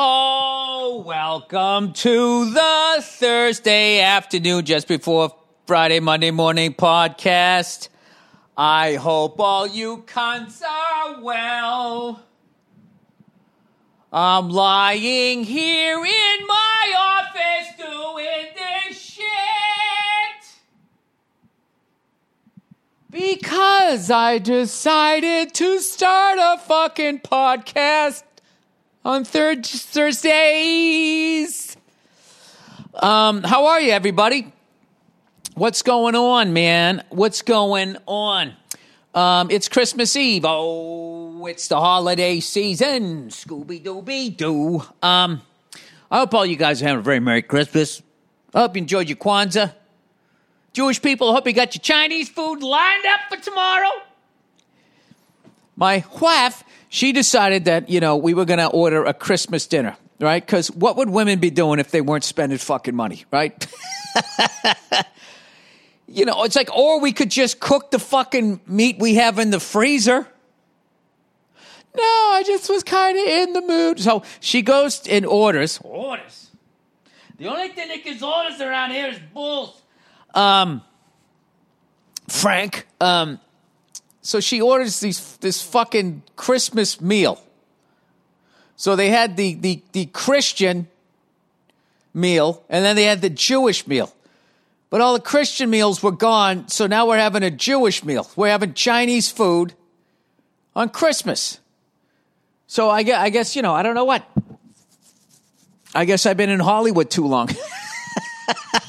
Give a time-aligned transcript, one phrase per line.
[0.00, 5.34] Oh, welcome to the Thursday afternoon, just before
[5.66, 7.88] Friday, Monday morning podcast.
[8.56, 12.22] I hope all you cunts are well.
[14.12, 19.24] I'm lying here in my office doing this shit.
[23.10, 28.22] Because I decided to start a fucking podcast
[29.08, 30.18] on third Thursdays.
[32.92, 34.52] Um, how are you, everybody?
[35.54, 37.02] What's going on, man?
[37.08, 38.52] What's going on?
[39.14, 40.44] Um, it's Christmas Eve.
[40.46, 43.30] Oh, it's the holiday season.
[43.30, 44.82] Scooby Dooby Doo.
[45.02, 45.40] Um,
[46.10, 48.02] I hope all you guys are having a very Merry Christmas.
[48.52, 49.72] I hope you enjoyed your Kwanzaa.
[50.74, 54.02] Jewish people, I hope you got your Chinese food lined up for tomorrow.
[55.76, 59.96] My wife, she decided that, you know, we were going to order a Christmas dinner,
[60.20, 60.44] right?
[60.44, 63.66] Because what would women be doing if they weren't spending fucking money, right?
[66.06, 69.50] you know, it's like, or we could just cook the fucking meat we have in
[69.50, 70.26] the freezer.
[71.94, 74.00] No, I just was kind of in the mood.
[74.00, 75.80] So she goes and orders.
[75.82, 76.50] Orders.
[77.38, 79.80] The only thing that gives orders around here is bulls.
[80.34, 80.82] Um,
[82.28, 82.86] Frank.
[83.00, 83.40] Um,
[84.28, 87.42] so she orders these this fucking Christmas meal.
[88.76, 90.86] So they had the the the Christian
[92.12, 94.14] meal, and then they had the Jewish meal.
[94.90, 98.30] But all the Christian meals were gone, so now we're having a Jewish meal.
[98.36, 99.72] We're having Chinese food
[100.76, 101.58] on Christmas.
[102.66, 104.28] So I guess, I guess you know, I don't know what.
[105.94, 107.48] I guess I've been in Hollywood too long.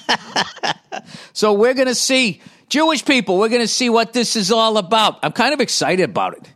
[1.31, 3.37] so we're going to see Jewish people.
[3.37, 5.19] We're going to see what this is all about.
[5.23, 6.49] I'm kind of excited about it.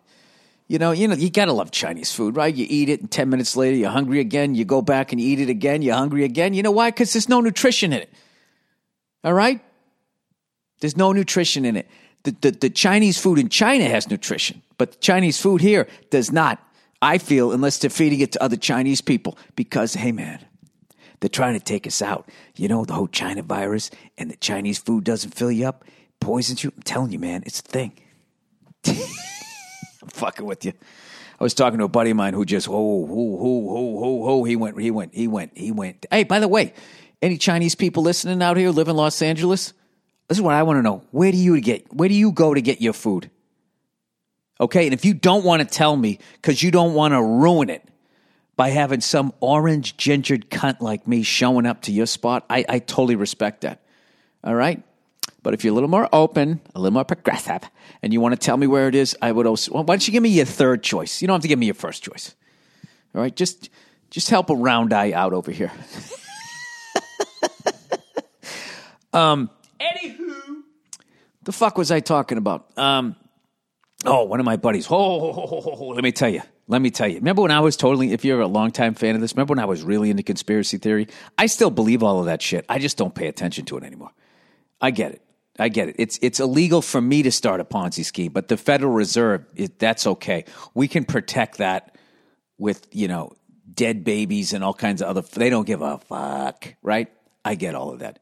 [0.68, 2.56] You know, you know, you gotta love Chinese food, right?
[2.56, 4.56] You eat it, and ten minutes later, you're hungry again.
[4.56, 5.82] You go back and eat it again.
[5.82, 6.54] You're hungry again.
[6.54, 6.90] You know why?
[6.90, 8.14] Because there's no nutrition in it.
[9.24, 9.62] All right?
[10.80, 11.88] There's no nutrition in it.
[12.24, 16.32] The, the, the, Chinese food in China has nutrition, but the Chinese food here does
[16.32, 16.66] not.
[17.02, 20.40] I feel, unless they're feeding it to other Chinese people, because, hey, man,
[21.20, 22.30] they're trying to take us out.
[22.56, 25.84] You know, the whole China virus and the Chinese food doesn't fill you up,
[26.24, 26.72] poisons you.
[26.76, 27.94] I'm telling you, man, it's a thing.
[28.88, 30.74] I'm fucking with you.
[31.40, 34.26] I was talking to a buddy of mine who just, oh, ho, ho, ho, ho,
[34.26, 34.44] ho.
[34.44, 36.06] He went, he went, he went, he went.
[36.10, 36.74] Hey, by the way,
[37.22, 39.74] any Chinese people listening out here live in Los Angeles?
[40.28, 41.04] This is what I want to know.
[41.12, 43.30] Where do you get where do you go to get your food?
[44.60, 47.70] Okay, and if you don't want to tell me because you don't want to ruin
[47.70, 47.84] it
[48.56, 52.80] by having some orange gingered cunt like me showing up to your spot, I, I
[52.80, 53.82] totally respect that.
[54.44, 54.84] All right?
[55.44, 57.70] But if you're a little more open, a little more progressive,
[58.02, 59.74] and you want to tell me where it is, I would also.
[59.74, 61.22] Why don't you give me your third choice?
[61.22, 62.34] You don't have to give me your first choice.
[63.14, 63.70] All right, just
[64.10, 65.72] just help a round eye out over here.
[69.14, 69.50] um.
[69.80, 70.62] Anywho,
[71.44, 72.76] the fuck was I talking about?
[72.78, 73.18] Um.
[74.06, 74.88] Oh, one of my buddies.
[74.90, 76.42] Oh, oh, oh, oh, let me tell you.
[76.68, 77.16] Let me tell you.
[77.16, 79.66] Remember when I was totally, if you're a longtime fan of this, remember when I
[79.66, 81.08] was really into conspiracy theory?
[81.38, 82.66] I still believe all of that shit.
[82.70, 84.12] I just don't pay attention to it anymore.
[84.82, 85.22] I get it.
[85.60, 85.96] I get it.
[86.00, 89.78] It's it's illegal for me to start a Ponzi scheme, but the Federal Reserve, it,
[89.78, 90.46] that's okay.
[90.74, 91.96] We can protect that
[92.58, 93.34] with you know
[93.72, 95.22] dead babies and all kinds of other.
[95.22, 97.08] They don't give a fuck, right?
[97.46, 98.20] I get all of that.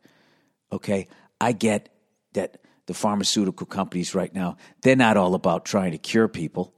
[0.74, 1.08] Okay,
[1.40, 1.90] I get
[2.34, 6.74] that the pharmaceutical companies right now they're not all about trying to cure people.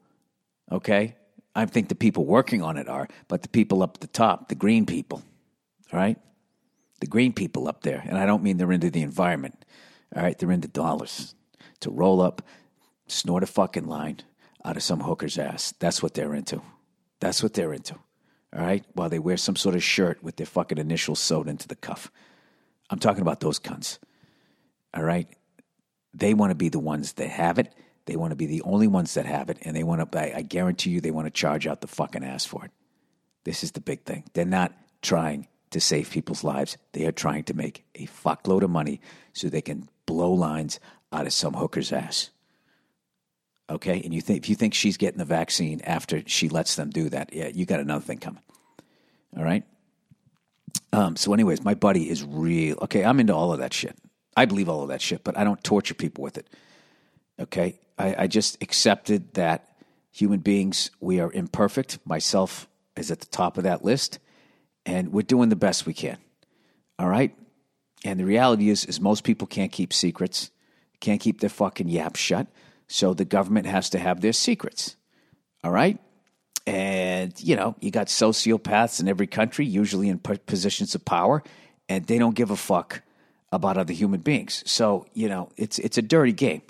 [0.72, 1.16] Okay,
[1.56, 4.50] I think the people working on it are, but the people up at the top,
[4.50, 5.24] the green people,
[5.92, 6.18] right,
[7.00, 9.66] the green people up there, and I don't mean they're into the environment.
[10.16, 11.36] All right, they're into dollars
[11.80, 12.42] to roll up,
[13.08, 14.20] snort a fucking line
[14.64, 15.74] out of some hooker's ass.
[15.80, 16.62] That's what they're into.
[17.20, 17.96] That's what they're into.
[18.56, 21.68] All right, while they wear some sort of shirt with their fucking initials sewed into
[21.68, 22.12] the cuff.
[22.90, 23.98] I'm talking about those cunts.
[24.94, 25.28] All right,
[26.14, 27.74] they want to be the ones that have it.
[28.06, 30.20] They want to be the only ones that have it, and they want to.
[30.20, 32.72] I, I guarantee you, they want to charge out the fucking ass for it.
[33.44, 34.26] This is the big thing.
[34.34, 36.78] They're not trying to save people's lives.
[36.92, 39.02] They are trying to make a fuckload of money
[39.34, 40.80] so they can blow lines
[41.12, 42.30] out of some hooker's ass.
[43.70, 46.90] Okay, and you think if you think she's getting the vaccine after she lets them
[46.90, 48.44] do that, yeah, you got another thing coming.
[49.38, 49.64] All right.
[50.92, 52.78] Um, so, anyways, my buddy is real.
[52.84, 53.98] Okay, I'm into all of that shit.
[54.36, 56.48] I believe all of that shit, but I don't torture people with it.
[57.40, 59.70] Okay, I, I just accepted that
[60.12, 62.00] human beings we are imperfect.
[62.06, 64.20] Myself is at the top of that list,
[64.86, 66.18] and we're doing the best we can.
[67.00, 67.36] All right.
[68.04, 70.52] And the reality is, is most people can't keep secrets,
[71.00, 72.48] can't keep their fucking yap shut.
[72.88, 74.96] So the government has to have their secrets.
[75.64, 76.00] All right.
[76.66, 81.44] And you know, you got sociopaths in every country, usually in positions of power,
[81.90, 83.02] and they don't give a fuck
[83.52, 84.64] about other human beings.
[84.66, 86.62] So, you know, it's it's a dirty game.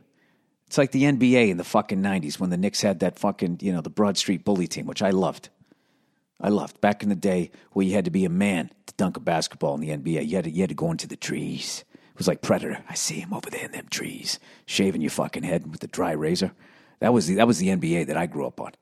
[0.67, 3.71] It's like the NBA in the fucking 90s when the Knicks had that fucking, you
[3.71, 5.49] know, the Broad Street bully team, which I loved.
[6.43, 9.15] I loved back in the day where you had to be a man to dunk
[9.15, 10.27] a basketball in the NBA.
[10.27, 11.85] You had to, you had to go into the trees.
[11.93, 12.83] It was like Predator.
[12.89, 16.11] I see him over there in them trees, shaving your fucking head with a dry
[16.11, 16.51] razor.
[16.99, 18.73] That was the, that was the NBA that I grew up on.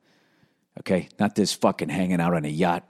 [0.80, 2.84] Okay, not this fucking hanging out on a yacht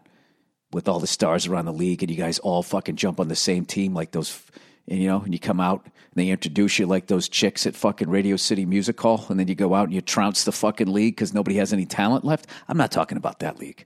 [0.72, 3.36] with all the stars around the league, and you guys all fucking jump on the
[3.36, 4.42] same team like those.
[4.88, 7.76] And you know, and you come out and they introduce you like those chicks at
[7.76, 10.92] fucking Radio City Music Hall, and then you go out and you trounce the fucking
[10.92, 12.48] league because nobody has any talent left.
[12.68, 13.86] I'm not talking about that league.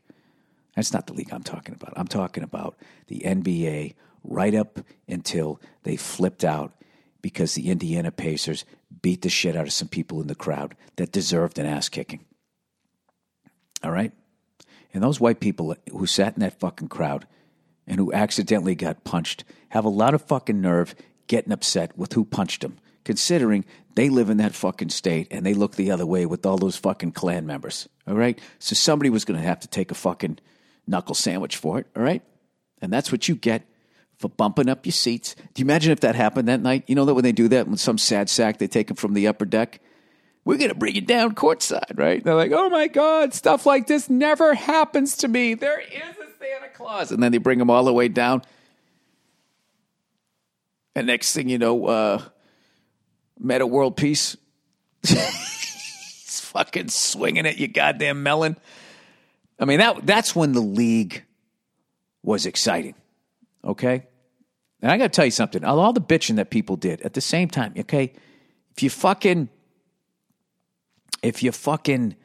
[0.76, 1.94] That's not the league I'm talking about.
[1.96, 2.78] I'm talking about
[3.08, 6.74] the NBA right up until they flipped out
[7.22, 8.66] because the Indiana Pacers
[9.02, 12.26] beat the shit out of some people in the crowd that deserved an ass kicking.
[13.84, 14.12] All right?
[14.94, 17.28] And those white people who sat in that fucking crowd
[17.88, 20.96] and who accidentally got punched have a lot of fucking nerve
[21.28, 25.54] getting upset with who punched them, considering they live in that fucking state and they
[25.54, 27.90] look the other way with all those fucking Klan members.
[28.08, 28.40] All right?
[28.60, 30.40] So somebody was going to have to take a fucking
[30.88, 31.88] knuckle sandwich for it.
[31.96, 32.22] All right?
[32.82, 33.68] And that's what you get
[34.18, 35.36] for bumping up your seats.
[35.54, 36.84] Do you imagine if that happened that night?
[36.88, 39.14] You know that when they do that, when some sad sack, they take him from
[39.14, 39.82] the upper deck?
[40.46, 42.24] We're going to bring it down courtside, right?
[42.24, 45.56] They're like, oh my God, stuff like this never happens to me.
[45.56, 47.12] There is a Santa Claus.
[47.12, 48.44] And then they bring him all the way down.
[50.96, 52.22] And next thing you know, uh,
[53.40, 54.38] Metta World Peace.
[55.02, 58.56] He's fucking swinging at you, goddamn melon.
[59.60, 61.24] I mean, that that's when the league
[62.24, 62.96] was exciting.
[63.64, 64.08] Okay?
[64.82, 65.64] And I got to tell you something.
[65.64, 68.14] All the bitching that people did at the same time, okay?
[68.76, 69.50] If you fucking
[71.24, 72.16] if you fucking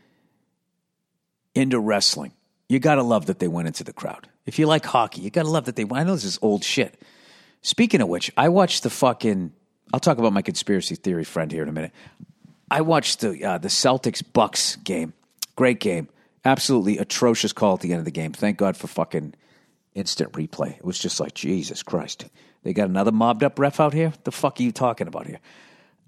[1.54, 2.32] into wrestling,
[2.68, 4.28] you got to love that they went into the crowd.
[4.44, 6.02] If you like hockey, you got to love that they went.
[6.02, 7.00] I know this is old shit.
[7.62, 9.52] Speaking of which, I watched the fucking
[9.92, 11.92] I'll talk about my conspiracy theory friend here in a minute.
[12.70, 15.12] I watched the uh, the Celtics Bucks game.
[15.56, 16.08] Great game.
[16.44, 18.32] Absolutely atrocious call at the end of the game.
[18.32, 19.34] Thank God for fucking
[19.94, 20.76] instant replay.
[20.76, 22.26] It was just like, Jesus Christ.
[22.62, 24.12] They got another mobbed up ref out here?
[24.24, 25.40] The fuck are you talking about here?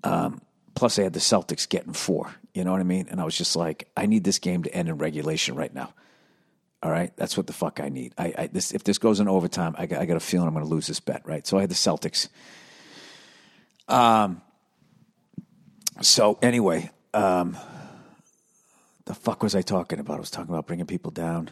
[0.04, 0.40] Um,
[0.74, 2.34] plus, they had the Celtics getting four.
[2.54, 3.08] You know what I mean?
[3.10, 5.92] And I was just like, I need this game to end in regulation right now.
[6.82, 8.12] All right, that's what the fuck I need.
[8.18, 10.54] I, I this if this goes in overtime, I got, I got a feeling I'm
[10.54, 11.22] going to lose this bet.
[11.24, 12.28] Right, so I had the Celtics.
[13.86, 14.42] Um.
[16.00, 17.56] So anyway, um,
[19.12, 20.16] the fuck was I talking about?
[20.16, 21.50] I was talking about bringing people down.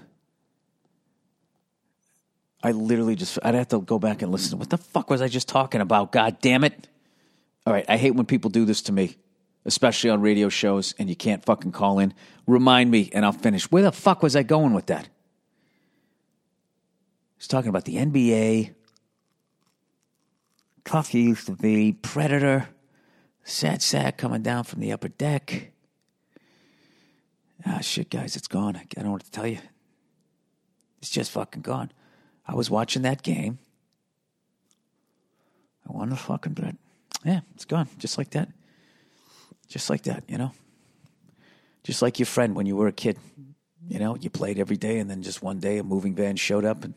[2.62, 4.58] I literally just, I'd have to go back and listen.
[4.58, 6.10] What the fuck was I just talking about?
[6.10, 6.88] God damn it.
[7.66, 7.84] All right.
[7.86, 9.16] I hate when people do this to me,
[9.66, 12.14] especially on radio shows and you can't fucking call in.
[12.46, 13.70] Remind me and I'll finish.
[13.70, 15.04] Where the fuck was I going with that?
[15.04, 15.10] I
[17.36, 18.74] was talking about the NBA.
[20.86, 21.92] Tough used to be.
[21.92, 22.70] Predator.
[23.44, 25.69] Sad sack coming down from the upper deck.
[27.66, 28.76] Ah, shit, guys, it's gone.
[28.76, 29.58] I don't know what to tell you.
[30.98, 31.92] It's just fucking gone.
[32.46, 33.58] I was watching that game.
[35.88, 36.76] I won the fucking bet.
[37.24, 37.88] Yeah, it's gone.
[37.98, 38.48] Just like that.
[39.68, 40.52] Just like that, you know?
[41.84, 43.18] Just like your friend when you were a kid.
[43.88, 46.64] You know, you played every day, and then just one day a moving van showed
[46.64, 46.94] up and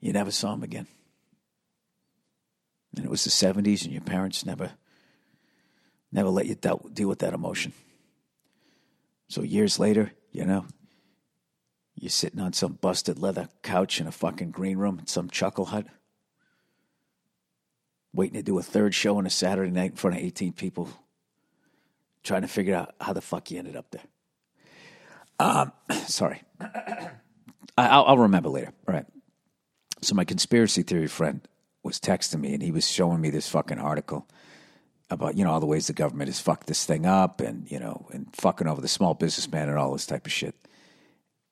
[0.00, 0.86] you never saw him again.
[2.96, 4.72] And it was the 70s, and your parents never,
[6.10, 7.72] never let you deal with that emotion.
[9.28, 10.66] So years later, you know,
[11.94, 15.66] you're sitting on some busted leather couch in a fucking green room at some chuckle
[15.66, 15.86] hut,
[18.12, 20.88] waiting to do a third show on a Saturday night in front of 18 people,
[22.22, 24.02] trying to figure out how the fuck you ended up there.
[25.38, 25.72] Um,
[26.06, 26.42] sorry.
[27.76, 28.72] I'll, I'll remember later.
[28.86, 29.06] All right.
[30.02, 31.46] So my conspiracy theory friend
[31.82, 34.28] was texting me and he was showing me this fucking article
[35.10, 37.78] about you know all the ways the government has fucked this thing up and you
[37.78, 40.54] know and fucking over the small businessman and all this type of shit.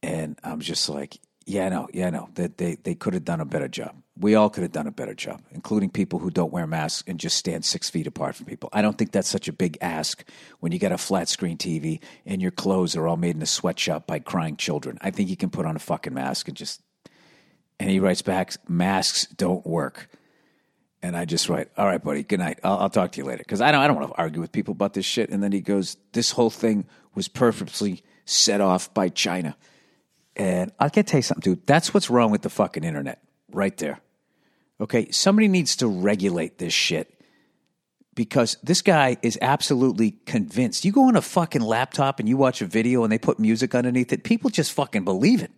[0.02, 3.44] And I'm just like, yeah, no, yeah, no, that they, they could have done a
[3.44, 3.94] better job.
[4.18, 7.20] We all could have done a better job, including people who don't wear masks and
[7.20, 8.68] just stand six feet apart from people.
[8.72, 12.00] I don't think that's such a big ask when you got a flat screen TV
[12.24, 14.98] and your clothes are all made in a sweatshop by crying children.
[15.02, 16.82] I think you can put on a fucking mask and just.
[17.78, 20.08] And he writes back, masks don't work.
[21.06, 22.58] And I just write, all right, buddy, good night.
[22.64, 23.38] I'll, I'll talk to you later.
[23.38, 25.30] Because I don't, I don't want to argue with people about this shit.
[25.30, 26.84] And then he goes, this whole thing
[27.14, 29.56] was purposely set off by China.
[30.34, 31.64] And I can tell you something, dude.
[31.64, 33.22] That's what's wrong with the fucking internet,
[33.52, 34.00] right there.
[34.80, 37.16] Okay, somebody needs to regulate this shit
[38.16, 40.84] because this guy is absolutely convinced.
[40.84, 43.76] You go on a fucking laptop and you watch a video and they put music
[43.76, 45.52] underneath it, people just fucking believe it.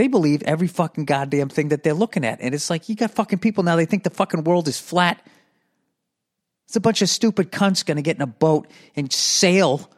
[0.00, 2.40] They believe every fucking goddamn thing that they're looking at.
[2.40, 5.22] And it's like, you got fucking people now, they think the fucking world is flat.
[6.66, 8.66] It's a bunch of stupid cunts going to get in a boat
[8.96, 9.90] and sail.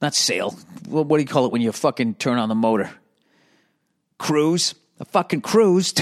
[0.00, 0.52] Not sail.
[0.86, 2.92] What, do you call it when you fucking turn on the motor?
[4.18, 4.76] Cruise.
[5.00, 5.92] A fucking cruise.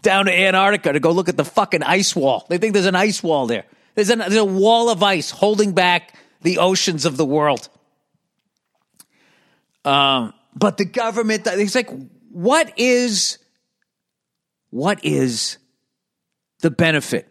[0.00, 2.46] Down to Antarctica to go look at the fucking ice wall.
[2.48, 3.66] They think there's an ice wall there.
[3.96, 7.68] There's, an, there's a wall of ice holding back the oceans of the world.
[9.84, 11.90] Um, but the government, it's like,
[12.30, 13.38] what is,
[14.68, 15.56] what is
[16.60, 17.26] the benefit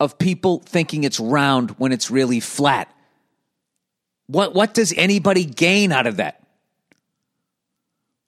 [0.00, 2.92] of people thinking it's round when it's really flat?
[4.26, 6.42] What, what does anybody gain out of that?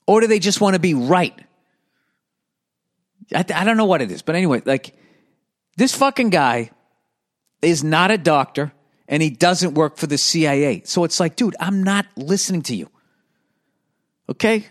[0.06, 1.34] Or do they just want to be right?
[3.34, 4.22] I, I don't know what it is.
[4.22, 4.94] But anyway, like,
[5.76, 6.70] this fucking guy
[7.60, 8.72] is not a doctor
[9.08, 10.82] and he doesn't work for the CIA.
[10.84, 12.88] So it's like, dude, I'm not listening to you.
[14.30, 14.66] Okay?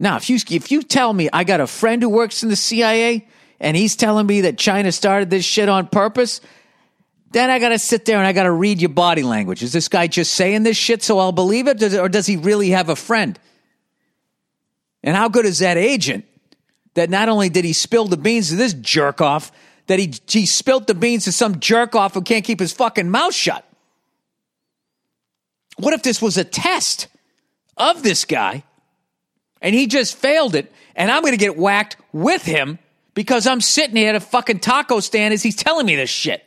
[0.00, 2.56] Now, if you if you tell me I got a friend who works in the
[2.56, 3.26] CIA
[3.60, 6.40] and he's telling me that China started this shit on purpose,
[7.30, 9.62] then I got to sit there and I got to read your body language.
[9.62, 12.70] Is this guy just saying this shit so I'll believe it or does he really
[12.70, 13.38] have a friend?
[15.02, 16.24] And how good is that agent
[16.94, 19.52] that not only did he spill the beans to this jerk off,
[19.86, 23.10] that he, he spilled the beans to some jerk off who can't keep his fucking
[23.10, 23.68] mouth shut?
[25.76, 27.08] What if this was a test
[27.76, 28.64] of this guy
[29.60, 32.78] and he just failed it and I'm going to get whacked with him
[33.14, 36.44] because I'm sitting here at a fucking taco stand as he's telling me this shit?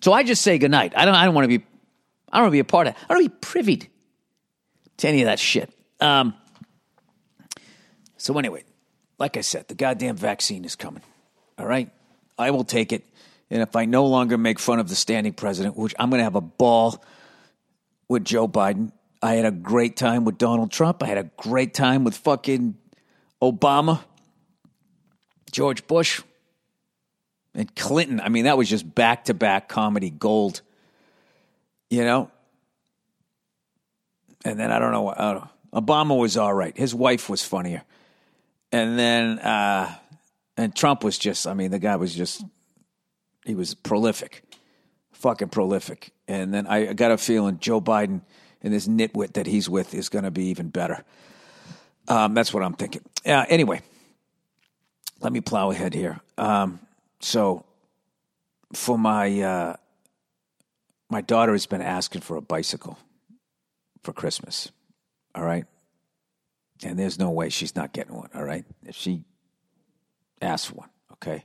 [0.00, 0.92] So I just say goodnight.
[0.96, 1.64] I don't, I don't want to be,
[2.30, 2.94] I don't want to be a part of.
[2.94, 3.90] I don't want to be privy
[4.98, 5.70] to any of that shit.
[6.00, 6.34] Um,
[8.16, 8.64] so anyway,
[9.18, 11.02] like I said, the goddamn vaccine is coming.
[11.58, 11.90] All right.
[12.38, 13.04] I will take it.
[13.50, 16.24] And if I no longer make fun of the standing president, which I'm going to
[16.24, 17.02] have a ball
[18.08, 18.92] with Joe Biden,
[19.24, 21.02] I had a great time with Donald Trump.
[21.02, 22.74] I had a great time with fucking
[23.40, 24.04] Obama,
[25.50, 26.20] George Bush,
[27.54, 28.20] and Clinton.
[28.20, 30.60] I mean, that was just back to back comedy gold,
[31.88, 32.30] you know?
[34.44, 35.48] And then I don't know.
[35.72, 36.76] Obama was all right.
[36.76, 37.82] His wife was funnier.
[38.72, 39.90] And then, uh,
[40.58, 42.44] and Trump was just, I mean, the guy was just,
[43.46, 44.44] he was prolific,
[45.12, 46.12] fucking prolific.
[46.28, 48.20] And then I got a feeling Joe Biden
[48.64, 51.04] and this nitwit that he's with is going to be even better.
[52.08, 53.02] Um, that's what I'm thinking.
[53.24, 53.82] Uh, anyway,
[55.20, 56.20] let me plow ahead here.
[56.36, 56.80] Um,
[57.20, 57.64] so,
[58.72, 59.76] for my uh,
[61.08, 62.98] my daughter has been asking for a bicycle
[64.02, 64.72] for Christmas.
[65.36, 65.66] All right,
[66.82, 68.30] and there's no way she's not getting one.
[68.34, 69.22] All right, if she
[70.42, 70.88] asks for one.
[71.12, 71.44] Okay.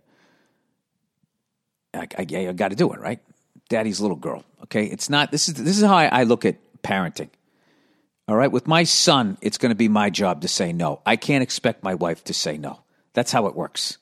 [1.93, 3.19] I, I, I got to do it, right?
[3.69, 4.43] Daddy's little girl.
[4.63, 4.85] Okay.
[4.85, 7.29] It's not, this is, this is how I, I look at parenting.
[8.27, 8.51] All right.
[8.51, 11.01] With my son, it's going to be my job to say no.
[11.05, 12.81] I can't expect my wife to say no.
[13.13, 13.98] That's how it works.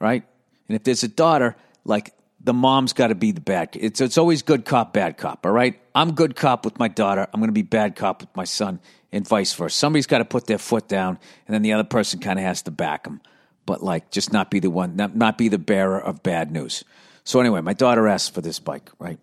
[0.00, 0.24] Right.
[0.68, 3.70] And if there's a daughter, like the mom's got to be the bad.
[3.74, 5.46] It's it's always good cop, bad cop.
[5.46, 7.28] All right, I'm good cop with my daughter.
[7.32, 8.80] I'm going to be bad cop with my son,
[9.12, 9.76] and vice versa.
[9.76, 12.62] Somebody's got to put their foot down, and then the other person kind of has
[12.62, 13.20] to back them
[13.66, 16.84] but like just not be the one, not, not be the bearer of bad news.
[17.24, 19.18] So anyway, my daughter asked for this bike, right?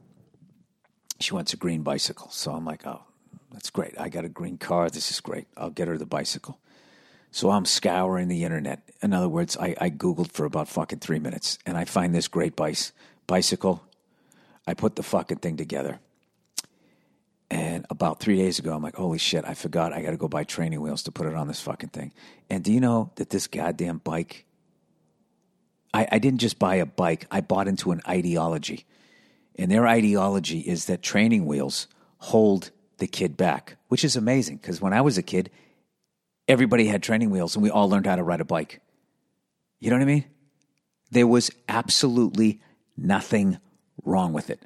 [1.20, 2.30] She wants a green bicycle.
[2.32, 3.02] So I'm like, oh,
[3.52, 4.00] that's great.
[4.00, 4.90] I got a green car.
[4.90, 5.48] This is great.
[5.58, 6.60] I'll get her the bicycle.
[7.32, 8.82] So I'm scouring the internet.
[9.02, 12.28] In other words, I, I Googled for about fucking three minutes and I find this
[12.28, 12.92] great bice,
[13.28, 13.84] bicycle.
[14.66, 16.00] I put the fucking thing together.
[17.52, 20.28] And about three days ago, I'm like, holy shit, I forgot I got to go
[20.28, 22.14] buy training wheels to put it on this fucking thing.
[22.50, 24.46] And do you know that this goddamn bike,
[25.94, 28.86] I, I didn't just buy a bike, I bought into an ideology.
[29.58, 31.88] And their ideology is that training wheels
[32.18, 35.50] hold the kid back, which is amazing because when I was a kid,
[36.48, 38.82] everybody had training wheels and we all learned how to ride a bike.
[39.80, 40.26] You know what I mean?
[41.12, 42.62] There was absolutely
[42.98, 43.58] nothing
[44.04, 44.62] wrong with it,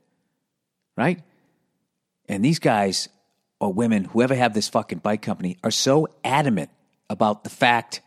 [0.97, 1.21] right?
[2.27, 3.09] And these guys
[3.59, 6.69] or women, whoever have this fucking bike company, are so adamant
[7.09, 8.01] about the fact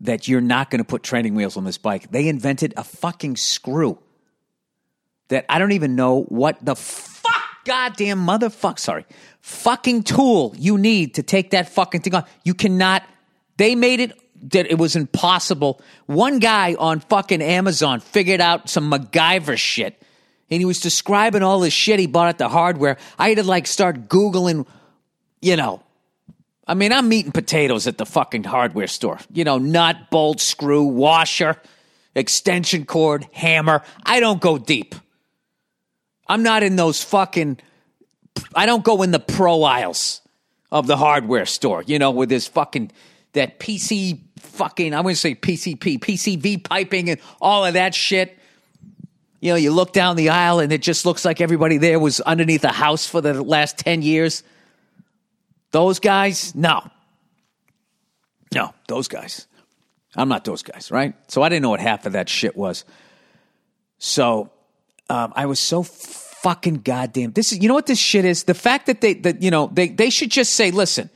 [0.00, 2.10] that you're not going to put training wheels on this bike.
[2.10, 3.98] They invented a fucking screw
[5.28, 9.06] that I don't even know what the fuck, goddamn motherfucker, sorry,
[9.40, 12.30] fucking tool you need to take that fucking thing off.
[12.44, 13.02] You cannot,
[13.56, 14.18] they made it
[14.50, 15.80] that it was impossible.
[16.06, 20.00] One guy on fucking Amazon figured out some MacGyver shit
[20.50, 22.96] and he was describing all this shit he bought at the hardware.
[23.18, 24.66] I had to like start Googling,
[25.40, 25.82] you know.
[26.66, 29.18] I mean, I'm eating potatoes at the fucking hardware store.
[29.32, 31.60] You know, nut, bolt, screw, washer,
[32.14, 33.82] extension cord, hammer.
[34.04, 34.94] I don't go deep.
[36.26, 37.58] I'm not in those fucking,
[38.54, 40.20] I don't go in the pro aisles.
[40.74, 42.90] of the hardware store, you know, with this fucking
[43.34, 48.36] that PC fucking I wouldn't say PCP, PCV piping and all of that shit.
[49.40, 52.20] You know, you look down the aisle and it just looks like everybody there was
[52.20, 54.42] underneath a house for the last 10 years.
[55.70, 56.82] Those guys, no.
[58.52, 59.46] No, those guys.
[60.16, 61.14] I'm not those guys, right?
[61.30, 62.84] So I didn't know what half of that shit was.
[63.98, 64.50] So
[65.08, 67.32] um, I was so fucking goddamn.
[67.32, 68.44] This is, you know what this shit is?
[68.44, 71.10] The fact that they, that, you know, they, they should just say, listen,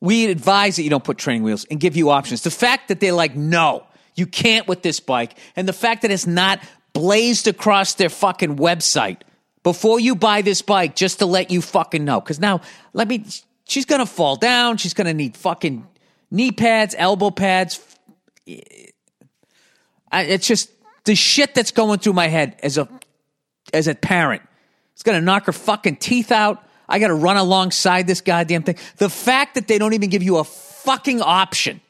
[0.00, 2.42] we advise that you don't put training wheels and give you options.
[2.42, 6.10] The fact that they're like, no, you can't with this bike, and the fact that
[6.10, 6.60] it's not
[6.92, 9.22] blazed across their fucking website
[9.62, 12.20] before you buy this bike just to let you fucking know.
[12.20, 12.60] Because now,
[12.92, 13.24] let me,
[13.66, 14.76] she's gonna fall down.
[14.76, 15.86] She's gonna need fucking
[16.30, 17.80] knee pads, elbow pads.
[20.12, 20.70] It's just
[21.04, 22.88] the shit that's going through my head as a
[23.74, 24.42] as a parent.
[24.94, 26.64] It's gonna knock her fucking teeth out.
[26.88, 28.76] I got to run alongside this goddamn thing.
[28.98, 31.80] The fact that they don't even give you a fucking option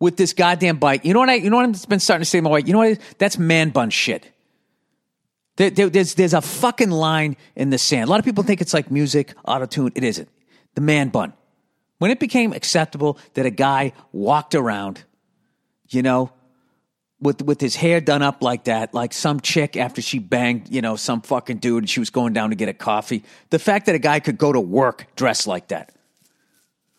[0.00, 1.04] with this goddamn bike.
[1.04, 1.34] You know what I?
[1.34, 2.66] You know what I've been starting to say to my wife.
[2.66, 2.98] You know what?
[3.18, 4.30] That's man bun shit.
[5.56, 8.08] There, there, there's there's a fucking line in the sand.
[8.08, 9.92] A lot of people think it's like music, auto tune.
[9.94, 10.28] It isn't.
[10.74, 11.32] The man bun.
[11.98, 15.04] When it became acceptable that a guy walked around,
[15.88, 16.32] you know,
[17.20, 20.82] with with his hair done up like that, like some chick after she banged, you
[20.82, 23.24] know, some fucking dude and she was going down to get a coffee.
[23.50, 25.92] The fact that a guy could go to work dressed like that.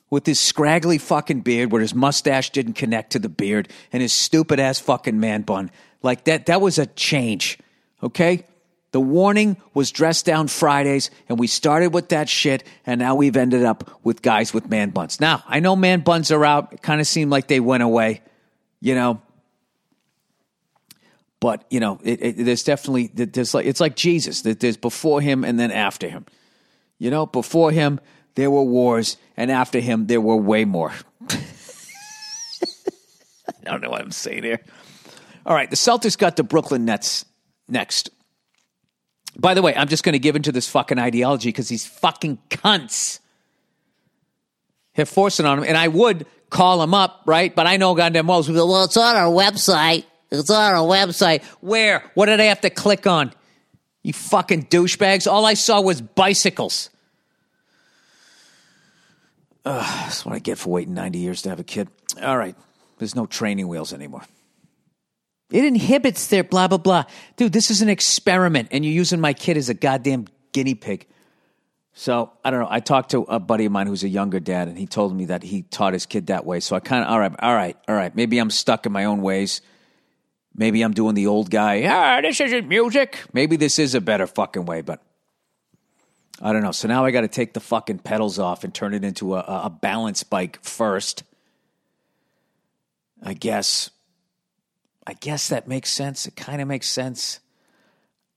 [0.10, 4.14] With his scraggly fucking beard where his mustache didn't connect to the beard and his
[4.14, 5.72] stupid ass fucking man bun.
[6.02, 7.60] Like that that was a change.
[8.02, 8.46] Okay?
[8.96, 13.36] The warning was dressed down Fridays, and we started with that shit, and now we've
[13.36, 15.20] ended up with guys with man buns.
[15.20, 16.72] Now, I know man buns are out.
[16.72, 18.22] It kind of seemed like they went away.
[18.80, 19.22] You know,
[21.39, 24.42] but you know, it, it, there's definitely there's like it's like Jesus.
[24.42, 26.25] That There's before him and then after him.
[26.98, 28.00] You know, before him
[28.36, 30.94] there were wars, and after him there were way more.
[31.30, 31.38] I
[33.64, 34.62] don't know what I'm saying here.
[35.46, 37.25] All right, the Celtics got the Brooklyn Nets
[37.68, 38.10] next.
[39.38, 42.40] By the way, I'm just going to give into this fucking ideology because these fucking
[42.50, 43.20] cunts
[44.94, 47.53] have forced it on them, and I would call them up, right?
[47.53, 50.05] But I know goddamn well, well, it's on our website.
[50.31, 51.44] It's on our website.
[51.61, 52.09] Where?
[52.14, 53.31] What did I have to click on?
[54.03, 55.31] You fucking douchebags.
[55.31, 56.90] All I saw was bicycles.
[59.66, 61.90] Ugh, that's what I get for waiting 90 years to have a kid.
[62.22, 62.55] All right.
[62.98, 64.22] There's no training wheels anymore.
[65.51, 67.03] It inhibits their blah, blah, blah.
[67.35, 71.07] Dude, this is an experiment, and you're using my kid as a goddamn guinea pig.
[71.94, 72.68] So I don't know.
[72.70, 75.25] I talked to a buddy of mine who's a younger dad, and he told me
[75.25, 76.59] that he taught his kid that way.
[76.59, 78.16] So I kind of, all right, all right, all right.
[78.16, 79.61] Maybe I'm stuck in my own ways.
[80.57, 81.83] Maybe I'm doing the old guy.
[81.85, 83.20] Ah, this isn't music.
[83.33, 85.01] Maybe this is a better fucking way, but
[86.41, 86.72] I don't know.
[86.72, 89.39] So now I got to take the fucking pedals off and turn it into a,
[89.39, 91.24] a balance bike first.
[93.22, 93.89] I guess.
[95.07, 96.25] I guess that makes sense.
[96.25, 97.39] It kind of makes sense.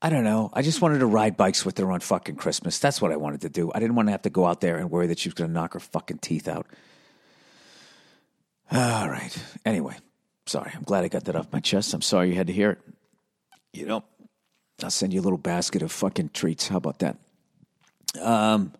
[0.01, 0.51] I don't know.
[0.53, 2.79] I just wanted to ride bikes with her on fucking Christmas.
[2.79, 3.73] That's what I wanted to do.
[3.75, 5.49] I didn't want to have to go out there and worry that she was going
[5.49, 6.67] to knock her fucking teeth out.
[8.71, 9.37] All right.
[9.65, 9.97] Anyway,
[10.49, 11.93] Sorry, I'm glad I got that off my chest.
[11.93, 12.79] I'm sorry you had to hear it.
[13.75, 14.03] You know,
[14.83, 16.69] I'll send you a little basket of fucking treats.
[16.69, 17.19] How about that?
[18.19, 18.73] Um,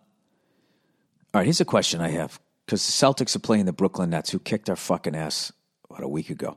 [1.35, 4.31] all right, here's a question I have because the Celtics are playing the Brooklyn Nets,
[4.31, 5.53] who kicked our fucking ass
[5.91, 6.57] about a week ago.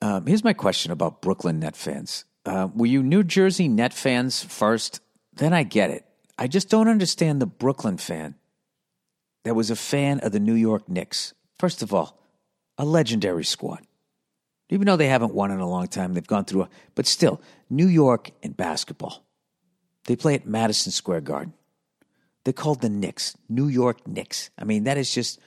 [0.00, 2.24] Um, here's my question about Brooklyn Net fans.
[2.46, 5.00] Uh, were you New Jersey Net fans first?
[5.34, 6.06] Then I get it.
[6.38, 8.36] I just don't understand the Brooklyn fan
[9.44, 11.34] that was a fan of the New York Knicks.
[11.58, 12.21] First of all,
[12.82, 13.86] a legendary squad.
[14.68, 17.40] Even though they haven't won in a long time, they've gone through a, but still,
[17.70, 19.24] New York in basketball.
[20.06, 21.54] They play at Madison Square Garden.
[22.42, 24.50] They're called the Knicks, New York Knicks.
[24.58, 25.38] I mean, that is just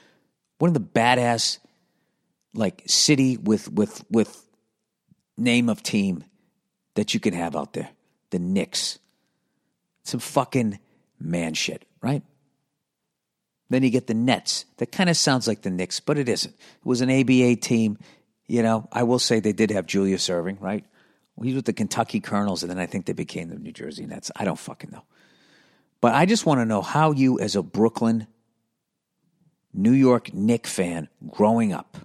[0.59, 1.59] one of the badass,
[2.53, 4.47] like city with with with
[5.37, 6.23] name of team
[6.93, 7.89] that you can have out there.
[8.29, 8.97] The Knicks.
[10.03, 10.79] Some fucking
[11.19, 12.23] man shit, right?
[13.69, 14.65] Then you get the Nets.
[14.77, 16.53] That kind of sounds like the Knicks, but it isn't.
[16.53, 17.97] It was an ABA team.
[18.47, 20.85] You know, I will say they did have Julius Erving, right?
[21.35, 24.05] Well, he's with the Kentucky Colonels, and then I think they became the New Jersey
[24.05, 24.31] Nets.
[24.35, 25.03] I don't fucking know.
[25.99, 28.27] But I just want to know how you, as a Brooklyn,
[29.73, 31.97] New York Knick fan growing up,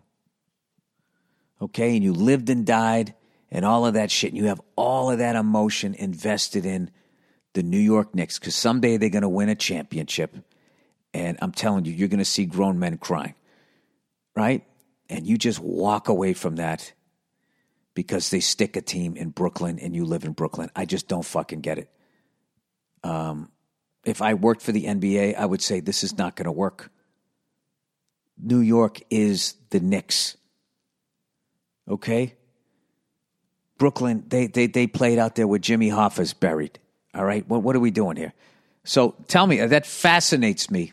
[1.61, 3.15] okay, and you lived and died
[3.51, 6.91] and all of that shit, and you have all of that emotion invested in
[7.53, 10.37] the New York Knicks because someday they're going to win a championship
[11.13, 13.35] and I'm telling you, you're going to see grown men crying,
[14.37, 14.65] right?
[15.09, 16.93] And you just walk away from that
[17.95, 20.71] because they stick a team in Brooklyn and you live in Brooklyn.
[20.77, 21.91] I just don't fucking get it.
[23.03, 23.51] Um,
[24.05, 26.91] if I worked for the NBA, I would say this is not going to work.
[28.39, 30.37] New York is the Knicks.
[31.89, 32.35] Okay?
[33.79, 36.79] Brooklyn, they, they, they played out there where Jimmy Hoffa's buried.
[37.15, 37.47] All right?
[37.49, 38.33] What, what are we doing here?
[38.85, 40.93] So tell me, that fascinates me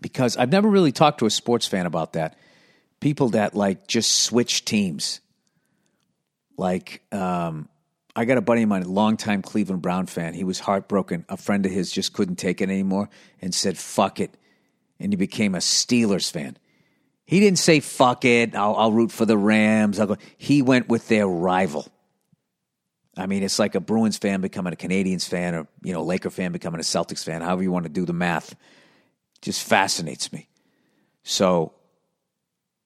[0.00, 2.38] because I've never really talked to a sports fan about that.
[3.00, 5.20] People that like just switch teams.
[6.56, 7.68] Like, um,
[8.16, 10.34] I got a buddy of mine, a longtime Cleveland Brown fan.
[10.34, 11.24] He was heartbroken.
[11.28, 13.08] A friend of his just couldn't take it anymore
[13.42, 14.36] and said, fuck it.
[15.00, 16.56] And he became a Steelers fan.
[17.26, 19.98] He didn't say, fuck it, I'll, I'll root for the Rams.
[20.36, 21.88] He went with their rival.
[23.16, 26.30] I mean, it's like a Bruins fan becoming a Canadiens fan or, you know, Laker
[26.30, 28.54] fan becoming a Celtics fan, however you want to do the math.
[29.44, 30.48] Just fascinates me.
[31.22, 31.74] So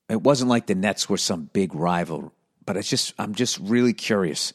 [0.09, 2.33] it wasn't like the Nets were some big rival,
[2.67, 4.53] but it's just, I'm just really curious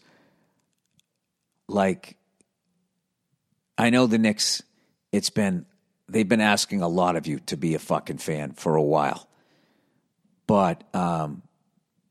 [1.67, 2.17] like
[3.77, 4.61] I know the Knicks,
[5.11, 5.65] it's been
[6.07, 9.27] they've been asking a lot of you to be a fucking fan for a while.
[10.45, 11.41] But um,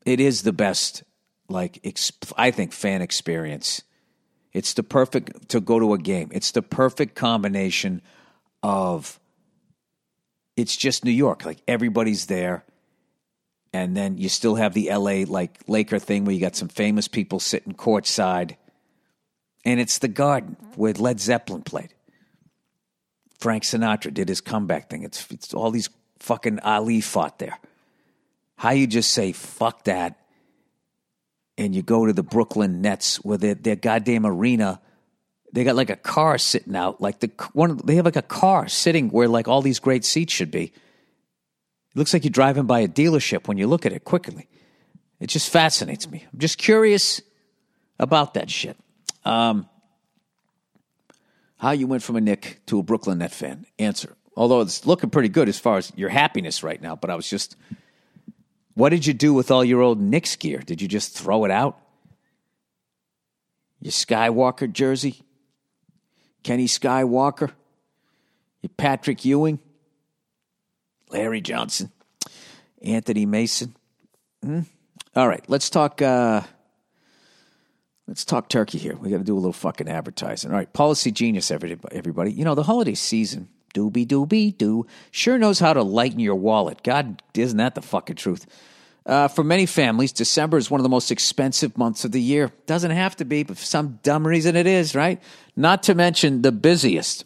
[0.04, 1.02] it is the best
[1.48, 3.82] like exp- I think fan experience.
[4.52, 6.30] It's the perfect to go to a game.
[6.32, 8.02] It's the perfect combination
[8.62, 9.18] of
[10.56, 11.44] it's just New York.
[11.44, 12.64] Like everybody's there.
[13.72, 17.08] And then you still have the LA like Laker thing where you got some famous
[17.08, 18.56] people sitting courtside
[19.64, 21.94] and it's the Garden where Led Zeppelin played.
[23.38, 25.02] Frank Sinatra did his comeback thing.
[25.02, 25.88] It's, it's all these
[26.18, 27.58] fucking Ali fought there.
[28.56, 30.18] How you just say fuck that,
[31.58, 34.80] and you go to the Brooklyn Nets where their, their goddamn arena,
[35.52, 38.68] they got like a car sitting out, like the one they have like a car
[38.68, 40.64] sitting where like all these great seats should be.
[40.64, 44.48] It looks like you're driving by a dealership when you look at it quickly.
[45.20, 46.24] It just fascinates me.
[46.32, 47.20] I'm just curious
[47.98, 48.76] about that shit.
[49.24, 49.68] Um,
[51.58, 53.66] how you went from a Knick to a Brooklyn Net fan?
[53.78, 54.16] Answer.
[54.34, 57.28] Although it's looking pretty good as far as your happiness right now, but I was
[57.28, 57.56] just,
[58.74, 60.58] what did you do with all your old Knicks gear?
[60.58, 61.78] Did you just throw it out?
[63.80, 65.22] Your Skywalker jersey?
[66.42, 67.50] Kenny Skywalker?
[68.76, 69.58] Patrick Ewing?
[71.10, 71.90] Larry Johnson?
[72.82, 73.76] Anthony Mason?
[74.42, 74.60] Hmm?
[75.14, 76.00] All right, let's talk.
[76.02, 76.42] Uh,
[78.08, 78.96] Let's talk turkey here.
[78.96, 80.50] We got to do a little fucking advertising.
[80.50, 82.32] All right, Policy Genius, everybody.
[82.32, 86.82] You know, the holiday season, doobie doobie doo, sure knows how to lighten your wallet.
[86.82, 88.44] God, isn't that the fucking truth?
[89.04, 92.52] Uh, for many families, December is one of the most expensive months of the year.
[92.66, 95.20] Doesn't have to be, but for some dumb reason it is, right?
[95.56, 97.24] Not to mention the busiest.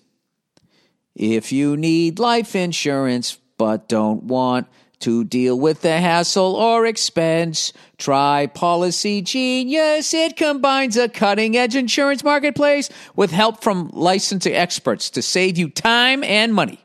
[1.14, 4.66] If you need life insurance but don't want
[4.98, 10.14] to deal with the hassle or expense, try Policy Genius.
[10.14, 15.68] It combines a cutting edge insurance marketplace with help from licensed experts to save you
[15.68, 16.80] time and money.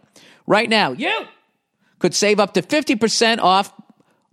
[0.45, 1.27] Right now, you
[1.99, 3.71] could save up to 50% off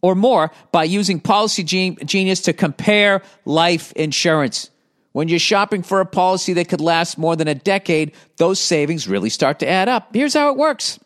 [0.02, 4.70] or more by using Policy Genius to compare life insurance.
[5.12, 9.08] When you're shopping for a policy that could last more than a decade, those savings
[9.08, 10.14] really start to add up.
[10.14, 11.00] Here's how it works.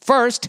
[0.00, 0.48] First,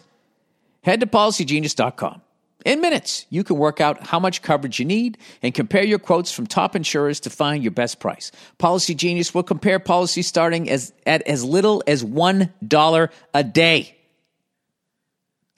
[0.87, 2.21] Head to policygenius.com.
[2.63, 6.31] In minutes, you can work out how much coverage you need and compare your quotes
[6.31, 8.31] from top insurers to find your best price.
[8.57, 13.96] Policy Genius will compare policies starting as, at as little as $1 a day.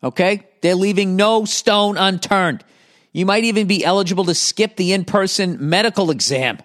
[0.04, 0.48] Okay?
[0.62, 2.64] They're leaving no stone unturned.
[3.12, 6.60] You might even be eligible to skip the in person medical exam.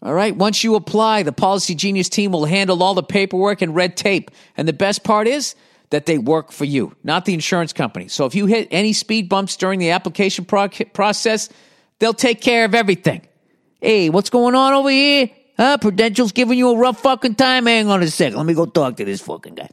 [0.00, 0.34] All right.
[0.34, 4.30] Once you apply, the Policy Genius team will handle all the paperwork and red tape.
[4.56, 5.56] And the best part is,
[5.90, 8.08] that they work for you, not the insurance company.
[8.08, 11.48] So if you hit any speed bumps during the application pro- process,
[11.98, 13.26] they'll take care of everything.
[13.80, 15.30] Hey, what's going on over here?
[15.56, 15.78] Huh?
[15.78, 17.66] Prudential's giving you a rough fucking time.
[17.66, 18.36] Hang on a second.
[18.36, 19.70] Let me go talk to this fucking guy.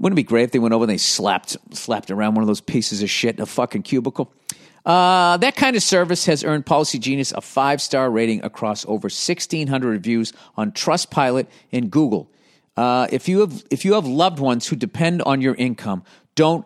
[0.00, 2.48] Wouldn't it be great if they went over and they slapped slapped around one of
[2.48, 4.32] those pieces of shit in a fucking cubicle?
[4.86, 9.06] Uh, that kind of service has earned Policy Genius a five star rating across over
[9.06, 12.30] 1,600 reviews on Trustpilot and Google.
[12.78, 16.02] Uh, if you have if you have loved ones who depend on your income,
[16.34, 16.64] don't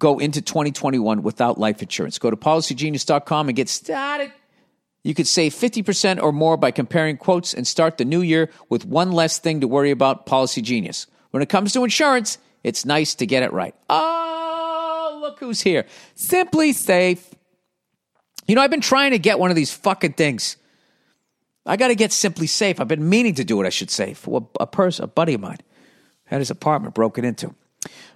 [0.00, 2.18] go into 2021 without life insurance.
[2.18, 4.32] Go to policygenius.com and get started.
[5.04, 8.84] You could save 50% or more by comparing quotes and start the new year with
[8.84, 11.06] one less thing to worry about Policy Genius.
[11.30, 13.74] When it comes to insurance, it's nice to get it right.
[13.88, 15.86] Oh, look who's here.
[16.16, 17.20] SimpliSafe.
[18.48, 20.56] You know, I've been trying to get one of these fucking things.
[21.66, 22.80] I got to get SimpliSafe.
[22.80, 25.40] I've been meaning to do it, I should say, for a person, a buddy of
[25.40, 25.58] mine
[26.24, 27.54] had his apartment broken into.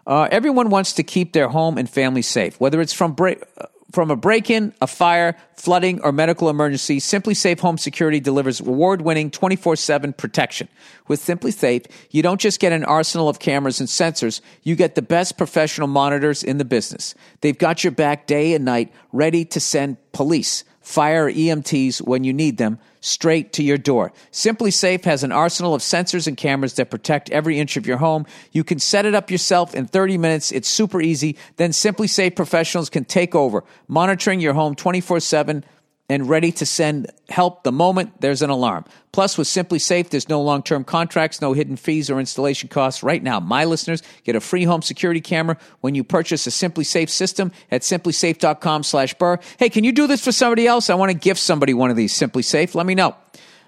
[0.07, 3.67] Uh, everyone wants to keep their home and family safe, whether it's from break, uh,
[3.93, 9.03] from a break in, a fire, flooding, or medical emergency, SimpliSafe Home Security delivers award
[9.03, 10.69] winning 24 7 protection.
[11.07, 15.03] With SimpliSafe, you don't just get an arsenal of cameras and sensors, you get the
[15.03, 17.15] best professional monitors in the business.
[17.41, 22.33] They've got your back day and night, ready to send police, fire, EMTs when you
[22.33, 24.11] need them straight to your door.
[24.33, 28.25] SimpliSafe has an arsenal of sensors and cameras that protect every inch of your home.
[28.53, 30.51] You can set it up yourself in 30 minutes.
[30.51, 31.37] It's super easy.
[31.57, 35.63] Then SimpliSafe professionals can take over, monitoring your home 24 7
[36.09, 38.85] and ready to send help the moment there's an alarm.
[39.13, 43.03] Plus, with SimpliSafe, there's no long term contracts, no hidden fees or installation costs.
[43.03, 47.11] Right now, my listeners get a free home security camera when you purchase a SimpliSafe
[47.11, 49.39] system at simplisafe.com slash burr.
[49.59, 50.89] Hey, can you do this for somebody else?
[50.89, 52.75] I want to gift somebody one of these SimpliSafe.
[52.75, 53.17] Let me know.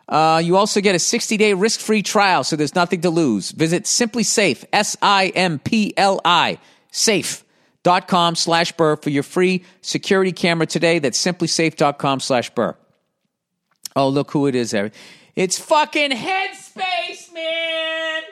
[0.09, 3.51] Uh, you also get a 60 day risk free trial, so there's nothing to lose.
[3.51, 6.59] Visit SimpliSafe, S I M P L I,
[6.91, 7.45] safe
[7.83, 10.99] dot com slash burr for your free security camera today.
[10.99, 12.77] That's simplisafe.com slash burr.
[13.97, 14.75] Oh, look who it is.
[15.35, 18.23] It's fucking Headspace, man.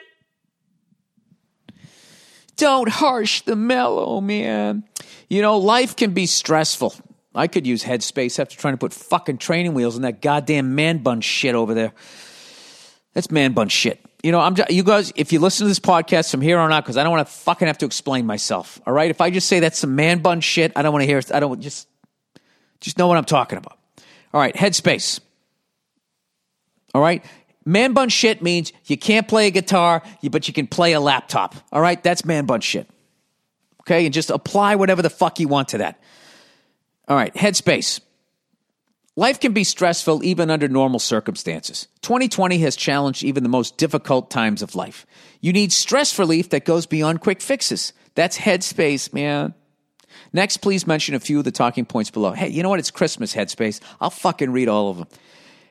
[2.55, 4.83] Don't harsh the mellow, man.
[5.29, 6.93] You know, life can be stressful.
[7.33, 10.97] I could use Headspace after trying to put fucking training wheels in that goddamn man
[10.99, 11.93] bun shit over there.
[13.19, 15.13] That's man bun shit you know, I'm just, you guys.
[15.15, 17.33] If you listen to this podcast from here on out, because I don't want to
[17.33, 18.81] fucking have to explain myself.
[18.85, 21.07] All right, if I just say that's some man bun shit, I don't want to
[21.07, 21.21] hear.
[21.33, 21.87] I don't just
[22.81, 23.77] just know what I'm talking about.
[24.33, 25.19] All right, headspace.
[26.93, 27.23] All right,
[27.65, 31.55] man bun shit means you can't play a guitar, but you can play a laptop.
[31.71, 32.89] All right, that's man bun shit.
[33.81, 36.01] Okay, and just apply whatever the fuck you want to that.
[37.07, 38.01] All right, headspace.
[39.19, 41.89] Life can be stressful even under normal circumstances.
[42.03, 45.05] 2020 has challenged even the most difficult times of life.
[45.41, 47.91] You need stress relief that goes beyond quick fixes.
[48.15, 49.55] That's Headspace, man.
[50.31, 52.31] Next, please mention a few of the talking points below.
[52.31, 52.79] Hey, you know what?
[52.79, 53.81] It's Christmas, Headspace.
[53.99, 55.07] I'll fucking read all of them.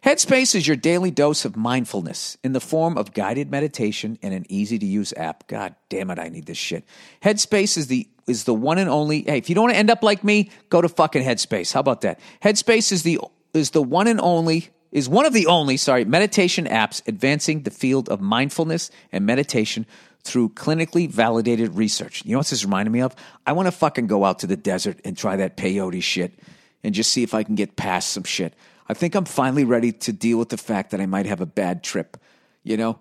[0.05, 4.45] Headspace is your daily dose of mindfulness in the form of guided meditation and an
[4.51, 5.49] easy to use app.
[5.49, 6.85] God damn it, I need this shit.
[7.25, 9.23] Headspace is the is the one and only.
[9.23, 11.73] Hey, if you don't want to end up like me, go to fucking Headspace.
[11.73, 12.21] How about that?
[12.43, 13.19] Headspace is the
[13.55, 17.71] is the one and only is one of the only, sorry, meditation apps advancing the
[17.71, 19.87] field of mindfulness and meditation
[20.23, 22.25] through clinically validated research.
[22.25, 23.15] You know what this reminded me of?
[23.47, 26.39] I want to fucking go out to the desert and try that peyote shit
[26.83, 28.55] and just see if I can get past some shit.
[28.89, 31.47] I think I'm finally ready to deal with the fact that I might have a
[31.47, 32.17] bad trip,
[32.63, 32.99] you know?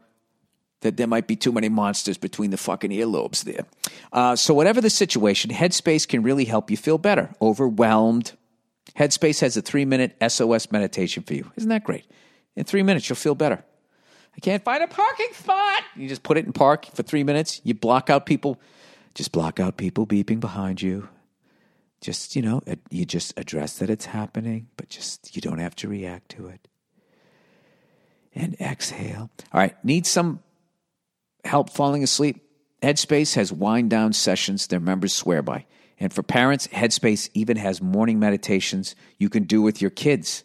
[0.81, 3.65] That there might be too many monsters between the fucking earlobes there.
[4.13, 7.33] Uh, so, whatever the situation, Headspace can really help you feel better.
[7.41, 8.33] Overwhelmed,
[8.95, 11.51] Headspace has a three minute SOS meditation for you.
[11.55, 12.05] Isn't that great?
[12.55, 13.63] In three minutes, you'll feel better.
[14.35, 15.83] I can't find a parking spot.
[15.95, 17.59] You just put it in park for three minutes.
[17.63, 18.59] You block out people.
[19.15, 21.09] Just block out people beeping behind you.
[22.01, 25.87] Just, you know, you just address that it's happening, but just, you don't have to
[25.87, 26.67] react to it.
[28.35, 29.31] And exhale.
[29.51, 30.41] All right, need some
[31.43, 32.43] help falling asleep?
[32.83, 35.65] Headspace has wind down sessions their members swear by.
[35.99, 40.43] And for parents, Headspace even has morning meditations you can do with your kids.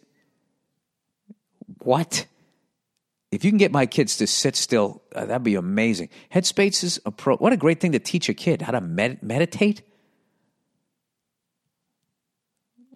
[1.79, 2.25] What?
[3.31, 6.09] If you can get my kids to sit still, uh, that'd be amazing.
[6.33, 7.35] Headspace is a pro.
[7.37, 9.81] What a great thing to teach a kid how to med- meditate.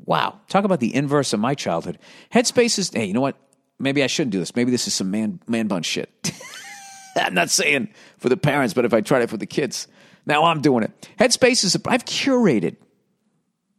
[0.05, 0.39] Wow.
[0.47, 1.99] Talk about the inverse of my childhood.
[2.31, 3.35] Headspace is, hey, you know what?
[3.79, 4.55] Maybe I shouldn't do this.
[4.55, 6.31] Maybe this is some man, man bun shit.
[7.15, 9.87] I'm not saying for the parents, but if I tried it for the kids,
[10.27, 11.09] now I'm doing it.
[11.19, 12.75] Headspace is, a, I've curated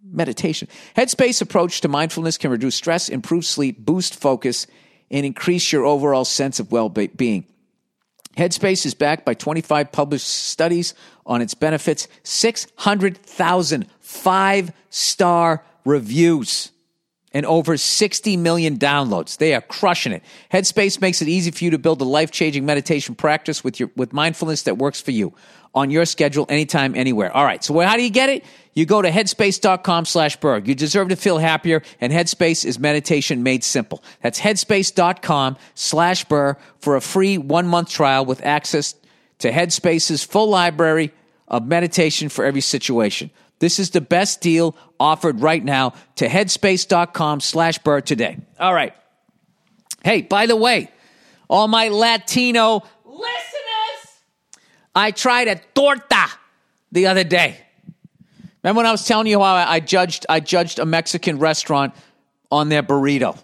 [0.02, 0.66] meditation.
[0.96, 4.66] Headspace approach to mindfulness can reduce stress, improve sleep, boost focus,
[5.10, 7.44] and increase your overall sense of well being.
[8.36, 10.94] Headspace is backed by 25 published studies
[11.26, 16.70] on its benefits, 600,000 five star reviews
[17.32, 19.36] and over 60 million downloads.
[19.36, 20.22] They are crushing it.
[20.52, 24.12] Headspace makes it easy for you to build a life-changing meditation practice with your with
[24.12, 25.34] mindfulness that works for you
[25.74, 27.34] on your schedule anytime anywhere.
[27.34, 27.62] All right.
[27.62, 28.44] So how do you get it?
[28.74, 30.58] You go to headspace.com slash Burr.
[30.58, 34.02] You deserve to feel happier and Headspace is meditation made simple.
[34.22, 38.94] That's headspace.com slash Burr for a free one month trial with access
[39.40, 41.12] to Headspace's full library
[41.46, 43.30] of meditation for every situation.
[43.58, 48.38] This is the best deal offered right now to headspace.com slash Burr today.
[48.58, 48.94] All right.
[50.04, 50.90] Hey, by the way,
[51.48, 54.20] all my Latino listeners,
[54.94, 56.26] I tried a torta
[56.92, 57.58] the other day.
[58.62, 61.94] Remember when I was telling you how I judged I judged a Mexican restaurant
[62.50, 63.38] on their burrito?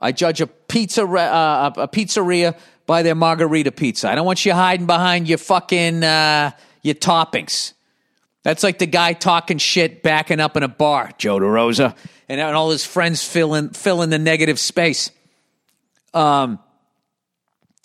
[0.00, 4.10] I judge a pizza uh, a pizzeria by their margarita pizza.
[4.10, 7.73] I don't want you hiding behind your fucking uh, your toppings.
[8.44, 11.96] That's like the guy talking shit, backing up in a bar, Joe DeRosa,
[12.28, 15.10] and all his friends fill in, fill in the negative space.
[16.12, 16.60] Um,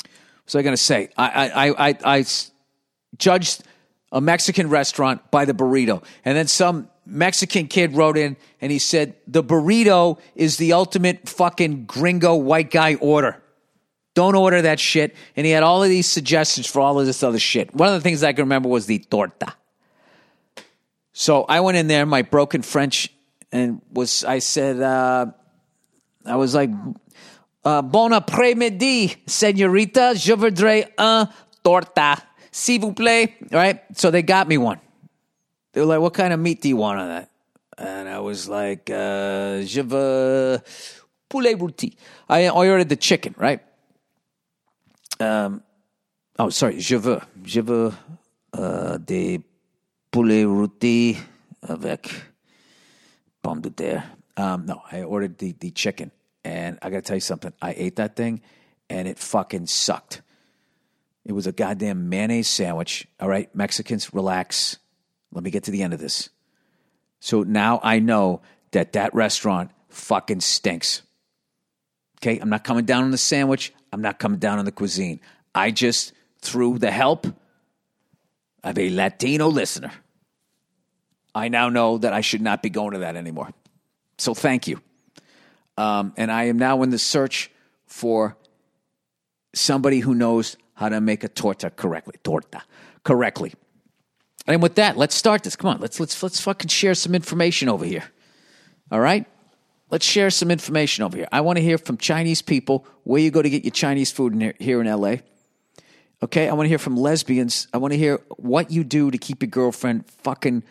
[0.04, 1.10] what was I going to say?
[1.18, 2.26] I, I, I, I
[3.18, 3.64] judged
[4.12, 8.80] a Mexican restaurant by the burrito, and then some Mexican kid wrote in and he
[8.80, 13.42] said the burrito is the ultimate fucking gringo white guy order.
[14.14, 15.16] Don't order that shit.
[15.36, 17.74] And he had all of these suggestions for all of this other shit.
[17.74, 19.56] One of the things I can remember was the torta.
[21.20, 23.10] So I went in there, my broken French,
[23.52, 25.26] and was I said, uh,
[26.26, 26.70] I was like,
[27.66, 31.28] uh, bon après-midi, senorita, je voudrais un
[31.62, 33.34] torta, s'il vous plaît.
[33.52, 33.82] Right?
[33.98, 34.80] So they got me one.
[35.74, 37.30] They were like, what kind of meat do you want on that?
[37.78, 40.62] And I was like, uh, je veux
[41.28, 41.98] poulet rôti.
[42.30, 43.60] I, I ordered the chicken, right?
[45.20, 45.64] Um,
[46.38, 47.94] oh, sorry, je veux, je veux
[48.54, 49.42] uh, des
[50.12, 51.18] poulet rôti
[51.68, 52.10] avec
[53.42, 54.04] pomme de terre.
[54.38, 56.12] Um, no, I ordered the, the chicken.
[56.44, 57.54] And I got to tell you something.
[57.62, 58.42] I ate that thing
[58.90, 60.22] and it fucking sucked.
[61.26, 63.08] It was a goddamn mayonnaise sandwich.
[63.20, 64.78] All right, Mexicans, relax.
[65.32, 66.30] Let me get to the end of this.
[67.20, 68.42] So now I know
[68.72, 71.02] that that restaurant fucking stinks.
[72.20, 73.74] Okay, I'm not coming down on the sandwich.
[73.92, 75.20] I'm not coming down on the cuisine.
[75.54, 77.28] I just, through the help
[78.64, 79.92] of a Latino listener,
[81.34, 83.50] I now know that I should not be going to that anymore.
[84.18, 84.82] So thank you.
[85.78, 87.52] Um, and I am now in the search
[87.88, 88.36] for
[89.54, 92.16] somebody who knows how to make a torta correctly.
[92.24, 92.64] Torta
[93.04, 93.54] correctly.
[94.48, 95.56] And with that, let's start this.
[95.56, 98.04] Come on, let's let's let's fucking share some information over here.
[98.92, 99.26] All right?
[99.92, 101.28] Let's share some information over here.
[101.32, 104.34] I want to hear from Chinese people where you go to get your Chinese food
[104.34, 105.18] in here, here in LA.
[106.22, 107.68] Okay, I want to hear from lesbians.
[107.74, 110.64] I want to hear what you do to keep your girlfriend fucking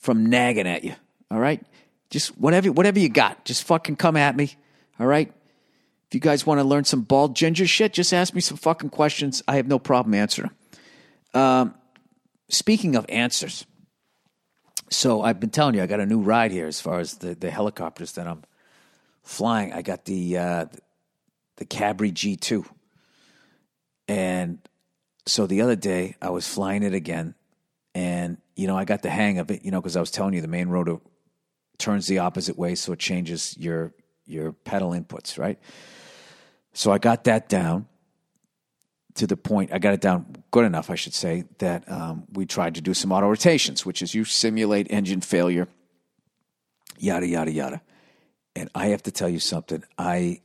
[0.00, 0.94] from nagging at you.
[1.30, 1.64] All right?
[2.10, 3.44] Just whatever whatever you got.
[3.44, 4.54] Just fucking come at me.
[4.98, 5.32] All right?
[6.08, 8.90] If you guys want to learn some bald ginger shit, just ask me some fucking
[8.90, 9.42] questions.
[9.46, 10.50] I have no problem answering.
[11.34, 11.74] Um,
[12.48, 13.66] speaking of answers,
[14.88, 17.34] so I've been telling you I got a new ride here as far as the,
[17.34, 18.44] the helicopters that I'm
[19.22, 19.72] flying.
[19.72, 20.66] I got the uh,
[21.56, 22.64] the Cabri G two,
[24.06, 24.58] and
[25.26, 27.34] so the other day I was flying it again,
[27.94, 29.64] and you know I got the hang of it.
[29.64, 30.98] You know because I was telling you the main rotor
[31.78, 33.92] turns the opposite way, so it changes your
[34.24, 35.58] your pedal inputs, right?
[36.72, 37.86] So I got that down
[39.14, 39.72] to the point.
[39.72, 42.94] I got it down good enough, I should say, that um, we tried to do
[42.94, 45.68] some auto rotations, which is you simulate engine failure,
[46.98, 47.80] yada yada yada.
[48.54, 49.84] And I have to tell you something.
[49.98, 50.40] I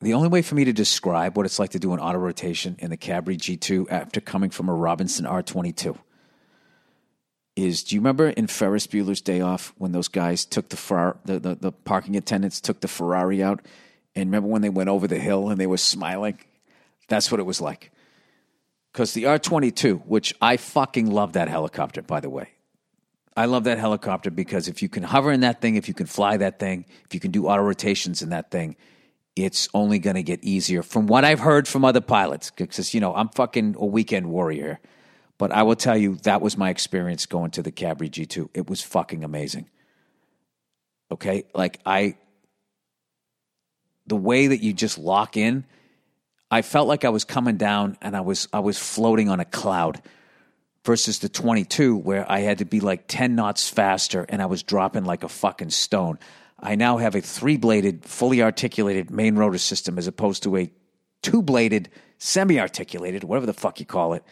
[0.00, 2.76] the only way for me to describe what it's like to do an auto rotation
[2.78, 5.98] in the Cabri G2 after coming from a Robinson R22
[7.56, 11.18] is do you remember in Ferris Bueller's Day Off when those guys took the, Fer-
[11.24, 13.60] the, the, the parking attendants took the Ferrari out
[14.14, 16.38] and remember when they went over the hill and they were smiling?
[17.08, 17.90] That's what it was like.
[18.92, 22.50] Because the R 22, which I fucking love that helicopter, by the way.
[23.36, 26.06] I love that helicopter because if you can hover in that thing, if you can
[26.06, 28.76] fly that thing, if you can do auto rotations in that thing,
[29.44, 32.50] it's only going to get easier from what I've heard from other pilots.
[32.50, 34.80] Because, you know, I'm fucking a weekend warrior.
[35.38, 38.50] But I will tell you, that was my experience going to the Cabri G2.
[38.54, 39.68] It was fucking amazing.
[41.10, 41.44] Okay?
[41.54, 42.16] Like, I,
[44.06, 45.64] the way that you just lock in,
[46.50, 49.44] I felt like I was coming down and I was, I was floating on a
[49.44, 50.02] cloud
[50.84, 54.62] versus the 22 where I had to be like 10 knots faster and I was
[54.62, 56.18] dropping like a fucking stone.
[56.62, 60.70] I now have a three bladed, fully articulated main rotor system as opposed to a
[61.22, 64.24] two bladed, semi articulated, whatever the fuck you call it.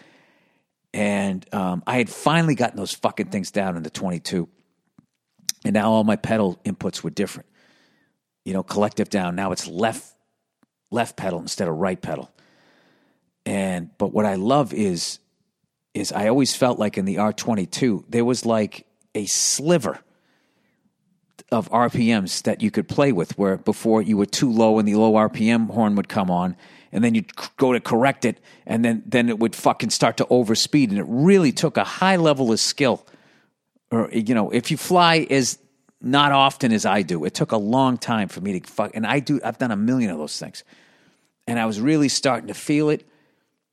[0.92, 4.48] And um, I had finally gotten those fucking things down in the 22.
[5.64, 7.48] And now all my pedal inputs were different.
[8.44, 9.34] You know, collective down.
[9.34, 10.14] Now it's left
[10.90, 12.30] left pedal instead of right pedal.
[13.44, 15.18] And but what I love is
[15.94, 20.00] is I always felt like in the R22 there was like a sliver
[21.50, 24.94] of RPMs that you could play with where before you were too low and the
[24.94, 26.56] low RPM horn would come on
[26.92, 30.24] and then you'd go to correct it and then then it would fucking start to
[30.26, 33.06] overspeed and it really took a high level of skill.
[33.90, 35.58] Or you know if you fly as
[36.00, 39.06] not often as I do it took a long time for me to fuck and
[39.06, 40.64] I do I've done a million of those things.
[41.46, 43.08] And I was really starting to feel it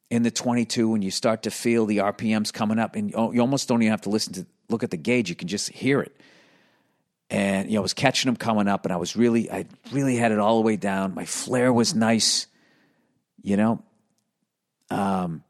[0.09, 3.67] in the 22 when you start to feel the RPMs coming up and you almost
[3.67, 6.15] don't even have to listen to look at the gauge you can just hear it
[7.29, 10.15] and you know I was catching them coming up and I was really I really
[10.15, 12.47] had it all the way down my flare was nice
[13.41, 13.83] you know
[14.89, 15.43] um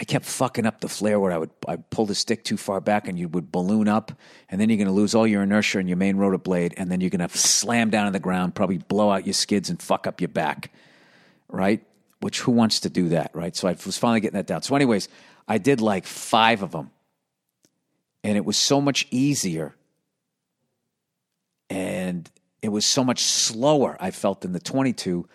[0.00, 2.80] I kept fucking up the flare where I would I pull the stick too far
[2.80, 4.12] back and you would balloon up,
[4.48, 6.90] and then you're going to lose all your inertia in your main rotor blade, and
[6.90, 9.82] then you're going to slam down on the ground, probably blow out your skids and
[9.82, 10.72] fuck up your back,
[11.48, 11.84] right?
[12.20, 13.54] Which who wants to do that, right?
[13.54, 14.62] So I was finally getting that down.
[14.62, 15.10] So, anyways,
[15.46, 16.90] I did like five of them,
[18.24, 19.74] and it was so much easier,
[21.70, 22.28] and
[22.60, 23.96] it was so much slower.
[24.00, 25.26] I felt in the 22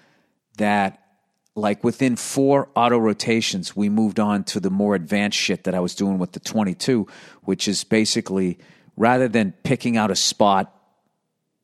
[0.57, 1.01] that
[1.55, 5.79] like within four auto rotations, we moved on to the more advanced shit that I
[5.79, 7.07] was doing with the 22,
[7.43, 8.59] which is basically
[8.97, 10.71] rather than picking out a spot,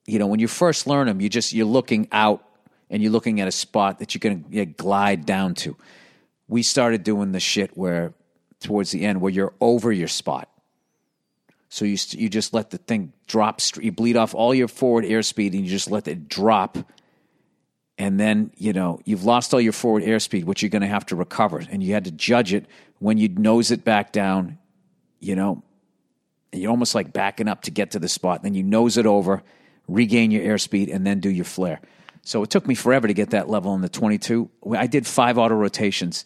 [0.08, 2.44] you know, when you first learn them, you just you're looking out
[2.90, 5.76] and you're looking at a spot that you can going to glide down to.
[6.48, 8.14] We started doing the shit where
[8.62, 10.51] towards the end where you're over your spot.
[11.72, 13.60] So you you just let the thing drop.
[13.80, 16.78] You bleed off all your forward airspeed and you just let it drop
[18.02, 21.06] and then you know you've lost all your forward airspeed, which you're going to have
[21.08, 22.66] to recover, and you had to judge it
[22.98, 24.58] when you nose it back down.
[25.20, 25.64] You know,
[26.52, 28.42] you're almost like backing up to get to the spot.
[28.42, 29.44] Then you nose it over,
[29.88, 31.80] regain your airspeed, and then do your flare.
[32.24, 34.50] So it took me forever to get that level in the 22.
[34.76, 36.26] I did five auto rotations,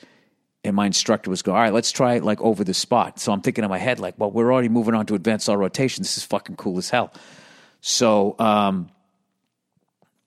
[0.66, 3.32] and my instructor was going, "All right, let's try it like over the spot." So
[3.32, 6.02] I'm thinking in my head, like, "Well, we're already moving on to advanced auto rotation.
[6.02, 7.14] This is fucking cool as hell."
[7.82, 8.90] So um,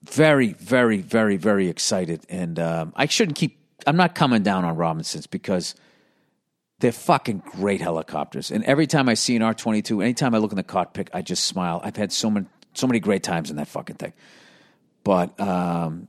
[0.03, 2.25] very, very, very, very excited.
[2.29, 5.75] And um, I shouldn't keep, I'm not coming down on Robinsons because
[6.79, 8.51] they're fucking great helicopters.
[8.51, 11.21] And every time I see an R 22, anytime I look in the cockpit, I
[11.21, 11.81] just smile.
[11.83, 14.13] I've had so many, so many great times in that fucking thing.
[15.03, 16.07] But um,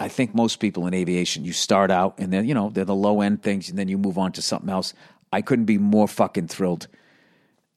[0.00, 2.94] I think most people in aviation, you start out and then, you know, they're the
[2.94, 4.94] low end things and then you move on to something else.
[5.32, 6.88] I couldn't be more fucking thrilled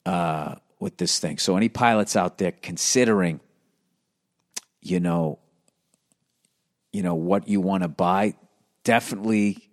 [0.05, 1.38] uh, with this thing.
[1.38, 3.39] So, any pilots out there considering
[4.84, 5.39] you know,
[6.91, 8.36] you know what you want to buy.
[8.84, 9.69] Definitely,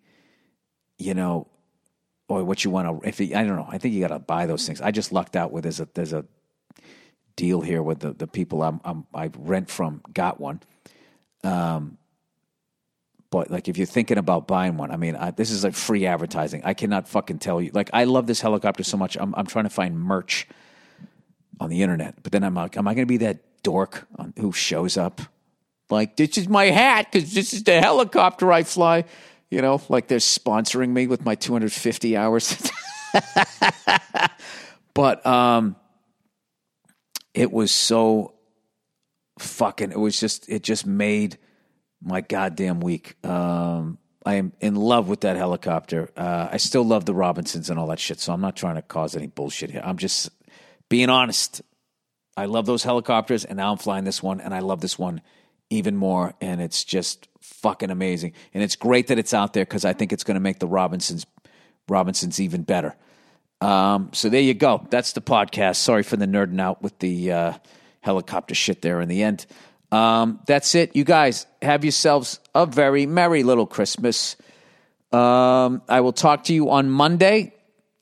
[0.98, 1.48] you know,
[2.28, 3.08] or what you want to.
[3.08, 4.80] If you, I don't know, I think you got to buy those things.
[4.80, 6.24] I just lucked out with there's a there's a
[7.36, 10.60] deal here with the the people I'm, I'm I rent from got one.
[11.42, 11.98] Um,
[13.30, 16.06] but like if you're thinking about buying one, I mean, I, this is like free
[16.06, 16.62] advertising.
[16.64, 17.70] I cannot fucking tell you.
[17.72, 19.16] Like I love this helicopter so much.
[19.18, 20.48] I'm I'm trying to find merch
[21.60, 24.32] on the internet, but then I'm like, am I going to be that dork on,
[24.38, 25.20] who shows up
[25.90, 29.04] like this is my hat because this is the helicopter I fly.
[29.50, 32.70] You know, like they're sponsoring me with my 250 hours.
[34.94, 35.74] but um,
[37.34, 38.34] it was so
[39.40, 39.90] fucking.
[39.90, 40.48] It was just.
[40.48, 41.38] It just made
[42.02, 43.16] my goddamn week.
[43.24, 46.10] Um, I am in love with that helicopter.
[46.16, 48.20] Uh, I still love the Robinsons and all that shit.
[48.20, 49.82] So I'm not trying to cause any bullshit here.
[49.84, 50.30] I'm just
[50.88, 51.62] being honest.
[52.36, 55.20] I love those helicopters, and now I'm flying this one, and I love this one
[55.68, 56.34] even more.
[56.40, 58.32] And it's just fucking amazing.
[58.54, 60.66] And it's great that it's out there because I think it's going to make the
[60.66, 61.26] Robinsons
[61.88, 62.94] Robinsons even better.
[63.60, 64.86] Um, so there you go.
[64.90, 65.76] That's the podcast.
[65.76, 67.52] Sorry for the nerding out with the uh,
[68.00, 69.46] helicopter shit there in the end.
[69.92, 70.94] Um, that's it.
[70.94, 74.36] You guys have yourselves a very merry little Christmas.
[75.12, 77.54] Um, I will talk to you on Monday.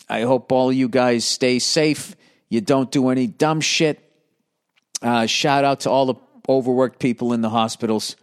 [0.09, 2.15] I hope all you guys stay safe.
[2.49, 4.01] You don't do any dumb shit.
[5.03, 6.15] Uh, shout out to all the
[6.49, 8.17] overworked people in the hospitals.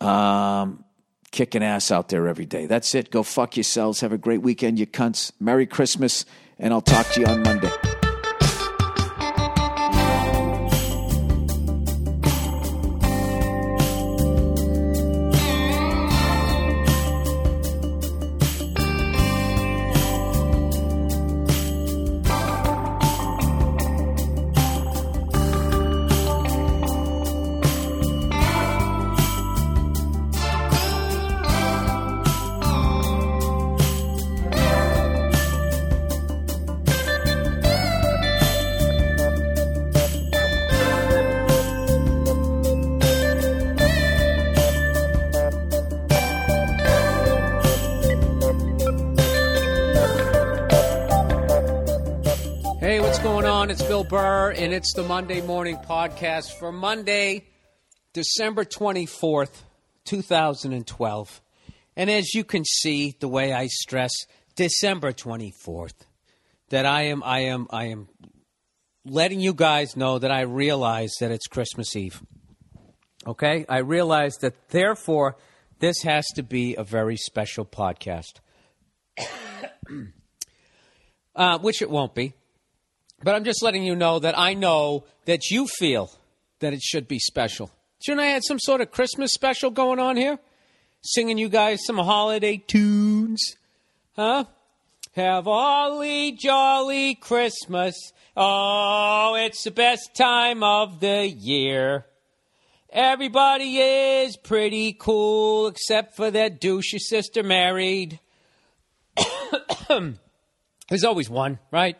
[0.00, 0.84] Um,
[1.30, 2.66] kicking ass out there every day.
[2.66, 3.10] That's it.
[3.10, 4.00] Go fuck yourselves.
[4.00, 5.32] Have a great weekend, you cunts.
[5.38, 6.24] Merry Christmas,
[6.58, 7.70] and I'll talk to you on Monday.
[54.08, 57.48] Burr, and it's the Monday Morning Podcast for Monday,
[58.12, 59.62] December 24th,
[60.04, 61.42] 2012.
[61.96, 64.12] And as you can see, the way I stress
[64.54, 65.94] December 24th,
[66.68, 68.08] that I am, I am, I am
[69.04, 72.22] letting you guys know that I realize that it's Christmas Eve.
[73.26, 73.66] Okay?
[73.68, 75.36] I realize that therefore
[75.80, 78.34] this has to be a very special podcast.
[81.34, 82.34] uh, which it won't be
[83.26, 86.12] but I'm just letting you know that I know that you feel
[86.60, 87.72] that it should be special.
[88.00, 90.38] Shouldn't I have some sort of Christmas special going on here?
[91.02, 93.56] Singing you guys some holiday tunes?
[94.14, 94.44] Huh?
[95.16, 97.96] Have holly jolly Christmas.
[98.36, 102.06] Oh, it's the best time of the year.
[102.90, 108.20] Everybody is pretty cool except for that douche your sister married.
[109.88, 111.96] There's always one, right?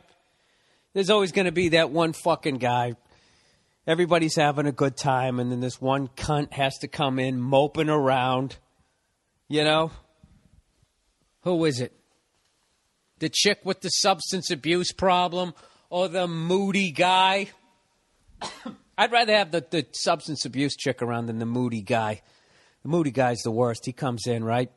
[0.96, 2.94] There's always going to be that one fucking guy.
[3.86, 7.90] Everybody's having a good time, and then this one cunt has to come in moping
[7.90, 8.56] around.
[9.46, 9.90] You know?
[11.42, 11.92] Who is it?
[13.18, 15.52] The chick with the substance abuse problem
[15.90, 17.50] or the moody guy?
[18.96, 22.22] I'd rather have the, the substance abuse chick around than the moody guy.
[22.84, 23.84] The moody guy's the worst.
[23.84, 24.70] He comes in, right?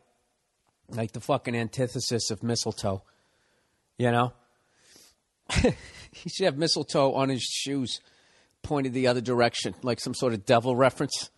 [0.90, 3.04] Like the fucking antithesis of mistletoe.
[3.98, 4.34] You know?
[6.12, 8.00] he should have mistletoe on his shoes
[8.62, 11.30] pointed the other direction, like some sort of devil reference.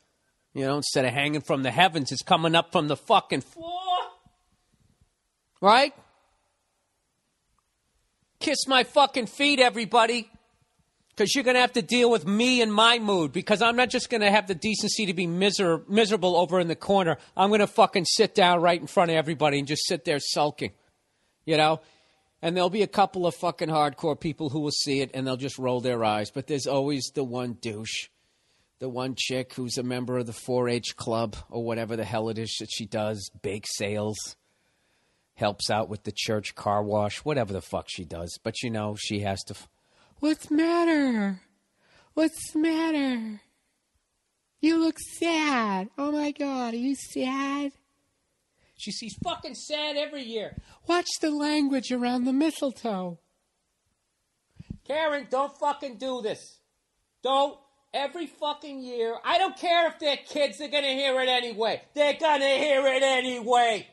[0.53, 3.79] You know, instead of hanging from the heavens, it's coming up from the fucking floor.
[5.61, 5.93] Right?
[8.39, 10.29] Kiss my fucking feet, everybody.
[11.09, 13.31] Because you're going to have to deal with me and my mood.
[13.31, 16.67] Because I'm not just going to have the decency to be miser- miserable over in
[16.67, 17.17] the corner.
[17.37, 20.19] I'm going to fucking sit down right in front of everybody and just sit there
[20.19, 20.71] sulking.
[21.45, 21.81] You know?
[22.41, 25.37] And there'll be a couple of fucking hardcore people who will see it and they'll
[25.37, 26.31] just roll their eyes.
[26.31, 28.09] But there's always the one douche,
[28.79, 32.29] the one chick who's a member of the 4 H club or whatever the hell
[32.29, 34.35] it is that she does, bake sales,
[35.35, 38.39] helps out with the church car wash, whatever the fuck she does.
[38.43, 39.53] But you know, she has to.
[39.53, 39.67] F-
[40.19, 41.41] What's matter?
[42.15, 43.41] What's matter?
[44.59, 45.89] You look sad.
[45.97, 47.71] Oh my god, are you sad?
[48.81, 50.57] She sees fucking sad every year.
[50.87, 53.19] Watch the language around the mistletoe.
[54.87, 56.59] Karen, don't fucking do this.
[57.21, 57.59] Don't.
[57.93, 59.17] Every fucking year.
[59.23, 61.83] I don't care if they're kids, they're gonna hear it anyway.
[61.93, 63.85] They're gonna hear it anyway.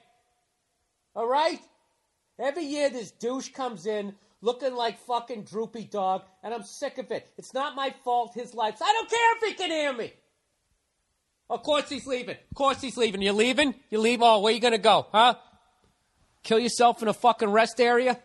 [1.15, 1.61] Alright?
[2.39, 7.11] Every year this douche comes in looking like fucking droopy dog, and I'm sick of
[7.11, 7.29] it.
[7.37, 8.77] It's not my fault, his life.
[8.81, 10.13] I don't care if he can hear me.
[11.51, 12.37] Of course he's leaving.
[12.37, 13.23] Of course he's leaving.
[13.23, 13.75] You're leaving?
[13.91, 14.21] You leave?
[14.23, 15.07] Oh, where you gonna go?
[15.13, 15.35] Huh?
[16.43, 18.19] Kill yourself in a fucking rest area?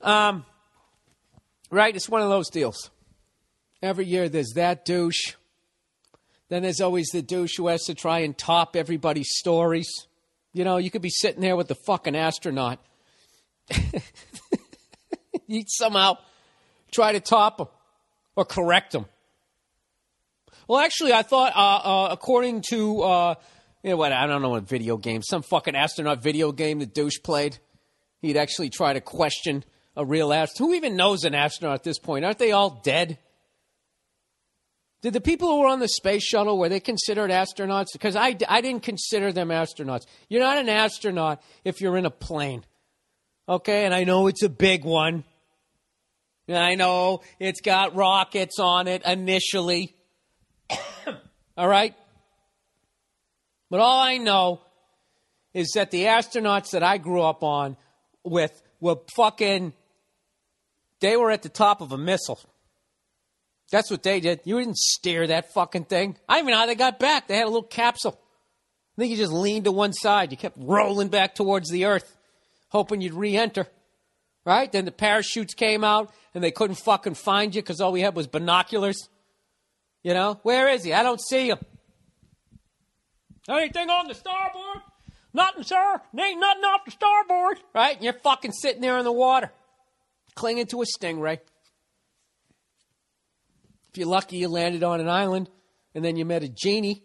[0.00, 0.44] Um,
[1.70, 1.94] right?
[1.94, 2.90] It's one of those deals.
[3.82, 5.34] Every year there's that douche.
[6.48, 9.88] Then there's always the douche who has to try and top everybody's stories.
[10.52, 12.78] You know, you could be sitting there with the fucking astronaut.
[15.46, 16.18] You'd somehow
[16.92, 17.66] try to top him
[18.36, 19.06] or correct him.
[20.66, 23.34] Well, actually, I thought, uh, uh, according to, uh,
[23.82, 26.86] you know what, I don't know what video game, some fucking astronaut video game the
[26.86, 27.58] douche played,
[28.22, 30.70] he'd actually try to question a real astronaut.
[30.70, 32.24] Who even knows an astronaut at this point?
[32.24, 33.18] Aren't they all dead?
[35.02, 37.88] Did the people who were on the space shuttle, were they considered astronauts?
[37.92, 40.06] Because I, I didn't consider them astronauts.
[40.30, 42.64] You're not an astronaut if you're in a plane.
[43.46, 45.24] Okay, and I know it's a big one.
[46.48, 49.94] I know it's got rockets on it initially.
[51.56, 51.94] all right?
[53.70, 54.60] But all I know
[55.52, 57.76] is that the astronauts that I grew up on
[58.24, 59.72] with were fucking,
[61.00, 62.40] they were at the top of a missile.
[63.70, 64.40] That's what they did.
[64.44, 66.16] You didn't steer that fucking thing.
[66.28, 67.28] I don't even know how they got back.
[67.28, 68.18] They had a little capsule.
[68.96, 70.30] I think you just leaned to one side.
[70.30, 72.16] You kept rolling back towards the earth,
[72.68, 73.66] hoping you'd re enter.
[74.44, 74.70] Right?
[74.70, 78.14] Then the parachutes came out and they couldn't fucking find you because all we had
[78.14, 79.08] was binoculars.
[80.04, 80.92] You know, where is he?
[80.92, 81.58] I don't see him.
[83.48, 84.82] Anything on the starboard?
[85.32, 86.00] Nothing, sir.
[86.18, 87.58] Ain't nothing off the starboard.
[87.74, 87.96] Right?
[87.96, 89.50] And you're fucking sitting there in the water,
[90.34, 91.40] clinging to a stingray.
[93.90, 95.48] If you're lucky, you landed on an island,
[95.94, 97.02] and then you met a genie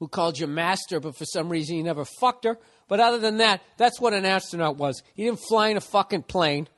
[0.00, 2.58] who called you master, but for some reason you never fucked her.
[2.88, 5.02] But other than that, that's what an astronaut was.
[5.14, 6.68] He didn't fly in a fucking plane,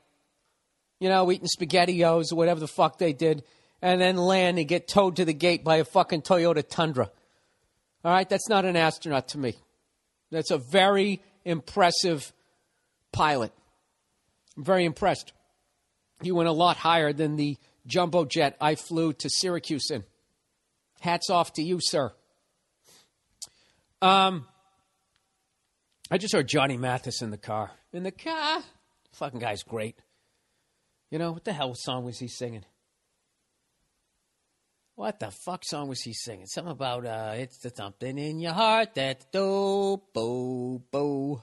[1.01, 3.43] you know, eating spaghettios or whatever the fuck they did,
[3.83, 7.11] and then land and get towed to the gate by a fucking Toyota Tundra.
[8.05, 9.55] All right, that's not an astronaut to me.
[10.31, 12.33] That's a very impressive
[13.13, 13.53] pilot.
[14.57, 15.33] I'm very impressed.
[16.23, 17.57] He went a lot higher than the
[17.87, 20.05] jumbo jet I flew to Syracuse in.
[21.01, 22.13] Hats off to you, sir.
[24.01, 24.47] Um,
[26.11, 27.71] I just heard Johnny Mathis in the car.
[27.93, 28.63] In the car?
[29.13, 29.97] Fucking guy's great.
[31.11, 32.65] You know, what the hell song was he singing?
[34.97, 36.47] What the fuck song was he singing?
[36.47, 41.43] Something about uh it's the something in your heart that's dope, bo, bo.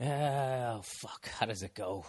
[0.00, 2.04] Oh fuck, how does it go?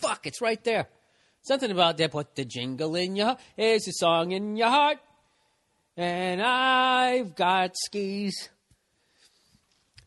[0.00, 0.88] Fuck, it's right there.
[1.42, 2.10] Something about that.
[2.10, 3.40] Put the jingle in your heart.
[3.56, 4.98] Here's a song in your heart.
[5.98, 8.48] and I've got skis.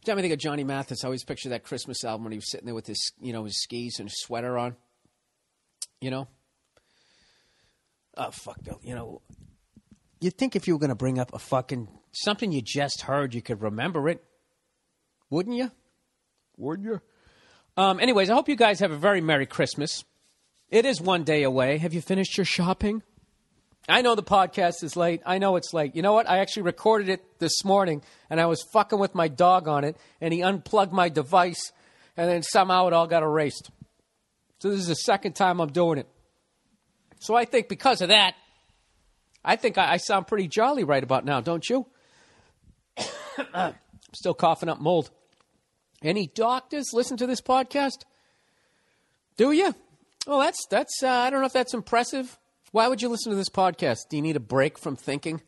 [0.03, 1.03] Tell me think of Johnny Mathis.
[1.03, 3.43] I always picture that Christmas album when he was sitting there with his, you know,
[3.43, 4.75] his skis and his sweater on.
[5.99, 6.27] You know?
[8.17, 8.79] Oh fuck, Bill.
[8.81, 9.21] You know,
[10.19, 13.35] you'd think if you were going to bring up a fucking something you just heard,
[13.35, 14.23] you could remember it,
[15.29, 15.71] wouldn't you?
[16.57, 17.01] Wouldn't you?
[17.77, 20.03] Um, anyways, I hope you guys have a very merry Christmas.
[20.69, 21.77] It is one day away.
[21.77, 23.03] Have you finished your shopping?
[23.89, 25.21] I know the podcast is late.
[25.25, 25.95] I know it's late.
[25.95, 26.29] You know what?
[26.29, 29.97] I actually recorded it this morning, and I was fucking with my dog on it,
[30.19, 31.71] and he unplugged my device,
[32.15, 33.71] and then somehow it all got erased.
[34.59, 36.07] So this is the second time I'm doing it.
[37.19, 38.35] So I think because of that,
[39.43, 41.87] I think I, I sound pretty jolly right about now, don't you?
[43.53, 43.75] I'm
[44.13, 45.09] still coughing up mold.
[46.03, 48.03] Any doctors listen to this podcast?
[49.37, 49.73] Do you?
[50.27, 51.01] Well, that's that's.
[51.01, 52.37] Uh, I don't know if that's impressive.
[52.71, 54.07] Why would you listen to this podcast?
[54.09, 55.41] Do you need a break from thinking?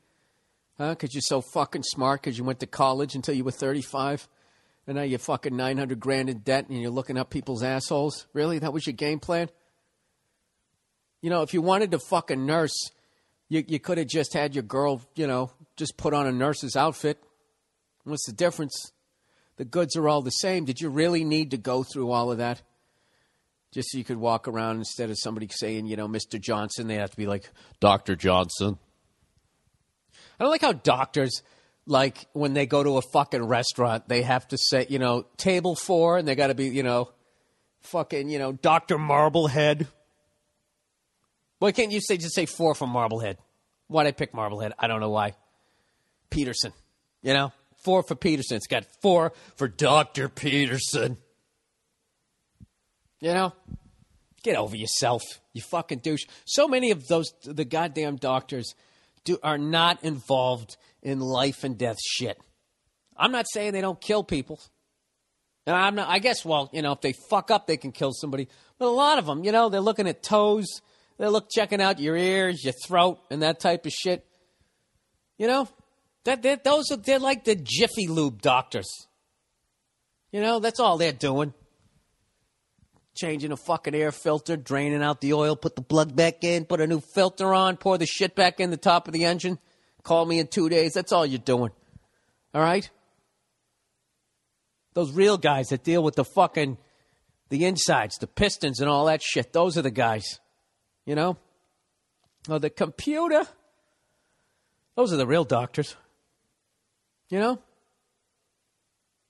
[0.77, 0.89] Huh?
[0.89, 2.21] Because you're so fucking smart.
[2.21, 4.27] Because you went to college until you were 35,
[4.87, 8.27] and now you're fucking 900 grand in debt, and you're looking up people's assholes.
[8.33, 8.59] Really?
[8.59, 9.49] That was your game plan?
[11.21, 12.75] You know, if you wanted to fucking nurse,
[13.47, 16.75] you you could have just had your girl, you know, just put on a nurse's
[16.75, 17.23] outfit.
[18.03, 18.91] What's the difference?
[19.55, 20.65] The goods are all the same.
[20.65, 22.61] Did you really need to go through all of that?
[23.73, 26.39] Just so you could walk around instead of somebody saying, you know, Mr.
[26.39, 27.49] Johnson, they have to be like,
[27.79, 28.15] Dr.
[28.15, 28.77] Johnson.
[30.39, 31.41] I don't like how doctors,
[31.87, 35.75] like, when they go to a fucking restaurant, they have to say, you know, table
[35.75, 37.09] four, and they got to be, you know,
[37.81, 38.99] fucking, you know, Dr.
[38.99, 39.87] Marblehead.
[41.57, 43.37] Why can't you say just say four from Marblehead?
[43.87, 44.73] Why'd I pick Marblehead?
[44.77, 45.33] I don't know why.
[46.29, 46.73] Peterson,
[47.23, 47.51] you know?
[47.83, 48.55] Four for Peterson.
[48.57, 50.29] It's got four for Dr.
[50.29, 51.17] Peterson.
[53.23, 53.53] You know?
[54.43, 56.25] Get over yourself, you fucking douche.
[56.43, 58.75] So many of those, the goddamn doctors,
[59.23, 62.37] do, are not involved in life and death shit.
[63.15, 64.59] I'm not saying they don't kill people.
[65.65, 68.11] And I'm not, I guess, well, you know, if they fuck up, they can kill
[68.11, 68.49] somebody.
[68.77, 70.67] But a lot of them, you know, they're looking at toes,
[71.17, 74.25] they look checking out your ears, your throat, and that type of shit.
[75.37, 75.69] You know,
[76.25, 78.89] that, those are they're like the Jiffy Lube doctors.
[80.33, 81.53] You know, that's all they're doing.
[83.15, 86.81] Changing a fucking air filter, draining out the oil, put the plug back in, put
[86.81, 89.59] a new filter on, pour the shit back in the top of the engine.
[90.01, 90.93] Call me in two days.
[90.93, 91.71] That's all you're doing.
[92.53, 92.89] All right?
[94.93, 96.77] Those real guys that deal with the fucking
[97.49, 100.39] the insides, the pistons and all that shit, those are the guys.
[101.05, 101.37] You know?
[102.49, 103.45] Oh, the computer.
[104.95, 105.95] Those are the real doctors.
[107.29, 107.59] You know?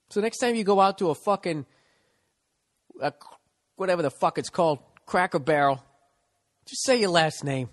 [0.10, 1.66] So next time you go out to a fucking
[3.02, 3.14] a,
[3.76, 5.84] whatever the fuck it's called, Cracker Barrel,
[6.66, 7.70] just say your last name.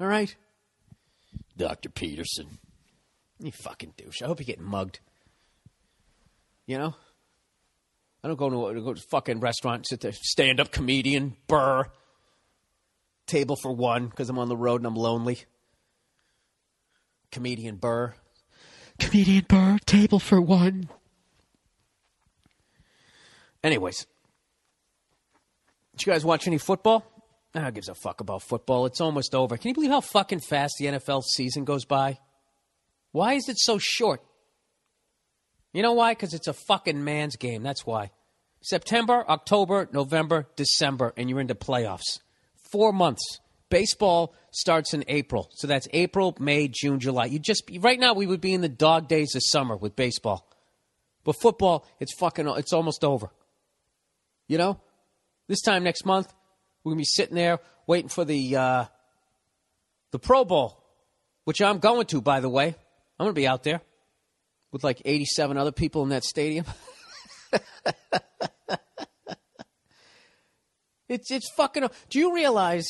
[0.00, 0.34] All right?
[1.56, 1.88] Dr.
[1.88, 2.58] Peterson.
[3.38, 4.22] You fucking douche.
[4.22, 5.00] I hope you're getting mugged.
[6.66, 6.94] You know?
[8.24, 11.36] I don't go to a, go to a fucking restaurant, sit there, stand up comedian,
[11.48, 11.86] burr,
[13.26, 15.40] table for one because I'm on the road and I'm lonely.
[17.32, 18.14] Comedian burr.
[19.00, 20.88] Comedian burr, table for one.
[23.64, 24.06] Anyways,
[26.06, 27.04] you guys watch any football?
[27.54, 28.86] No, who gives a fuck about football?
[28.86, 29.56] It's almost over.
[29.56, 32.18] Can you believe how fucking fast the NFL season goes by?
[33.12, 34.22] Why is it so short?
[35.72, 36.12] You know why?
[36.12, 37.62] Because it's a fucking man's game.
[37.62, 38.10] That's why.
[38.62, 42.20] September, October, November, December, and you're into playoffs.
[42.70, 43.40] Four months.
[43.68, 45.48] Baseball starts in April.
[45.54, 47.26] So that's April, May, June, July.
[47.26, 50.48] You just right now we would be in the dog days of summer with baseball.
[51.24, 53.30] But football, it's fucking it's almost over.
[54.46, 54.80] You know?
[55.52, 56.32] This time next month,
[56.82, 58.86] we're gonna be sitting there waiting for the uh,
[60.10, 60.82] the Pro Bowl,
[61.44, 62.68] which I'm going to, by the way.
[62.68, 63.82] I'm gonna be out there
[64.72, 66.64] with like 87 other people in that stadium.
[71.10, 71.86] it's it's fucking.
[72.08, 72.86] Do you realize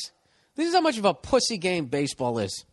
[0.55, 2.63] this is how much of a pussy game baseball is?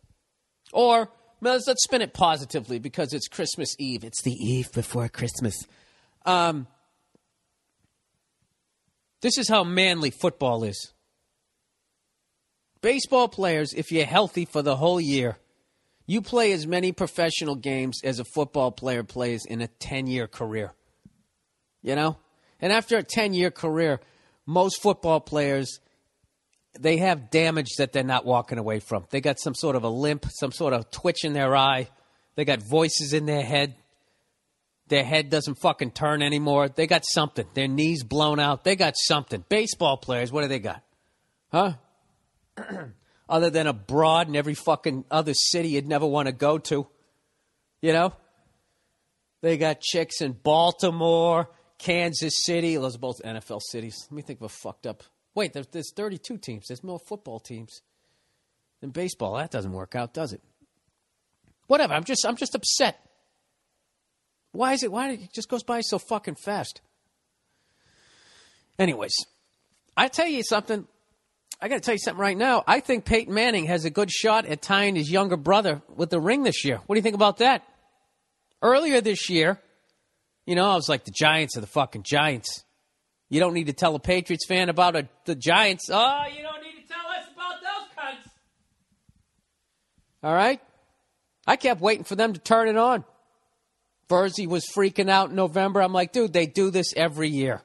[0.71, 1.11] Or
[1.41, 4.05] let's, let's spin it positively because it's Christmas Eve.
[4.05, 5.67] It's the eve before Christmas.
[6.25, 6.67] Um,
[9.21, 10.93] this is how manly football is.
[12.81, 15.37] Baseball players, if you're healthy for the whole year,
[16.07, 20.27] you play as many professional games as a football player plays in a 10 year
[20.27, 20.73] career.
[21.83, 22.17] You know?
[22.59, 23.99] And after a 10 year career,
[24.45, 25.79] most football players
[26.79, 29.05] they have damage that they're not walking away from.
[29.09, 31.89] They got some sort of a limp, some sort of twitch in their eye.
[32.35, 33.75] They got voices in their head.
[34.91, 36.67] Their head doesn't fucking turn anymore.
[36.67, 37.45] They got something.
[37.53, 38.65] Their knees blown out.
[38.65, 39.45] They got something.
[39.47, 40.83] Baseball players, what do they got?
[41.49, 41.75] Huh?
[43.29, 46.85] other than abroad in every fucking other city you'd never want to go to.
[47.81, 48.11] You know?
[49.39, 52.75] They got chicks in Baltimore, Kansas City.
[52.75, 53.95] Those are both NFL cities.
[54.11, 55.03] Let me think of a fucked up.
[55.33, 56.65] Wait, there's, there's 32 teams.
[56.67, 57.81] There's more football teams
[58.81, 59.37] than baseball.
[59.37, 60.41] That doesn't work out, does it?
[61.67, 61.93] Whatever.
[61.93, 62.99] I'm just I'm just upset.
[64.51, 64.91] Why is it?
[64.91, 66.81] Why it just goes by so fucking fast?
[68.77, 69.13] Anyways,
[69.95, 70.87] I tell you something.
[71.61, 72.63] I got to tell you something right now.
[72.65, 76.19] I think Peyton Manning has a good shot at tying his younger brother with the
[76.19, 76.79] ring this year.
[76.85, 77.63] What do you think about that?
[78.63, 79.59] Earlier this year,
[80.45, 82.63] you know, I was like, the Giants are the fucking Giants.
[83.29, 85.89] You don't need to tell a Patriots fan about a, the Giants.
[85.91, 88.31] Oh, you don't need to tell us about those cunts.
[90.23, 90.59] All right?
[91.47, 93.05] I kept waiting for them to turn it on.
[94.11, 95.81] Verzi was freaking out in November.
[95.81, 97.61] I'm like, dude, they do this every year.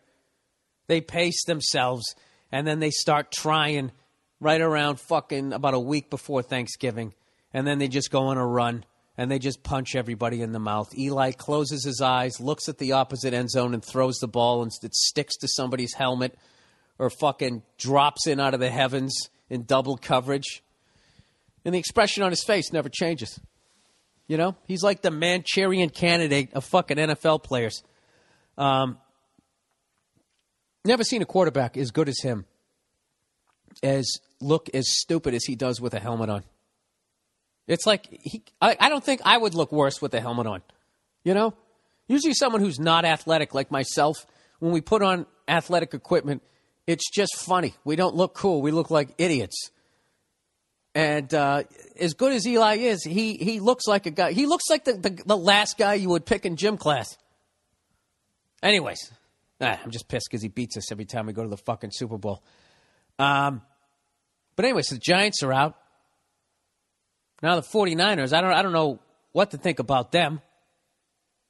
[0.87, 2.15] They pace themselves
[2.53, 3.91] and then they start trying
[4.39, 7.15] right around fucking about a week before Thanksgiving.
[7.53, 8.85] And then they just go on a run
[9.17, 10.97] and they just punch everybody in the mouth.
[10.97, 14.71] Eli closes his eyes, looks at the opposite end zone, and throws the ball, and
[14.83, 16.37] it sticks to somebody's helmet
[16.99, 20.63] or fucking drops in out of the heavens in double coverage.
[21.65, 23.41] And the expression on his face never changes.
[24.29, 27.83] You know, he's like the Manchurian candidate of fucking NFL players.
[28.59, 28.99] Um,
[30.85, 32.45] never seen a quarterback as good as him,
[33.83, 36.45] as look as stupid as he does with a helmet on.
[37.69, 40.63] It's like he, I, I don't think I would look worse with a helmet on.
[41.25, 41.55] You know,
[42.09, 44.27] usually someone who's not athletic like myself,
[44.59, 46.43] when we put on athletic equipment,
[46.87, 47.75] it's just funny.
[47.85, 48.63] We don't look cool.
[48.63, 49.71] We look like idiots.
[50.97, 51.65] And uh,
[52.01, 54.33] as good as Eli is, he, he looks like a guy.
[54.33, 57.19] He looks like the, the, the last guy you would pick in gym class.
[58.63, 59.13] Anyways,
[59.61, 61.91] ah, I'm just pissed because he beats us every time we go to the fucking
[61.93, 62.43] Super Bowl.
[63.19, 63.61] Um,
[64.57, 65.77] but anyways, the Giants are out.
[67.43, 68.99] Now the 49ers, I don't, I don't know
[69.33, 70.41] what to think about them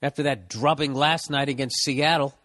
[0.03, 2.37] after that drubbing last night against Seattle.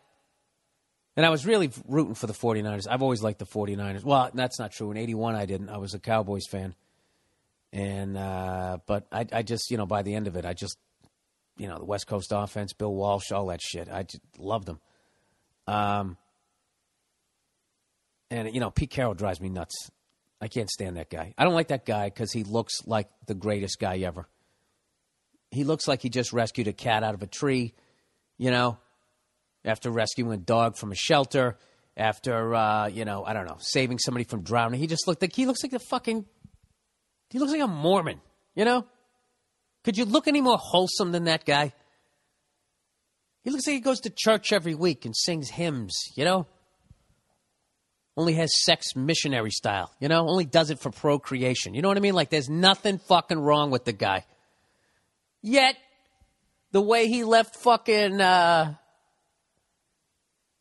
[1.17, 2.85] And I was really rooting for the 49ers.
[2.87, 4.03] I've always liked the 49ers.
[4.03, 4.91] Well, that's not true.
[4.91, 5.69] In 81, I didn't.
[5.69, 6.75] I was a Cowboys fan.
[7.74, 10.78] And uh, but I, I just you know by the end of it, I just
[11.57, 13.89] you know the West Coast offense, Bill Walsh, all that shit.
[13.89, 14.80] I just loved them.
[15.67, 16.17] Um,
[18.30, 19.89] and you know Pete Carroll drives me nuts.
[20.41, 21.34] I can't stand that guy.
[21.38, 24.28] I don't like that guy because he looks like the greatest guy ever.
[25.51, 27.74] He looks like he just rescued a cat out of a tree,
[28.38, 28.80] you know,
[29.63, 31.57] after rescuing a dog from a shelter,
[31.95, 34.80] after uh, you know, I don't know, saving somebody from drowning.
[34.80, 36.26] He just looked like he looks like the fucking
[37.32, 38.19] he looks like a Mormon,
[38.55, 38.86] you know?
[39.84, 41.73] Could you look any more wholesome than that guy?
[43.43, 46.45] He looks like he goes to church every week and sings hymns, you know?
[48.17, 50.27] Only has sex missionary style, you know?
[50.27, 51.73] Only does it for procreation.
[51.73, 52.13] You know what I mean?
[52.13, 54.25] Like there's nothing fucking wrong with the guy.
[55.41, 55.75] Yet,
[56.71, 58.75] the way he left fucking uh,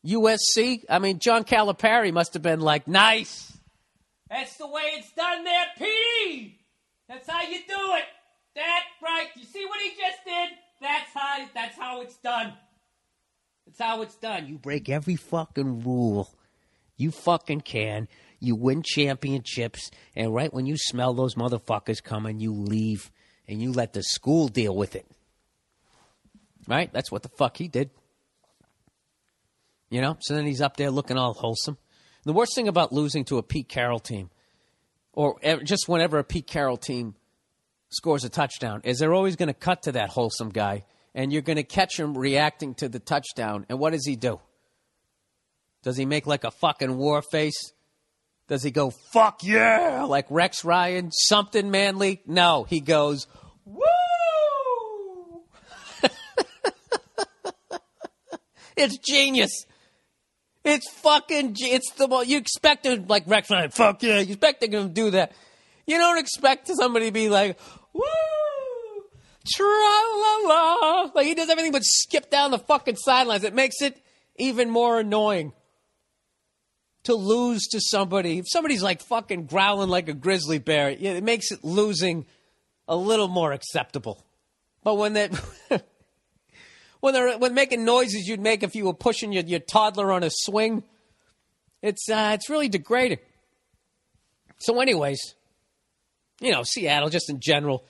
[0.05, 3.51] USC, I mean, John Calipari must have been like, nice.
[4.29, 6.60] That's the way it's done there, Petey.
[7.11, 8.05] That's how you do it.
[8.55, 9.27] That right.
[9.35, 10.49] You see what he just did?
[10.81, 12.53] That's how that's how it's done.
[13.65, 14.47] That's how it's done.
[14.47, 16.33] You break every fucking rule.
[16.95, 18.07] You fucking can.
[18.39, 23.11] You win championships, and right when you smell those motherfuckers coming, you leave
[23.45, 25.05] and you let the school deal with it.
[26.65, 26.91] Right?
[26.93, 27.89] That's what the fuck he did.
[29.89, 30.15] You know?
[30.21, 31.77] So then he's up there looking all wholesome.
[32.23, 34.29] The worst thing about losing to a Pete Carroll team
[35.13, 37.15] or just whenever a Pete Carroll team
[37.89, 41.41] scores a touchdown, is they're always going to cut to that wholesome guy, and you're
[41.41, 43.65] going to catch him reacting to the touchdown.
[43.69, 44.39] And what does he do?
[45.83, 47.73] Does he make like a fucking war face?
[48.47, 52.21] Does he go, fuck yeah, like Rex Ryan, something manly?
[52.25, 53.27] No, he goes,
[53.65, 53.81] woo!
[58.75, 59.65] it's genius.
[60.63, 61.55] It's fucking.
[61.59, 63.71] It's the you expect him like Rex Ryan.
[63.71, 65.31] Fuck yeah, you expect him to do that.
[65.87, 67.59] You don't expect somebody to be like,
[67.93, 68.03] woo,
[69.45, 71.11] tra la la.
[71.15, 73.43] Like he does everything but skip down the fucking sidelines.
[73.43, 74.01] It makes it
[74.37, 75.53] even more annoying
[77.03, 78.37] to lose to somebody.
[78.37, 82.25] If somebody's like fucking growling like a grizzly bear, it makes it losing
[82.87, 84.23] a little more acceptable.
[84.83, 85.31] But when that
[87.01, 90.23] when they're when making noises you'd make if you were pushing your, your toddler on
[90.23, 90.83] a swing.
[91.81, 93.19] It's uh, it's really degrading.
[94.59, 95.35] So, anyways,
[96.39, 97.83] you know, Seattle just in general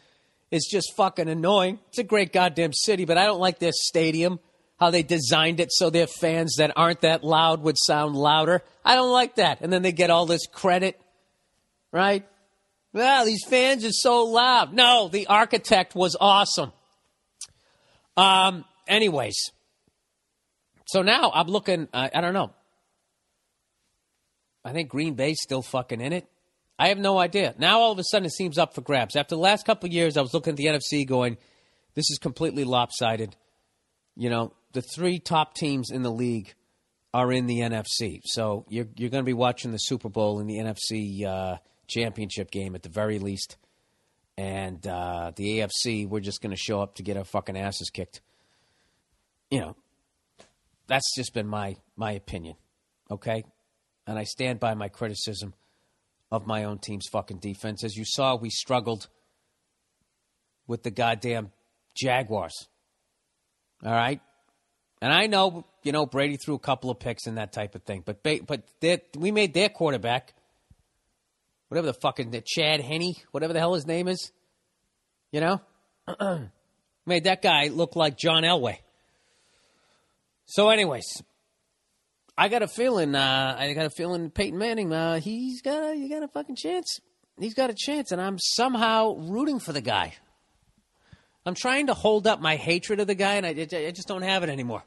[0.50, 1.80] is just fucking annoying.
[1.90, 4.40] It's a great goddamn city, but I don't like their stadium.
[4.80, 8.64] How they designed it so their fans that aren't that loud would sound louder.
[8.84, 9.60] I don't like that.
[9.62, 11.00] And then they get all this credit,
[11.92, 12.28] right?
[12.92, 14.74] Well, these fans are so loud.
[14.74, 16.72] No, the architect was awesome.
[18.18, 19.52] Um, anyways,
[20.86, 22.52] so now I'm looking, uh, I don't know.
[24.64, 26.28] I think Green Bay's still fucking in it.
[26.78, 27.56] I have no idea.
[27.58, 29.16] Now all of a sudden it seems up for grabs.
[29.16, 31.38] After the last couple of years, I was looking at the NFC going,
[31.96, 33.36] this is completely lopsided.
[34.16, 36.54] You know, the three top teams in the league
[37.14, 38.22] are in the NFC.
[38.26, 42.52] So you're, you're going to be watching the Super Bowl in the NFC uh, championship
[42.52, 43.58] game at the very least.
[44.38, 47.90] And uh, the AFC, we're just going to show up to get our fucking asses
[47.90, 48.22] kicked.
[49.52, 49.76] You know,
[50.88, 52.56] that's just been my my opinion.
[53.12, 53.44] Okay,
[54.08, 55.54] and I stand by my criticism
[56.32, 57.84] of my own team's fucking defense.
[57.84, 59.08] As you saw, we struggled
[60.66, 61.52] with the goddamn
[61.96, 62.68] Jaguars.
[63.86, 64.22] All right,
[65.02, 67.84] and I know you know Brady threw a couple of picks and that type of
[67.84, 68.64] thing, but but
[69.16, 70.34] we made their quarterback
[71.72, 74.34] whatever the fucking the Chad Henne, whatever the hell his name is,
[75.32, 75.62] you know,
[77.06, 78.80] made that guy look like John Elway.
[80.52, 81.24] So, anyways,
[82.38, 83.16] I got a feeling.
[83.16, 84.92] Uh, I got a feeling Peyton Manning.
[84.92, 85.96] Uh, he's got a.
[85.96, 87.00] You got a fucking chance.
[87.40, 90.14] He's got a chance, and I'm somehow rooting for the guy.
[91.46, 94.24] I'm trying to hold up my hatred of the guy, and I, I just don't
[94.24, 94.84] have it anymore.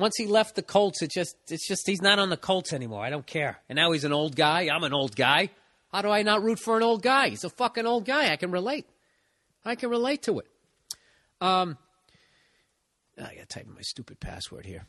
[0.00, 3.04] Once he left the Colts, it just it's just he's not on the Colts anymore.
[3.04, 3.60] I don't care.
[3.68, 4.68] And now he's an old guy.
[4.68, 5.50] I'm an old guy.
[5.92, 7.28] How do I not root for an old guy?
[7.28, 8.32] He's a fucking old guy.
[8.32, 8.86] I can relate.
[9.64, 10.46] I can relate to it.
[11.40, 11.78] Um,
[13.18, 14.86] I got to type in my stupid password here.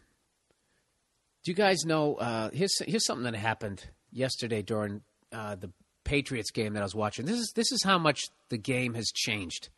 [1.43, 2.15] Do you guys know?
[2.15, 5.01] Uh, here's here's something that happened yesterday during
[5.31, 5.71] uh, the
[6.05, 7.25] Patriots game that I was watching.
[7.25, 9.69] This is this is how much the game has changed.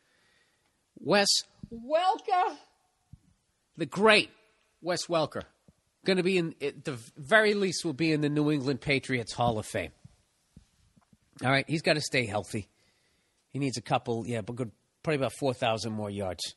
[1.00, 1.28] Wes
[1.74, 2.56] Welker,
[3.78, 4.30] the great
[4.82, 5.43] Wes Welker,
[6.06, 9.34] going to be in at the very least will be in the New England Patriots
[9.34, 9.91] Hall of Fame.
[11.43, 12.70] All right, he's got to stay healthy.
[13.50, 14.72] He needs a couple, yeah, but good,
[15.04, 16.56] probably about 4,000 more yards.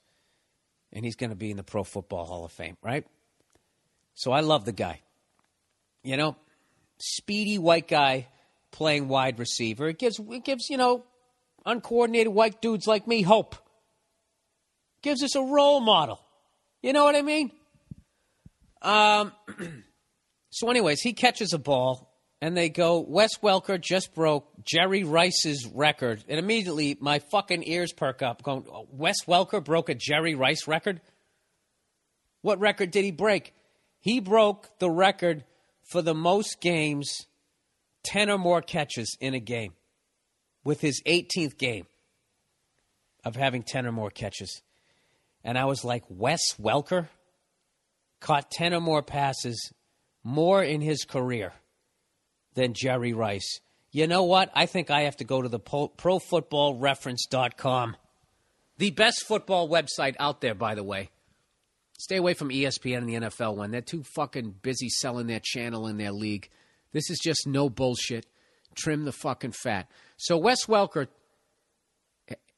[0.93, 3.07] And he's going to be in the Pro Football Hall of Fame, right?
[4.14, 5.01] So I love the guy.
[6.03, 6.36] You know,
[6.99, 8.28] speedy white guy
[8.70, 9.89] playing wide receiver.
[9.89, 11.05] It gives, it gives you know,
[11.66, 13.57] uncoordinated white dudes like me hope.
[15.03, 16.20] Gives us a role model.
[16.82, 17.53] You know what I mean?
[18.82, 19.32] Um,
[20.51, 22.07] so, anyways, he catches a ball
[22.41, 26.22] and they go, Wes Welker just broke Jerry Rice's record.
[26.28, 31.01] And immediately my fucking ears perk up, going, Wes Welker broke a Jerry Rice record?
[32.43, 33.55] What record did he break?
[33.99, 35.45] He broke the record
[35.82, 37.26] for the most games,
[38.05, 39.72] 10 or more catches in a game,
[40.62, 41.86] with his 18th game
[43.24, 44.62] of having 10 or more catches.
[45.43, 47.09] And I was like, Wes Welker
[48.20, 49.72] caught 10 or more passes,
[50.22, 51.53] more in his career
[52.59, 53.61] than Jerry Rice.
[53.90, 54.50] You know what?
[54.54, 57.96] I think I have to go to the profootballreference.com.
[58.76, 61.11] The best football website out there, by the way.
[61.98, 63.70] Stay away from ESPN and the NFL one.
[63.70, 66.48] They're too fucking busy selling their channel in their league.
[66.92, 68.26] This is just no bullshit.
[68.74, 69.88] Trim the fucking fat.
[70.16, 71.06] So Wes Welker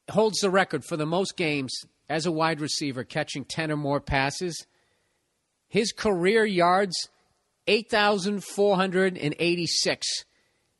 [0.09, 4.01] holds the record for the most games as a wide receiver catching 10 or more
[4.01, 4.65] passes.
[5.69, 7.09] His career yards
[7.71, 10.07] 8,486.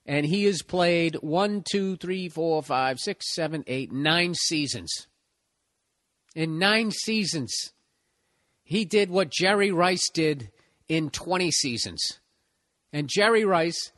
[0.06, 5.08] And he has played one, two, three, four, five, six, seven, eight, nine seasons.
[6.36, 7.54] In nine seasons,
[8.64, 10.52] he did what Jerry Rice did
[10.90, 12.20] in 20 seasons.
[12.92, 13.94] And Jerry Rice,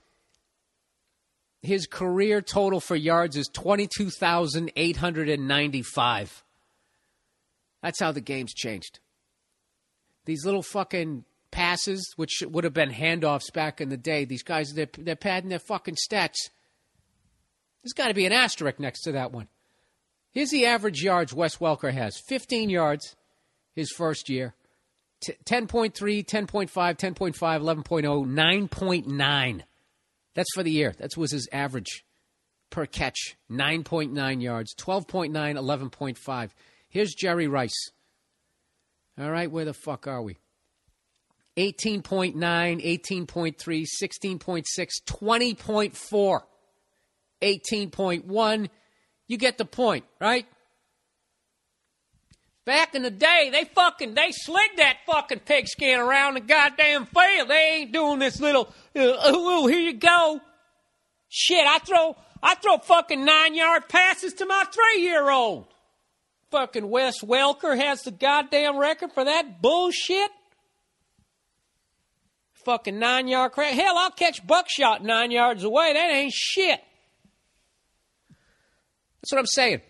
[1.63, 6.43] his career total for yards is 22,895.
[7.81, 8.99] That's how the game's changed.
[10.25, 14.25] These little fucking passes, which would have been handoffs back in the day.
[14.25, 16.49] These guys, they're, they're padding their fucking stats.
[17.81, 19.47] There's got to be an asterisk next to that one.
[20.31, 23.15] Here's the average yards Wes Welker has 15 yards
[23.75, 24.55] his first year,
[25.45, 29.61] 10.3, 10.5, 10.5, 11.0, 9.9.
[30.33, 30.93] That's for the year.
[30.97, 32.03] That was his average
[32.71, 36.49] per catch 9.9 yards, 12.9, 11.5.
[36.89, 37.91] Here's Jerry Rice.
[39.19, 40.37] All right, where the fuck are we?
[41.57, 44.63] 18.9, 18.3, 16.6,
[45.05, 46.41] 20.4,
[47.41, 48.69] 18.1.
[49.27, 50.45] You get the point, right?
[52.65, 57.49] Back in the day, they fucking they slid that fucking pigskin around the goddamn field.
[57.49, 60.39] They ain't doing this little uh, oh, here you go.
[61.27, 65.67] Shit, I throw I throw fucking nine yard passes to my three year old.
[66.51, 70.31] Fucking Wes Welker has the goddamn record for that bullshit
[72.65, 73.73] fucking nine yard crack.
[73.73, 75.93] Hell, I'll catch buckshot nine yards away.
[75.93, 76.79] That ain't shit.
[79.21, 79.81] That's what I'm saying.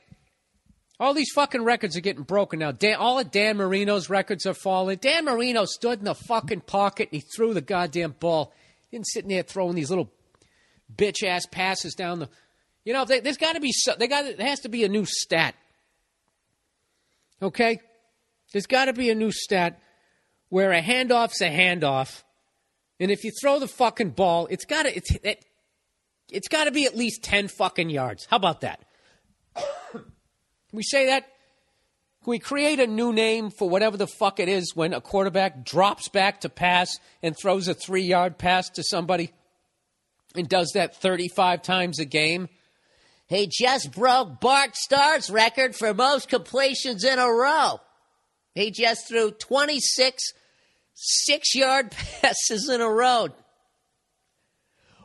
[1.00, 2.72] All these fucking records are getting broken now.
[2.72, 5.00] Dan, all of Dan Marino's records are falling.
[5.02, 8.54] Dan Marino stood in the fucking pocket and he threw the goddamn ball.
[8.90, 10.12] He didn't sitting there throwing these little
[10.96, 12.30] bitch ass passes down the.
[12.86, 15.06] You know, they, there's got to be they got there has to be a new
[15.06, 15.56] stat.
[17.42, 17.80] Okay,
[18.52, 19.82] there's got to be a new stat
[20.50, 22.24] where a handoff's a handoff,
[23.04, 25.46] and if you throw the fucking ball, it's got to it's it,
[26.32, 28.26] it's got to be at least ten fucking yards.
[28.30, 28.82] How about that?
[29.92, 30.04] Can
[30.72, 31.24] we say that?
[32.24, 35.66] Can we create a new name for whatever the fuck it is when a quarterback
[35.66, 39.32] drops back to pass and throws a three yard pass to somebody
[40.36, 42.50] and does that 35 times a game?
[43.28, 47.80] He just broke Bart Starr's record for most completions in a row.
[48.54, 50.24] He just threw 26
[50.94, 51.92] six yard
[52.22, 53.30] passes in a row.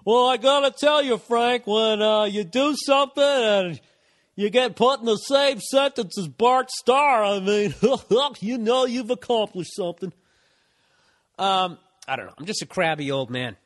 [0.05, 3.81] Well, I gotta tell you, Frank, when uh, you do something and
[4.37, 7.75] you get put in the same sentence as Bart Starr, I mean,
[8.41, 10.13] you know you've accomplished something.
[11.39, 12.35] Um, I don't know.
[12.39, 13.57] I'm just a crabby old man.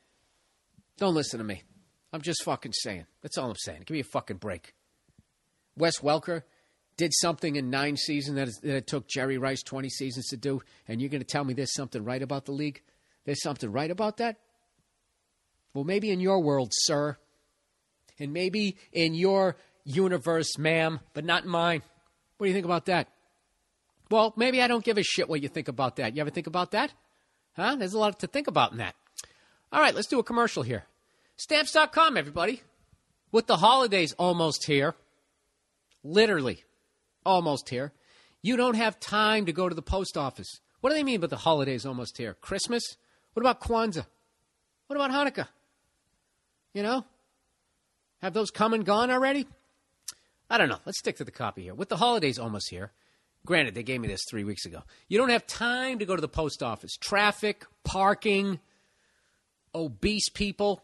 [0.99, 1.63] Don't listen to me.
[2.13, 3.07] I'm just fucking saying.
[3.23, 3.83] That's all I'm saying.
[3.87, 4.75] Give me a fucking break.
[5.77, 6.43] Wes Welker
[7.03, 11.01] did something in nine seasons that, it took Jerry Rice 20 seasons to do, and
[11.01, 12.81] you're going to tell me there's something right about the league?
[13.25, 14.37] There's something right about that?
[15.75, 17.17] Well, maybe in your world, sir.
[18.21, 21.83] And maybe in your universe, ma'am, but not in mine.
[22.39, 23.09] What do you think about that?
[24.09, 26.15] Well, maybe I don't give a shit what you think about that.
[26.15, 26.93] You ever think about that?
[27.57, 27.75] Huh?
[27.75, 28.95] There's a lot to think about in that.
[29.73, 30.85] All right, let's do a commercial here.
[31.37, 32.63] Stamps.com, everybody.
[33.33, 34.95] With the holidays almost here,
[36.05, 36.63] literally
[37.25, 37.93] almost here,
[38.43, 40.61] you don't have time to go to the post office.
[40.81, 42.35] What do they mean by the holidays almost here?
[42.41, 42.97] Christmas?
[43.35, 44.07] What about Kwanzaa?
[44.89, 45.49] What about Hanukkah?
[46.75, 47.05] You know?
[48.21, 49.47] Have those come and gone already?
[50.51, 50.79] I don't know.
[50.85, 51.75] Let's stick to the copy here.
[51.75, 52.93] With the holidays almost here,
[53.47, 54.83] granted, they gave me this three weeks ago.
[55.09, 56.97] You don't have time to go to the post office.
[57.01, 58.61] Traffic, parking,
[59.75, 60.83] obese people.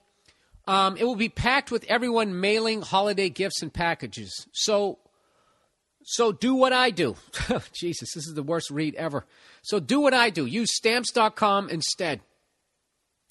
[0.66, 4.47] Um, it will be packed with everyone mailing holiday gifts and packages.
[4.53, 4.99] So,
[6.11, 7.16] so do what I do.
[7.50, 9.26] Oh, Jesus, this is the worst read ever.
[9.62, 10.46] So do what I do.
[10.46, 12.20] Use stamps.com instead.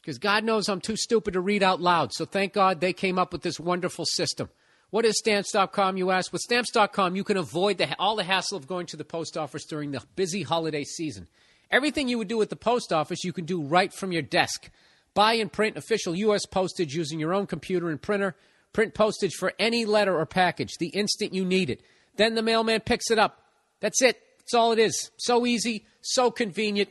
[0.01, 2.13] Because God knows I'm too stupid to read out loud.
[2.13, 4.49] So thank God they came up with this wonderful system.
[4.91, 6.31] What is stamps.com, you ask?
[6.31, 9.65] With stamps.com, you can avoid the, all the hassle of going to the post office
[9.65, 11.27] during the busy holiday season.
[11.71, 14.69] Everything you would do at the post office, you can do right from your desk.
[15.13, 16.45] Buy and print official U.S.
[16.45, 18.35] postage using your own computer and printer.
[18.71, 21.81] Print postage for any letter or package the instant you need it.
[22.17, 23.41] Then the mailman picks it up.
[23.79, 24.19] That's it.
[24.39, 25.11] That's all it is.
[25.17, 26.89] So easy, so convenient.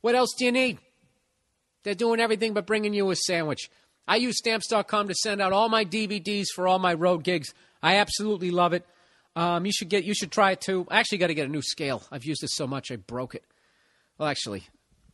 [0.00, 0.78] What else do you need?
[1.82, 3.70] They're doing everything but bringing you a sandwich.
[4.08, 7.52] I use stamps.com to send out all my DVDs for all my road gigs.
[7.82, 8.86] I absolutely love it.
[9.34, 10.86] Um, you should get you should try it too.
[10.90, 12.02] I actually got to get a new scale.
[12.10, 13.44] I've used it so much I broke it.
[14.18, 14.64] Well, actually,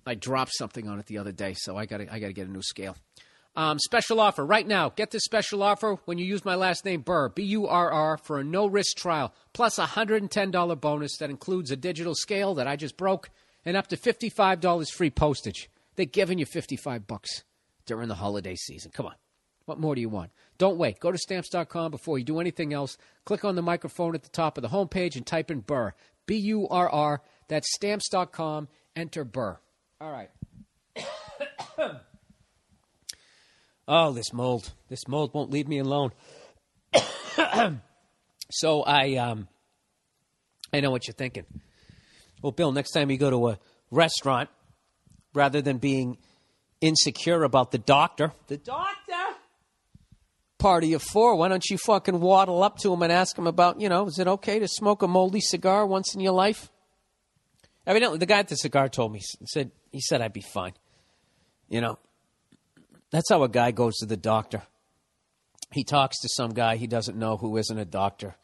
[0.07, 2.47] I dropped something on it the other day, so I got I got to get
[2.47, 2.97] a new scale.
[3.55, 4.89] Um, special offer right now.
[4.91, 8.17] Get this special offer when you use my last name Burr B U R R
[8.17, 11.77] for a no risk trial plus a hundred and ten dollar bonus that includes a
[11.77, 13.29] digital scale that I just broke
[13.65, 15.69] and up to fifty five dollars free postage.
[15.97, 17.45] They're giving you fifty five bucks
[17.85, 18.91] during the holiday season.
[18.91, 19.15] Come on.
[19.67, 20.31] What more do you want?
[20.59, 20.99] Don't wait.
[20.99, 22.97] Go to stamps.com before you do anything else.
[23.25, 25.93] Click on the microphone at the top of the homepage and type in Burr.
[26.27, 27.23] B U R R.
[27.49, 28.69] That's stamps.com.
[28.97, 29.59] Enter Burr.
[30.01, 30.31] All right.
[33.89, 34.73] oh, this mold.
[34.89, 36.13] This mold won't leave me alone.
[38.51, 39.49] so I um
[40.73, 41.45] I know what you're thinking.
[42.43, 43.59] Well, Bill, next time you go to a
[43.91, 44.51] restaurant,
[45.35, 46.19] rather than being
[46.81, 49.13] insecure about the doctor, the doctor
[50.63, 53.81] party of four, why don't you fucking waddle up to him and ask him about,
[53.81, 56.71] you know, is it okay to smoke a moldy cigar once in your life?
[57.85, 60.73] Evidently, the guy at the cigar told me, said, he said I'd be fine.
[61.69, 61.99] You know,
[63.13, 64.63] that's how a guy goes to the doctor.
[65.71, 68.35] He talks to some guy he doesn't know who isn't a doctor,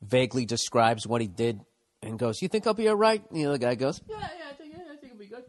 [0.00, 1.60] vaguely describes what he did,
[2.02, 3.22] and goes, You think I'll be all right?
[3.30, 5.44] And the other guy goes, Yeah, yeah, I think, yeah, I think I'll be good.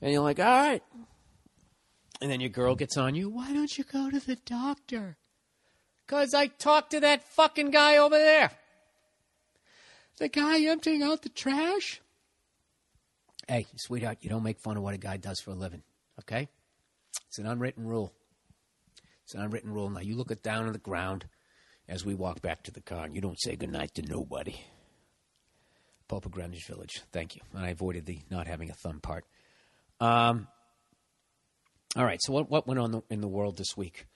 [0.00, 0.82] And you're like, All right.
[2.20, 5.16] And then your girl gets on you, Why don't you go to the doctor?
[6.06, 8.50] Because I talked to that fucking guy over there.
[10.18, 12.00] The guy emptying out the trash?
[13.46, 15.82] Hey, sweetheart, you don't make fun of what a guy does for a living,
[16.20, 16.48] okay?
[17.26, 18.12] It's an unwritten rule.
[19.24, 19.90] It's an unwritten rule.
[19.90, 21.26] Now, you look it down on the ground
[21.88, 24.56] as we walk back to the car, and you don't say goodnight to nobody.
[26.10, 27.02] Of Greenwich Village.
[27.12, 27.42] Thank you.
[27.54, 29.26] And I avoided the not having a thumb part.
[30.00, 30.48] Um,
[31.96, 34.06] all right, so what, what went on the, in the world this week?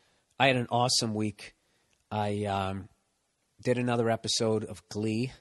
[0.40, 1.54] I had an awesome week.
[2.10, 2.88] I um,
[3.62, 5.32] did another episode of Glee,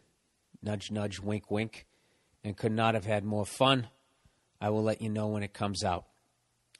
[0.61, 1.85] nudge, nudge, wink, wink,
[2.43, 3.87] and could not have had more fun.
[4.59, 6.05] I will let you know when it comes out.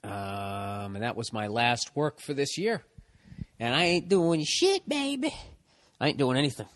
[0.04, 2.82] Um, and that was my last work for this year.
[3.60, 5.32] And I ain't doing shit, baby.
[6.00, 6.66] I ain't doing anything.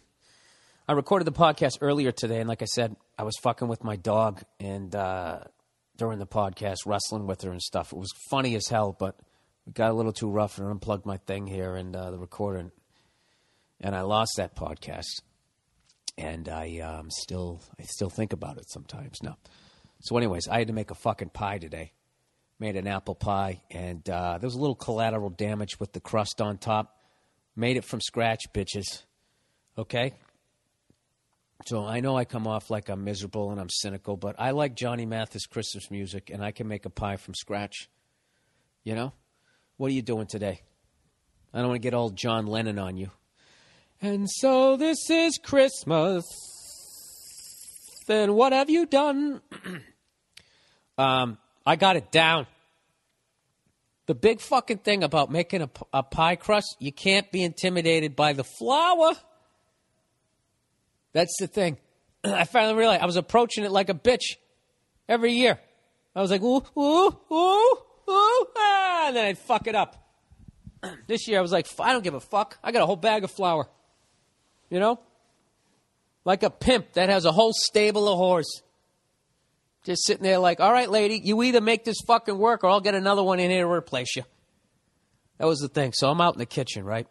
[0.89, 3.97] I recorded the podcast earlier today, and like I said, I was fucking with my
[3.97, 5.41] dog and uh,
[5.97, 7.93] during the podcast, wrestling with her and stuff.
[7.93, 9.16] It was funny as hell, but
[9.66, 12.18] it got a little too rough, and I unplugged my thing here and uh, the
[12.18, 12.70] recorder,
[13.81, 15.22] and I lost that podcast.
[16.16, 19.39] And I um, still, I still think about it sometimes now.
[20.03, 21.93] So, anyways, I had to make a fucking pie today.
[22.59, 26.40] Made an apple pie, and uh, there was a little collateral damage with the crust
[26.40, 26.98] on top.
[27.54, 29.02] Made it from scratch, bitches.
[29.76, 30.14] Okay,
[31.64, 34.76] so I know I come off like I'm miserable and I'm cynical, but I like
[34.76, 37.88] Johnny Mathis Christmas music and I can make a pie from scratch.
[38.84, 39.12] You know?
[39.76, 40.61] What are you doing today?
[41.52, 43.11] I don't want to get all John Lennon on you.
[44.00, 46.24] And so this is Christmas.
[48.07, 49.40] Then what have you done?
[50.98, 52.46] um, I got it down.
[54.06, 58.34] The big fucking thing about making a, a pie crust, you can't be intimidated by
[58.34, 59.14] the flour.
[61.12, 61.76] That's the thing.
[62.24, 64.36] I finally realized I was approaching it like a bitch
[65.08, 65.58] every year.
[66.14, 70.02] I was like, ooh, ooh, ooh, ooh, ah, and then I'd fuck it up.
[71.08, 72.58] This year I was like, I don't give a fuck.
[72.62, 73.66] I got a whole bag of flour.
[74.70, 75.00] You know?
[76.24, 78.62] Like a pimp that has a whole stable of whores.
[79.87, 82.80] Just sitting there like, all right, lady, you either make this fucking work or I'll
[82.80, 84.24] get another one in here to replace you.
[85.39, 85.93] That was the thing.
[85.93, 87.07] So I'm out in the kitchen, right?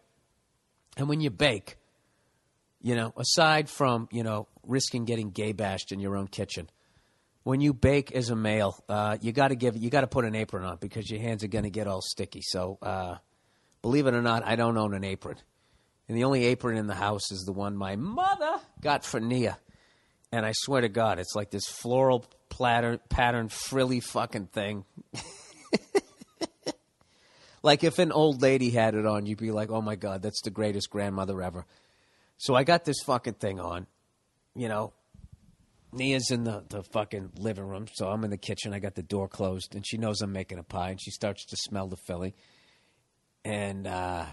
[0.98, 1.78] And when you bake,
[2.82, 6.68] you know, aside from, you know, risking getting gay bashed in your own kitchen,
[7.44, 10.26] when you bake as a male, uh, you got to give, you got to put
[10.26, 12.42] an apron on because your hands are going to get all sticky.
[12.42, 13.16] So, uh,
[13.80, 15.36] believe it or not, I don't own an apron.
[16.08, 19.56] And the only apron in the house is the one my mother got for Nia.
[20.30, 24.84] And I swear to God, it's like this floral platter, pattern, frilly fucking thing.
[27.62, 30.42] like if an old lady had it on, you'd be like, oh my God, that's
[30.42, 31.66] the greatest grandmother ever.
[32.38, 33.86] So I got this fucking thing on,
[34.54, 34.92] you know.
[35.92, 38.74] Nia's in the, the fucking living room, so I'm in the kitchen.
[38.74, 41.46] I got the door closed, and she knows I'm making a pie, and she starts
[41.46, 42.34] to smell the filling.
[43.44, 44.26] And uh,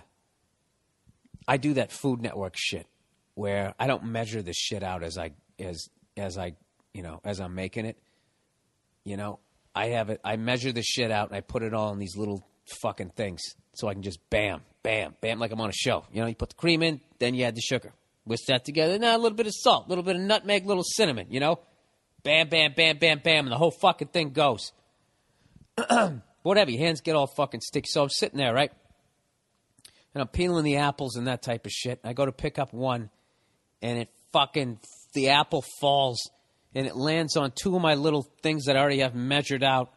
[1.48, 2.88] I do that Food Network shit
[3.36, 6.56] where I don't measure the shit out as I as as I
[6.94, 7.98] you know as I'm making it.
[9.04, 9.40] You know,
[9.76, 10.22] I have it.
[10.24, 12.46] I measure the shit out, and I put it all in these little
[12.82, 13.42] fucking things,
[13.74, 16.06] so I can just bam, bam, bam, like I'm on a show.
[16.12, 17.94] You know, you put the cream in, then you add the sugar.
[18.26, 18.98] Whisk that together.
[18.98, 21.40] Now a little bit of salt, a little bit of nutmeg, a little cinnamon, you
[21.40, 21.60] know?
[22.24, 24.72] Bam, bam, bam, bam, bam, and the whole fucking thing goes.
[26.44, 27.88] Whatever, your hands get all fucking sticky.
[27.90, 28.72] So I'm sitting there, right?
[30.14, 32.00] And I'm peeling the apples and that type of shit.
[32.04, 33.10] I go to pick up one,
[33.82, 34.80] and it fucking,
[35.14, 36.30] the apple falls,
[36.76, 39.94] and it lands on two of my little things that I already have measured out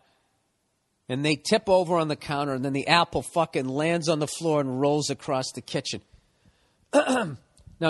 [1.09, 4.27] and they tip over on the counter, and then the apple fucking lands on the
[4.27, 6.01] floor and rolls across the kitchen.
[6.93, 7.37] now,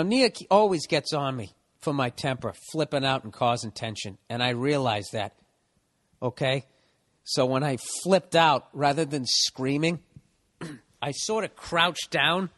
[0.03, 4.49] Nia always gets on me for my temper, flipping out and causing tension, and I
[4.49, 5.33] realize that.
[6.21, 6.65] Okay?
[7.23, 9.99] So when I flipped out, rather than screaming,
[11.01, 12.49] I sort of crouched down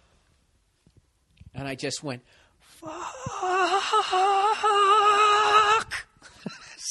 [1.56, 2.22] and I just went,
[2.60, 3.16] fuck.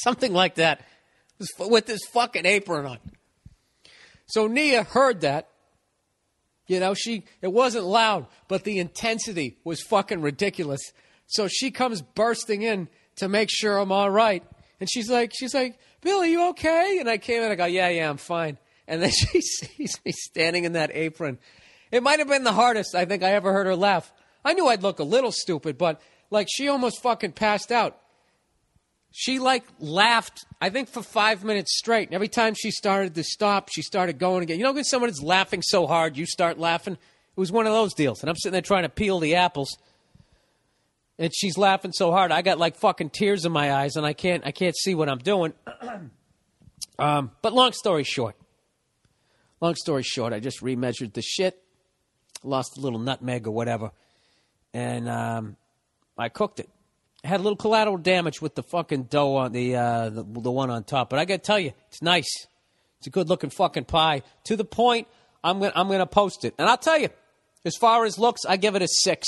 [0.03, 0.81] Something like that
[1.57, 2.99] with this fucking apron on.
[4.27, 5.49] So Nia heard that.
[6.67, 10.81] You know, she it wasn't loud, but the intensity was fucking ridiculous.
[11.25, 14.43] So she comes bursting in to make sure I'm all right.
[14.79, 16.97] And she's like, she's like, Bill, are you okay?
[16.99, 18.57] And I came in, I go, yeah, yeah, I'm fine.
[18.87, 21.39] And then she sees me standing in that apron.
[21.91, 24.11] It might have been the hardest I think I ever heard her laugh.
[24.45, 25.99] I knew I'd look a little stupid, but
[26.29, 27.99] like she almost fucking passed out
[29.11, 32.07] she like laughed, I think, for five minutes straight.
[32.09, 34.57] And every time she started to stop, she started going again.
[34.59, 36.93] You know, when someone is laughing so hard, you start laughing?
[36.93, 38.21] It was one of those deals.
[38.21, 39.77] And I'm sitting there trying to peel the apples.
[41.17, 44.13] And she's laughing so hard, I got like fucking tears in my eyes, and I
[44.13, 45.51] can't, I can't see what I'm doing.
[46.99, 48.37] um, but long story short,
[49.59, 51.61] long story short, I just remeasured the shit,
[52.41, 53.91] lost a little nutmeg or whatever,
[54.73, 55.57] and um,
[56.17, 56.69] I cooked it
[57.23, 60.69] had a little collateral damage with the fucking dough on the, uh, the, the one
[60.69, 62.47] on top, but I got to tell you, it's nice.
[62.99, 64.23] It's a good looking fucking pie.
[64.45, 65.07] To the point,
[65.43, 67.09] I'm gonna I'm gonna post it, and I'll tell you,
[67.63, 69.25] as far as looks, I give it a six.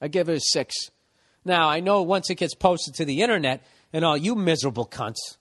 [0.00, 0.74] I give it a six.
[1.44, 3.62] Now I know once it gets posted to the internet,
[3.92, 5.36] and all you miserable cunts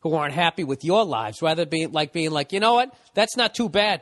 [0.00, 3.36] who aren't happy with your lives, rather be like being like, you know what, that's
[3.36, 4.00] not too bad.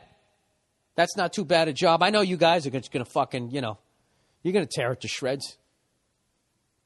[0.95, 2.01] That's not too bad a job.
[2.01, 3.77] I know you guys are just gonna fucking, you know,
[4.43, 5.57] you're gonna tear it to shreds.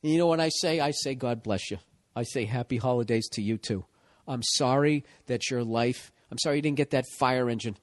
[0.03, 0.79] And you know what I say?
[0.79, 1.77] I say, God bless you.
[2.15, 3.85] I say, happy holidays to you too.
[4.27, 7.77] I'm sorry that your life, I'm sorry you didn't get that fire engine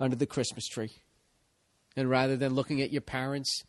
[0.00, 0.90] under the Christmas tree.
[1.96, 3.62] And rather than looking at your parents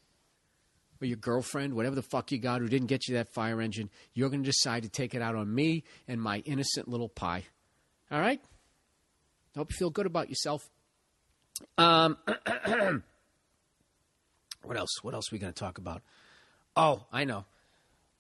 [1.02, 3.90] or your girlfriend, whatever the fuck you got who didn't get you that fire engine,
[4.14, 7.44] you're going to decide to take it out on me and my innocent little pie.
[8.12, 8.40] All right?
[9.56, 10.70] I hope you feel good about yourself.
[11.78, 12.18] Um,
[14.64, 15.04] what else?
[15.04, 16.02] What else are we going to talk about?
[16.76, 17.46] Oh, I know.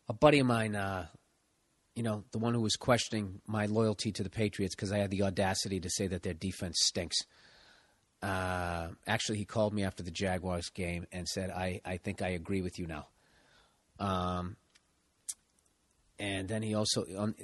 [0.10, 1.08] A buddy of mine, uh,
[1.96, 5.12] you know, the one who was questioning my loyalty to the Patriots because I had
[5.12, 7.18] the audacity to say that their defense stinks.
[8.22, 12.30] Uh, actually, he called me after the Jaguars game and said, "I, I think I
[12.30, 13.08] agree with you now."
[14.00, 14.56] Um,
[16.20, 17.36] and then he also um,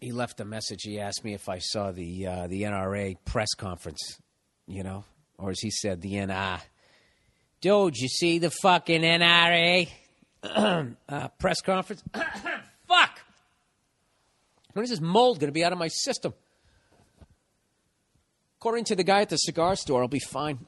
[0.00, 0.80] he left a message.
[0.82, 4.18] He asked me if I saw the uh, the NRA press conference,
[4.66, 5.04] you know,
[5.38, 6.60] or as he said, the NR.
[7.60, 9.88] Dude, you see the fucking NRA
[11.08, 12.02] uh, press conference?
[12.88, 13.20] Fuck!
[14.72, 16.34] When is this mold going to be out of my system?
[18.60, 20.58] According to the guy at the cigar store, I'll be fine.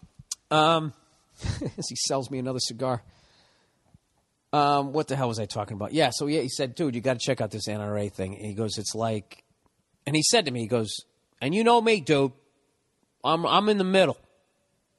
[0.50, 0.92] Um,
[1.78, 3.02] as he sells me another cigar.
[4.52, 5.92] Um, what the hell was I talking about?
[5.92, 8.36] Yeah, so yeah, he said, dude, you got to check out this NRA thing.
[8.36, 9.44] And he goes, it's like,
[10.06, 10.94] and he said to me, he goes,
[11.40, 12.32] and you know me, dude,
[13.22, 14.16] I'm I'm in the middle,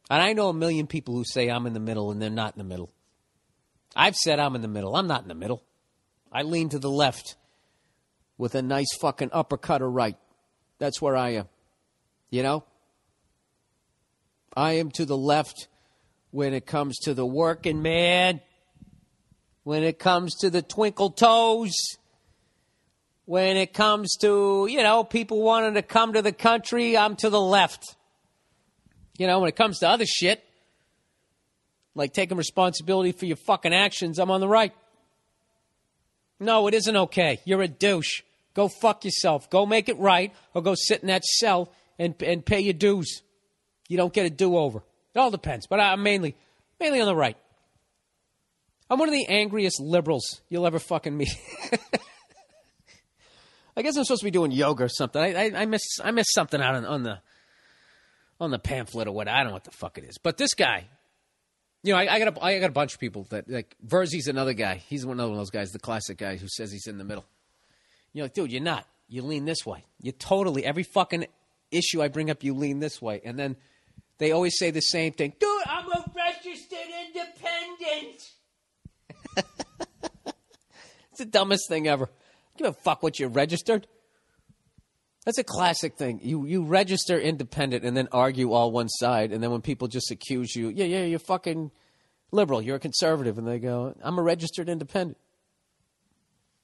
[0.10, 2.54] and I know a million people who say I'm in the middle and they're not
[2.54, 2.92] in the middle.
[3.98, 4.96] I've said I'm in the middle.
[4.96, 5.64] I'm not in the middle.
[6.32, 7.36] I lean to the left
[8.38, 10.16] with a nice fucking uppercut or right.
[10.78, 11.48] That's where I am.
[12.30, 12.64] You know?
[14.56, 15.68] I am to the left
[16.30, 18.40] when it comes to the working man,
[19.64, 21.74] when it comes to the twinkle toes,
[23.26, 27.32] when it comes to, you know, people wanting to come to the country, I'm to
[27.32, 27.96] the left.
[29.18, 30.44] You know, when it comes to other shit,
[31.98, 34.74] like taking responsibility for your fucking actions, I'm on the right.
[36.40, 37.40] No, it isn't okay.
[37.46, 38.22] You're a douche.
[38.54, 39.50] Go fuck yourself.
[39.50, 43.22] Go make it right, or go sit in that cell and and pay your dues.
[43.90, 44.84] You don't get a do over.
[45.14, 46.36] It all depends, but I'm mainly
[46.80, 47.38] mainly on the right.
[48.90, 51.30] I'm one of the angriest liberals you'll ever fucking meet.
[53.76, 55.22] I guess I'm supposed to be doing yoga or something.
[55.22, 57.20] I I, I miss I something out on, on the
[58.40, 59.28] on the pamphlet or what.
[59.28, 60.18] I don't know what the fuck it is.
[60.18, 60.88] But this guy,
[61.88, 64.28] you know, I, I got a, I got a bunch of people that like Verzi's
[64.28, 64.76] another guy.
[64.76, 67.26] He's one of those guys, the classic guy who says he's in the middle.
[68.12, 68.86] You're like, dude, you're not.
[69.08, 69.86] You lean this way.
[70.02, 71.28] You totally every fucking
[71.72, 73.56] issue I bring up, you lean this way, and then
[74.18, 75.34] they always say the same thing.
[75.40, 76.78] Dude, I'm a registered
[77.08, 78.32] independent.
[81.12, 82.10] it's the dumbest thing ever.
[82.58, 83.88] Give a fuck what you're registered.
[85.28, 86.22] That's a classic thing.
[86.24, 90.10] You you register independent and then argue all one side, and then when people just
[90.10, 91.70] accuse you, yeah, yeah, you're fucking
[92.32, 95.18] liberal, you're a conservative, and they go, I'm a registered independent.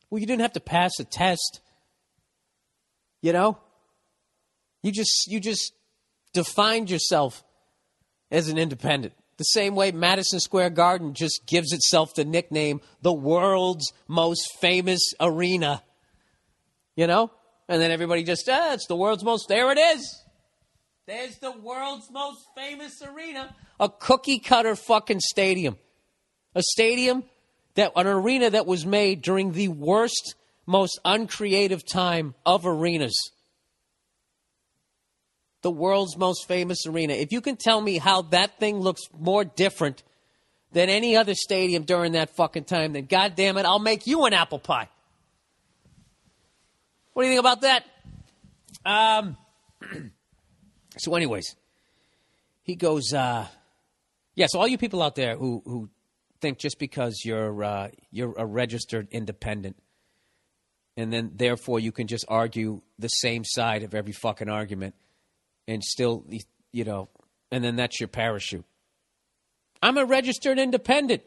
[0.10, 1.60] Well, you didn't have to pass a test.
[3.22, 3.58] You know?
[4.82, 5.74] You just you just
[6.32, 7.44] defined yourself
[8.32, 9.14] as an independent.
[9.36, 15.02] The same way Madison Square Garden just gives itself the nickname the world's most famous
[15.20, 15.84] arena.
[16.96, 17.30] You know?
[17.68, 20.24] And then everybody just, ah, it's the world's most, there it is.
[21.06, 23.56] There's the world's most famous arena.
[23.80, 25.78] A cookie cutter fucking stadium.
[26.56, 27.24] A stadium
[27.76, 30.36] that, an arena that was made during the worst,
[30.66, 33.18] most uncreative time of arenas.
[35.62, 37.14] The world's most famous arena.
[37.14, 40.04] If you can tell me how that thing looks more different
[40.74, 44.34] than any other stadium during that fucking time, then goddamn it, I'll make you an
[44.34, 44.90] apple pie.
[47.14, 47.86] What do you think about that?
[48.86, 49.38] Um,
[50.98, 51.56] so, anyways,
[52.64, 53.48] he goes, uh,
[54.36, 55.90] yeah, so all you people out there who, who
[56.42, 59.76] think just because you're, uh, you're a registered independent
[60.96, 64.96] and then therefore you can just argue the same side of every fucking argument
[65.68, 66.26] and still,
[66.72, 67.10] you know,
[67.52, 68.66] and then that's your parachute.
[69.82, 71.24] I'm a registered independent.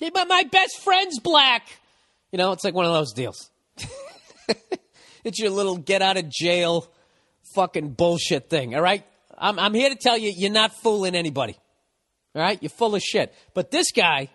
[0.00, 1.66] But my best friend's black.
[2.32, 3.50] You know, it's like one of those deals.
[5.24, 6.86] it's your little get out of jail
[7.54, 9.04] fucking bullshit thing, all right?
[9.36, 11.56] I'm, I'm here to tell you, you're not fooling anybody,
[12.34, 12.60] all right?
[12.62, 13.34] You're full of shit.
[13.52, 14.30] But this guy,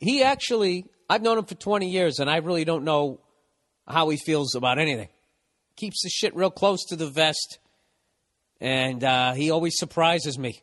[0.00, 3.20] he actually, I've known him for 20 years, and I really don't know
[3.86, 5.08] how he feels about anything.
[5.76, 7.58] Keeps the shit real close to the vest,
[8.60, 10.62] and uh, he always surprises me.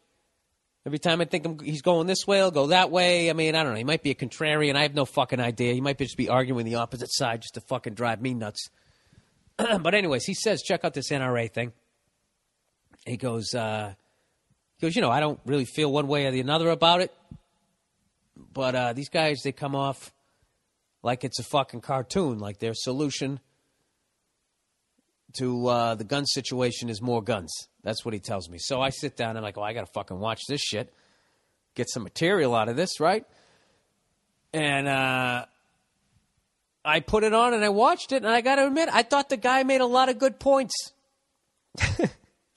[0.85, 3.29] Every time I think I'm, he's going this way, I'll go that way.
[3.29, 3.77] I mean, I don't know.
[3.77, 4.75] He might be a contrarian.
[4.75, 5.73] I have no fucking idea.
[5.73, 8.69] He might just be arguing the opposite side just to fucking drive me nuts.
[9.57, 11.73] but anyways, he says, check out this NRA thing.
[13.05, 13.93] He goes, uh,
[14.77, 17.11] he goes, you know, I don't really feel one way or the another about it,
[18.53, 20.13] but uh, these guys they come off
[21.01, 23.39] like it's a fucking cartoon, like their solution
[25.37, 27.51] to uh, the gun situation is more guns.
[27.83, 28.57] That's what he tells me.
[28.59, 30.93] So I sit down and I'm like, oh, I got to fucking watch this shit,
[31.75, 33.25] get some material out of this, right?
[34.53, 35.45] And uh,
[36.83, 39.29] I put it on and I watched it, and I got to admit, I thought
[39.29, 40.93] the guy made a lot of good points.
[41.79, 41.85] I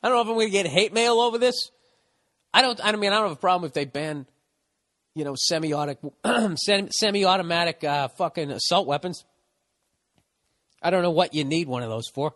[0.03, 1.71] don't know if I'm to get hate mail over this.
[2.55, 2.79] I don't.
[2.83, 4.27] I mean, I don't have a problem if they ban,
[5.15, 5.99] you know, semi-automatic,
[6.93, 9.25] semi-automatic uh, fucking assault weapons.
[10.81, 12.35] I don't know what you need one of those for.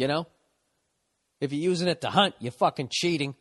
[0.00, 0.26] You know,
[1.42, 3.34] if you're using it to hunt, you're fucking cheating.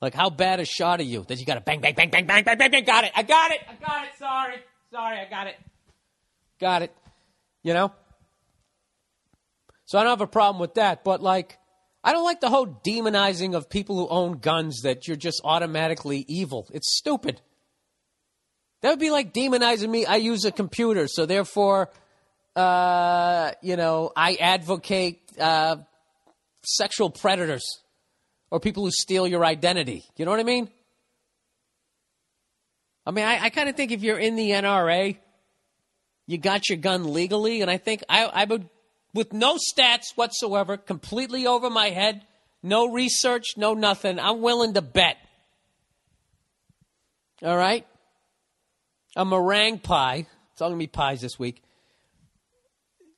[0.00, 2.24] Like, how bad a shot are you that you got to bang, bang, bang, bang,
[2.26, 2.84] bang, bang, bang, bang?
[2.84, 3.12] Got it.
[3.14, 3.60] I got it.
[3.68, 4.10] I got it.
[4.18, 4.54] Sorry.
[4.90, 5.18] Sorry.
[5.18, 5.56] I got it.
[6.58, 6.96] Got it.
[7.62, 7.92] You know?
[9.84, 11.04] So I don't have a problem with that.
[11.04, 11.58] But, like,
[12.02, 16.24] I don't like the whole demonizing of people who own guns that you're just automatically
[16.26, 16.68] evil.
[16.72, 17.42] It's stupid.
[18.80, 20.06] That would be like demonizing me.
[20.06, 21.90] I use a computer, so therefore,
[22.56, 25.76] uh, you know, I advocate uh,
[26.62, 27.64] sexual predators
[28.50, 30.04] or people who steal your identity.
[30.16, 30.68] You know what I mean?
[33.06, 35.16] I mean, I, I kind of think if you're in the NRA,
[36.26, 38.68] you got your gun legally, and I think I, I would,
[39.14, 42.22] with no stats whatsoever, completely over my head,
[42.62, 45.16] no research, no nothing, I'm willing to bet.
[47.42, 47.86] All right?
[49.16, 50.26] A meringue pie.
[50.52, 51.62] It's all going to be pies this week.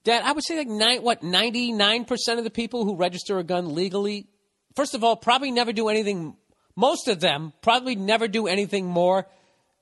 [0.05, 3.39] Dad, I would say like nine, what ninety nine percent of the people who register
[3.39, 4.27] a gun legally,
[4.75, 6.37] first of all, probably never do anything.
[6.75, 9.27] Most of them probably never do anything more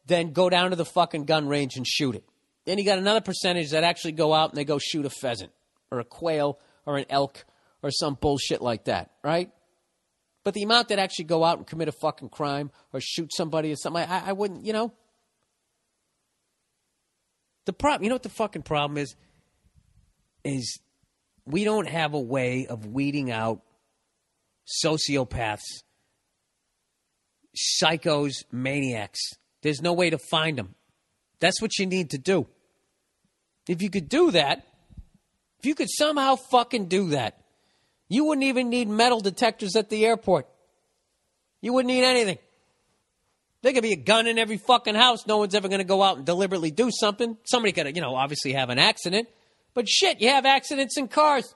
[0.06, 2.24] than go down to the fucking gun range and shoot it.
[2.66, 5.52] Then you got another percentage that actually go out and they go shoot a pheasant
[5.90, 7.44] or a quail or an elk
[7.82, 9.50] or some bullshit like that, right?
[10.44, 13.72] But the amount that actually go out and commit a fucking crime or shoot somebody
[13.72, 14.92] or something, I, I wouldn't, you know.
[17.66, 19.14] The problem, you know what the fucking problem is?
[20.44, 20.78] Is
[21.44, 23.60] we don't have a way of weeding out
[24.84, 25.82] sociopaths,
[27.56, 29.20] psychos, maniacs.
[29.62, 30.74] There's no way to find them.
[31.40, 32.46] That's what you need to do.
[33.68, 34.66] If you could do that,
[35.58, 37.42] if you could somehow fucking do that,
[38.08, 40.48] you wouldn't even need metal detectors at the airport.
[41.60, 42.38] You wouldn't need anything.
[43.62, 45.26] There could be a gun in every fucking house.
[45.26, 47.36] No one's ever going to go out and deliberately do something.
[47.44, 49.28] Somebody could, you know, obviously have an accident.
[49.74, 51.54] But shit, you have accidents in cars.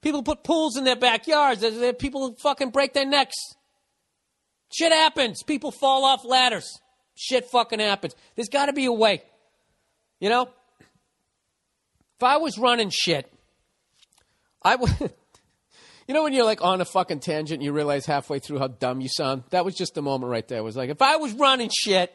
[0.00, 1.64] People put pools in their backyards.
[1.98, 3.36] People fucking break their necks.
[4.72, 5.42] Shit happens.
[5.42, 6.80] People fall off ladders.
[7.16, 8.14] Shit fucking happens.
[8.34, 9.22] There's got to be a way.
[10.20, 10.48] You know?
[12.16, 13.30] If I was running shit,
[14.62, 14.90] I would.
[16.08, 18.68] you know when you're like on a fucking tangent and you realize halfway through how
[18.68, 19.44] dumb you sound?
[19.50, 20.58] That was just the moment right there.
[20.58, 22.14] It was like, if I was running shit.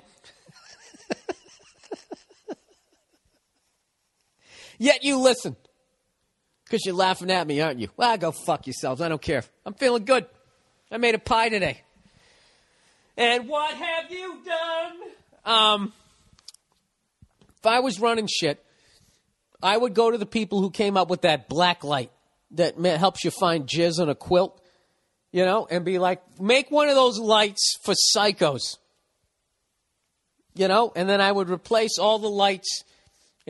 [4.81, 5.55] Yet you listen.
[6.65, 7.89] Because you're laughing at me, aren't you?
[7.97, 8.99] Well, go fuck yourselves.
[8.99, 9.43] I don't care.
[9.63, 10.25] I'm feeling good.
[10.91, 11.83] I made a pie today.
[13.15, 14.97] And what have you done?
[15.45, 15.93] Um,
[17.59, 18.65] if I was running shit,
[19.61, 22.09] I would go to the people who came up with that black light
[22.49, 24.59] that helps you find jizz on a quilt,
[25.31, 28.77] you know, and be like, make one of those lights for psychos,
[30.55, 32.83] you know, and then I would replace all the lights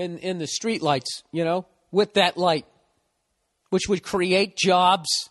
[0.01, 2.65] in, in the street lights, you know, with that light,
[3.69, 5.29] which would create jobs,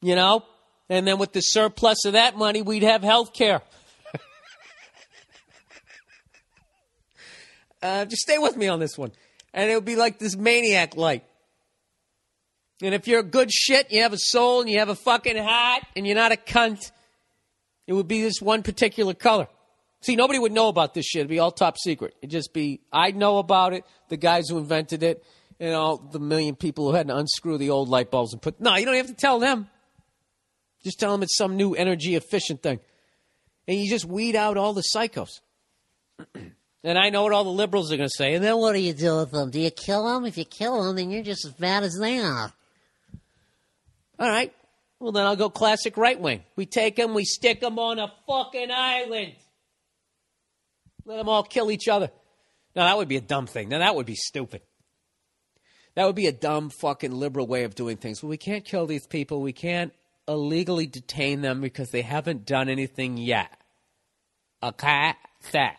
[0.00, 0.44] you know,
[0.88, 3.60] and then with the surplus of that money, we'd have health care.
[7.82, 9.10] uh, just stay with me on this one.
[9.52, 11.24] And it would be like this maniac light.
[12.80, 15.36] And if you're a good shit, you have a soul, and you have a fucking
[15.36, 16.92] heart, and you're not a cunt,
[17.88, 19.48] it would be this one particular color.
[20.00, 21.20] See, nobody would know about this shit.
[21.20, 22.14] It'd be all top secret.
[22.22, 25.24] It'd just be, I'd know about it, the guys who invented it,
[25.58, 28.60] and all the million people who had to unscrew the old light bulbs and put.
[28.60, 29.68] No, you don't have to tell them.
[30.84, 32.78] Just tell them it's some new energy efficient thing.
[33.66, 35.40] And you just weed out all the psychos.
[36.84, 38.34] and I know what all the liberals are going to say.
[38.34, 39.50] And then what do you do with them?
[39.50, 40.24] Do you kill them?
[40.24, 42.52] If you kill them, then you're just as bad as they are.
[44.20, 44.54] All right.
[45.00, 46.42] Well, then I'll go classic right wing.
[46.56, 49.34] We take them, we stick them on a fucking island.
[51.08, 52.10] Let them all kill each other.
[52.76, 53.70] Now, that would be a dumb thing.
[53.70, 54.60] Now, that would be stupid.
[55.94, 58.22] That would be a dumb fucking liberal way of doing things.
[58.22, 59.40] Well, we can't kill these people.
[59.40, 59.94] We can't
[60.28, 63.50] illegally detain them because they haven't done anything yet.
[64.62, 65.14] Okay?
[65.52, 65.78] That.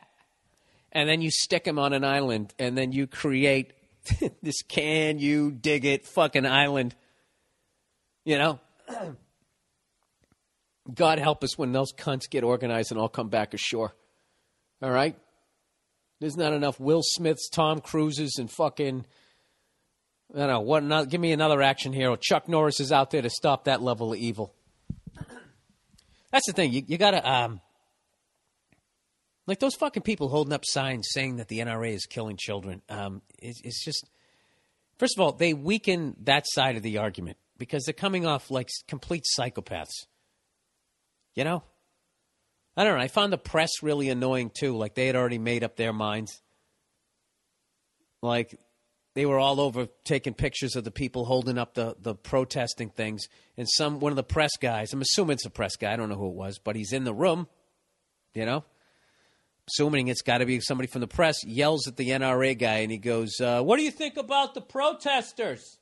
[0.91, 3.73] And then you stick them on an island and then you create
[4.41, 6.95] this can you dig it fucking island.
[8.25, 8.59] You know?
[10.91, 13.93] God help us when those cunts get organized and all come back ashore.
[14.81, 15.15] All right?
[16.19, 19.05] There's not enough Will Smiths, Tom Cruises, and fucking.
[20.33, 20.59] I don't know.
[20.59, 20.83] What?
[20.83, 22.15] Another, give me another action hero.
[22.15, 24.53] Chuck Norris is out there to stop that level of evil.
[26.31, 26.71] That's the thing.
[26.73, 27.29] You, you got to.
[27.29, 27.61] Um,
[29.47, 32.81] like those fucking people holding up signs saying that the NRA is killing children.
[32.89, 34.07] Um, it's, it's just.
[34.97, 38.67] First of all, they weaken that side of the argument because they're coming off like
[38.87, 40.07] complete psychopaths.
[41.35, 41.63] You know?
[42.77, 43.03] I don't know.
[43.03, 44.77] I found the press really annoying too.
[44.77, 46.41] Like they had already made up their minds.
[48.21, 48.57] Like
[49.15, 53.27] they were all over taking pictures of the people holding up the, the protesting things.
[53.57, 56.09] And some one of the press guys, I'm assuming it's a press guy, I don't
[56.09, 57.47] know who it was, but he's in the room,
[58.33, 58.63] you know?
[59.67, 62.91] Assuming it's got to be somebody from the press, yells at the NRA guy and
[62.91, 65.78] he goes, uh, What do you think about the protesters?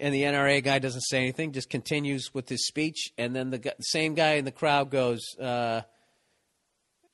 [0.00, 3.12] And the NRA guy doesn't say anything, just continues with his speech.
[3.16, 5.82] And then the gu- same guy in the crowd goes, uh,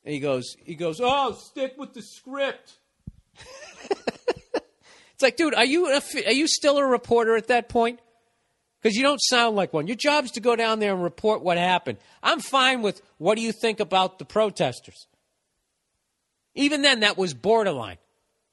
[0.04, 2.78] he goes, he goes, oh, stick with the script.
[3.90, 8.00] it's like, dude, are you a, are you still a reporter at that point?
[8.80, 9.86] Because you don't sound like one.
[9.86, 11.98] Your job's to go down there and report what happened.
[12.22, 15.06] I'm fine with what do you think about the protesters.
[16.54, 17.98] Even then, that was borderline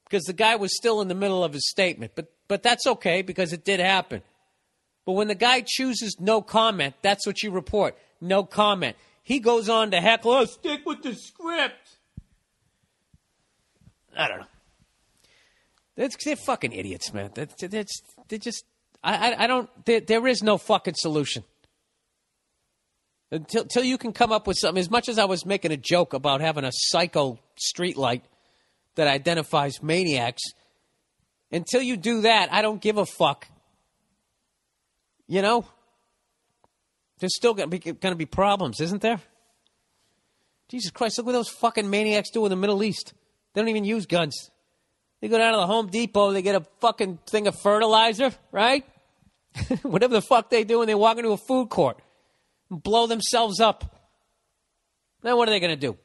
[0.03, 2.11] because the guy was still in the middle of his statement.
[2.13, 4.21] But but that's okay because it did happen.
[5.05, 7.97] But when the guy chooses no comment, that's what you report.
[8.19, 8.97] No comment.
[9.23, 11.97] He goes on to heckle, oh, stick with the script.
[14.15, 14.45] I don't know.
[15.95, 17.31] That's, they're fucking idiots, man.
[17.33, 18.65] That's, that's, they're just,
[19.03, 21.43] I, I, I don't, there, there is no fucking solution.
[23.31, 25.77] Until, until you can come up with something, as much as I was making a
[25.77, 28.21] joke about having a psycho streetlight
[28.95, 30.43] that identifies maniacs,
[31.51, 33.47] until you do that, I don't give a fuck.
[35.27, 35.65] You know?
[37.19, 39.19] There's still going to be, problems, isn't there?
[40.69, 43.13] Jesus Christ, look what those fucking maniacs do in the Middle East.
[43.53, 44.51] They don't even use guns.
[45.21, 48.85] They go down to the Home Depot, they get a fucking thing of fertilizer, right?
[49.81, 51.99] Whatever the fuck they do, and they walk into a food court
[52.69, 53.97] and blow themselves up.
[55.23, 55.97] Then what are they going to do?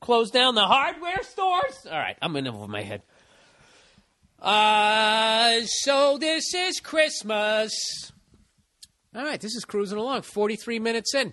[0.00, 1.86] Close down the hardware stores?
[1.90, 3.02] All right, I'm in over my head.
[4.44, 7.72] Uh, so this is Christmas.
[9.14, 11.32] All right, this is cruising along, 43 minutes in.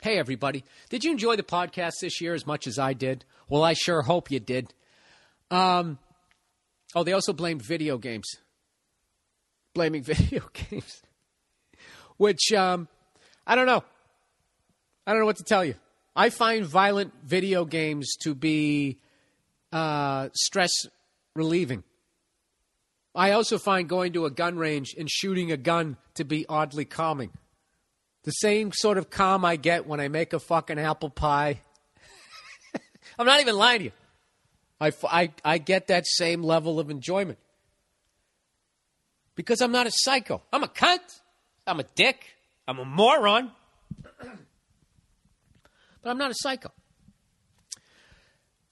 [0.00, 0.64] Hey, everybody.
[0.88, 3.26] Did you enjoy the podcast this year as much as I did?
[3.50, 4.72] Well, I sure hope you did.
[5.50, 5.98] Um,
[6.94, 8.26] oh, they also blamed video games.
[9.74, 11.02] Blaming video games.
[12.16, 12.88] Which, um,
[13.46, 13.84] I don't know.
[15.06, 15.74] I don't know what to tell you.
[16.16, 19.00] I find violent video games to be
[19.70, 20.72] uh, stress
[21.34, 21.84] relieving.
[23.14, 26.84] I also find going to a gun range and shooting a gun to be oddly
[26.84, 27.30] calming.
[28.24, 31.60] The same sort of calm I get when I make a fucking apple pie.
[33.18, 33.92] I'm not even lying to you.
[34.80, 37.38] I, I, I get that same level of enjoyment.
[39.34, 40.42] Because I'm not a psycho.
[40.52, 41.00] I'm a cunt.
[41.66, 42.24] I'm a dick.
[42.66, 43.50] I'm a moron.
[44.20, 44.30] but
[46.04, 46.70] I'm not a psycho.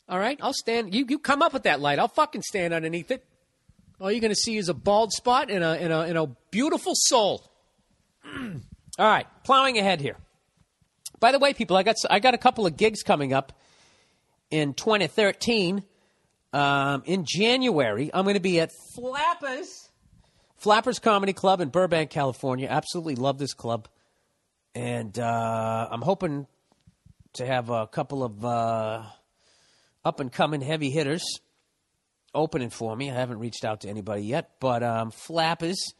[0.08, 0.38] All right?
[0.42, 0.94] I'll stand.
[0.94, 1.98] You, you come up with that light.
[1.98, 3.24] I'll fucking stand underneath it.
[4.00, 6.26] All you're going to see is a bald spot and a, and a, and a
[6.50, 7.44] beautiful soul.
[8.24, 8.60] All
[8.98, 10.16] right, plowing ahead here.
[11.18, 13.52] By the way, people, I got I got a couple of gigs coming up
[14.50, 15.84] in 2013.
[16.52, 19.90] Um, in January, I'm going to be at Flappers,
[20.56, 22.68] Flappers Comedy Club in Burbank, California.
[22.68, 23.86] Absolutely love this club,
[24.74, 26.46] and uh, I'm hoping
[27.34, 29.02] to have a couple of uh,
[30.06, 31.22] up and coming heavy hitters
[32.34, 33.10] opening for me.
[33.10, 35.94] I haven't reached out to anybody yet, but um, Flappers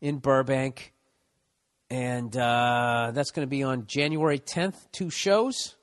[0.00, 0.92] in Burbank,
[1.90, 4.76] and uh, that's going to be on January 10th.
[4.92, 5.76] Two shows.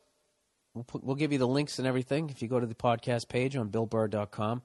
[0.73, 3.27] We'll, put, we'll give you the links and everything if you go to the podcast
[3.27, 4.61] page on BillBurr.com.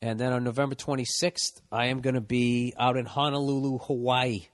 [0.00, 4.46] And then on November 26th, I am going to be out in Honolulu, Hawaii,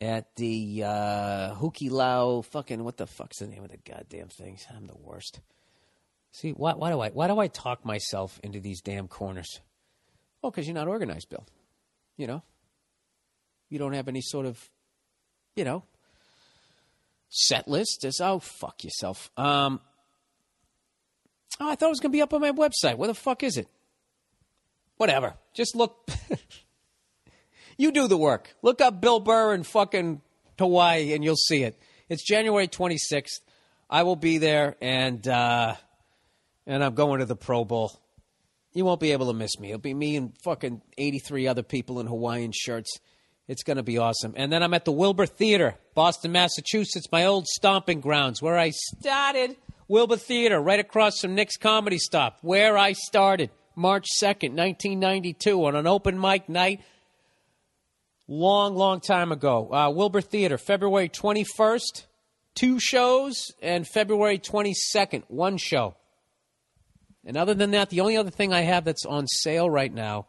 [0.00, 2.44] at the uh, Hukilau.
[2.46, 4.58] Fucking what the fuck's the name of the goddamn thing?
[4.74, 5.40] I'm the worst.
[6.38, 9.60] See, why, why do I why do I talk myself into these damn corners?
[10.40, 11.44] Oh, because you're not organized, Bill.
[12.16, 12.42] You know,
[13.68, 14.70] you don't have any sort of,
[15.56, 15.82] you know,
[17.28, 18.06] set list.
[18.20, 19.32] Oh fuck yourself.
[19.36, 19.80] Um,
[21.58, 22.98] oh, I thought it was gonna be up on my website.
[22.98, 23.66] Where the fuck is it?
[24.96, 25.34] Whatever.
[25.54, 26.08] Just look.
[27.76, 28.54] you do the work.
[28.62, 30.20] Look up Bill Burr in fucking
[30.56, 31.76] Hawaii, and you'll see it.
[32.08, 33.40] It's January 26th.
[33.90, 35.26] I will be there, and.
[35.26, 35.74] uh
[36.68, 37.98] and I'm going to the Pro Bowl.
[38.74, 39.70] You won't be able to miss me.
[39.70, 43.00] It'll be me and fucking 83 other people in Hawaiian shirts.
[43.48, 44.34] It's going to be awesome.
[44.36, 48.70] And then I'm at the Wilbur Theater, Boston, Massachusetts, my old stomping grounds, where I
[48.70, 49.56] started
[49.88, 55.74] Wilbur Theater, right across from Nick's Comedy Stop, where I started March 2nd, 1992, on
[55.74, 56.82] an open mic night.
[58.30, 59.72] Long, long time ago.
[59.72, 62.04] Uh, Wilbur Theater, February 21st,
[62.54, 65.94] two shows, and February 22nd, one show.
[67.24, 70.26] And other than that, the only other thing I have that's on sale right now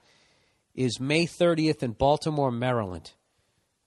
[0.76, 3.12] is May 30th in Baltimore, Maryland.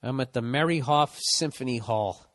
[0.02, 2.26] I'm at the Meyerhoff Symphony Hall.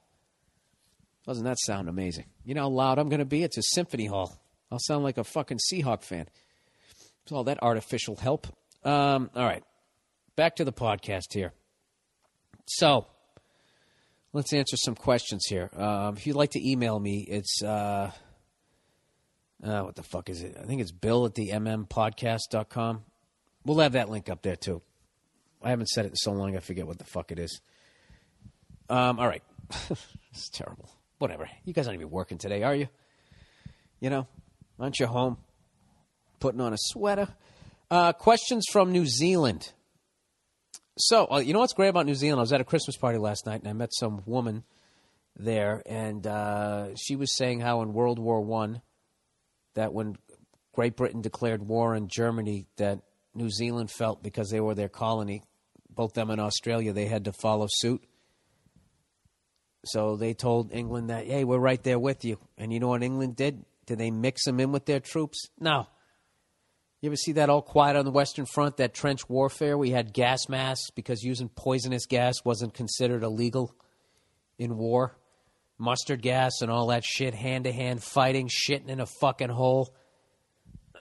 [1.26, 2.26] Doesn't that sound amazing?
[2.45, 3.44] You know how loud I'm going to be?
[3.44, 4.41] It's a symphony hall.
[4.72, 6.27] I'll sound like a fucking Seahawk fan.
[7.23, 8.48] It's all that artificial help.
[8.85, 9.64] Um, all right.
[10.38, 11.52] Back to the podcast here.
[12.65, 13.07] So,
[14.31, 15.69] let's answer some questions here.
[15.76, 17.61] Um, if you'd like to email me, it's.
[17.61, 18.11] Uh,
[19.64, 20.58] uh, what the fuck is it?
[20.62, 23.04] I think it's bill at the mmpodcast.com.
[23.66, 24.82] We'll have that link up there too.
[25.62, 27.62] I haven't said it in so long, I forget what the fuck it is.
[28.90, 29.44] Um, all right.
[30.32, 30.90] it's terrible.
[31.18, 31.50] Whatever.
[31.66, 32.88] You guys aren't even working today, are you?
[34.00, 34.28] You know,
[34.80, 35.38] aren't you home
[36.40, 37.28] putting on a sweater?
[37.90, 39.72] Uh, questions from New Zealand.
[40.98, 42.40] So, uh, you know what's great about New Zealand?
[42.40, 44.64] I was at a Christmas party last night and I met some woman
[45.36, 48.82] there, and uh, she was saying how in World War One,
[49.78, 50.16] that when
[50.74, 52.99] Great Britain declared war on Germany, that
[53.36, 55.44] New Zealand felt because they were their colony,
[55.90, 58.04] both them and Australia, they had to follow suit.
[59.86, 62.40] So they told England that, hey, we're right there with you.
[62.58, 63.66] And you know what England did?
[63.86, 65.48] Did they mix them in with their troops?
[65.60, 65.88] No.
[67.02, 69.78] You ever see that all quiet on the Western Front, that trench warfare?
[69.78, 73.76] We had gas masks because using poisonous gas wasn't considered illegal
[74.58, 75.16] in war.
[75.78, 79.94] Mustard gas and all that shit, hand to hand fighting, shitting in a fucking hole.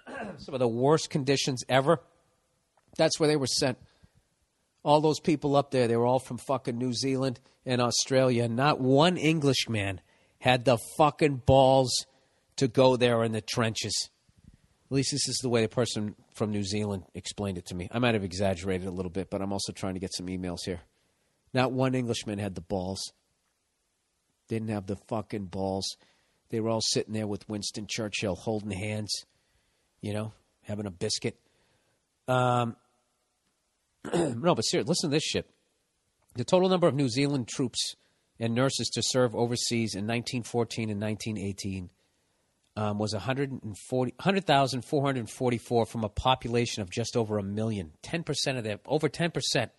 [0.38, 2.00] Some of the worst conditions ever.
[2.96, 3.78] That's where they were sent.
[4.82, 8.48] All those people up there, they were all from fucking New Zealand and Australia.
[8.48, 10.00] Not one Englishman
[10.38, 12.06] had the fucking balls
[12.56, 14.10] to go there in the trenches.
[14.90, 17.88] At least this is the way the person from New Zealand explained it to me.
[17.90, 20.64] I might have exaggerated a little bit, but I'm also trying to get some emails
[20.64, 20.80] here.
[21.52, 23.12] Not one Englishman had the balls.
[24.48, 25.96] Didn't have the fucking balls.
[26.50, 29.24] They were all sitting there with Winston Churchill holding hands,
[30.00, 30.32] you know,
[30.62, 31.38] having a biscuit.
[32.28, 32.76] Um,
[34.14, 35.50] no, but seriously, listen to this shit.
[36.34, 37.96] The total number of New Zealand troops
[38.38, 41.90] and nurses to serve overseas in 1914 and 1918
[42.76, 47.92] um, was 140, 100,444 from a population of just over a million.
[48.02, 49.70] 10% of their, over 10%,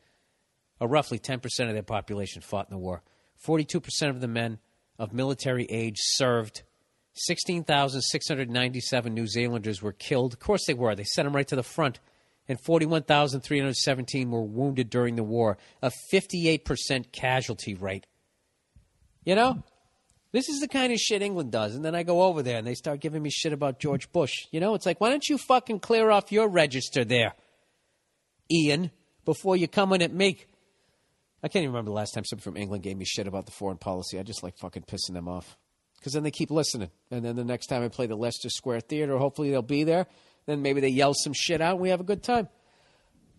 [0.80, 3.04] or roughly 10% of their population fought in the war.
[3.46, 4.60] 42% of the men
[4.98, 6.64] of military age served.
[7.14, 10.34] 16,697 New Zealanders were killed.
[10.34, 10.96] Of course they were.
[10.96, 12.00] They sent them right to the front
[12.48, 18.08] and 41,317 were wounded during the war, a 58% casualty rate.
[19.26, 19.64] You know,
[20.32, 21.76] this is the kind of shit England does.
[21.76, 24.46] And then I go over there and they start giving me shit about George Bush.
[24.52, 27.34] You know, it's like, why don't you fucking clear off your register there,
[28.50, 28.92] Ian,
[29.26, 30.46] before you come in at me?
[31.44, 33.52] I can't even remember the last time somebody from England gave me shit about the
[33.52, 34.20] foreign policy.
[34.20, 35.58] I just like fucking pissing them off.
[35.98, 36.90] Because then they keep listening.
[37.12, 40.08] And then the next time I play the Leicester Square Theater, hopefully they'll be there.
[40.46, 42.48] Then maybe they yell some shit out and we have a good time.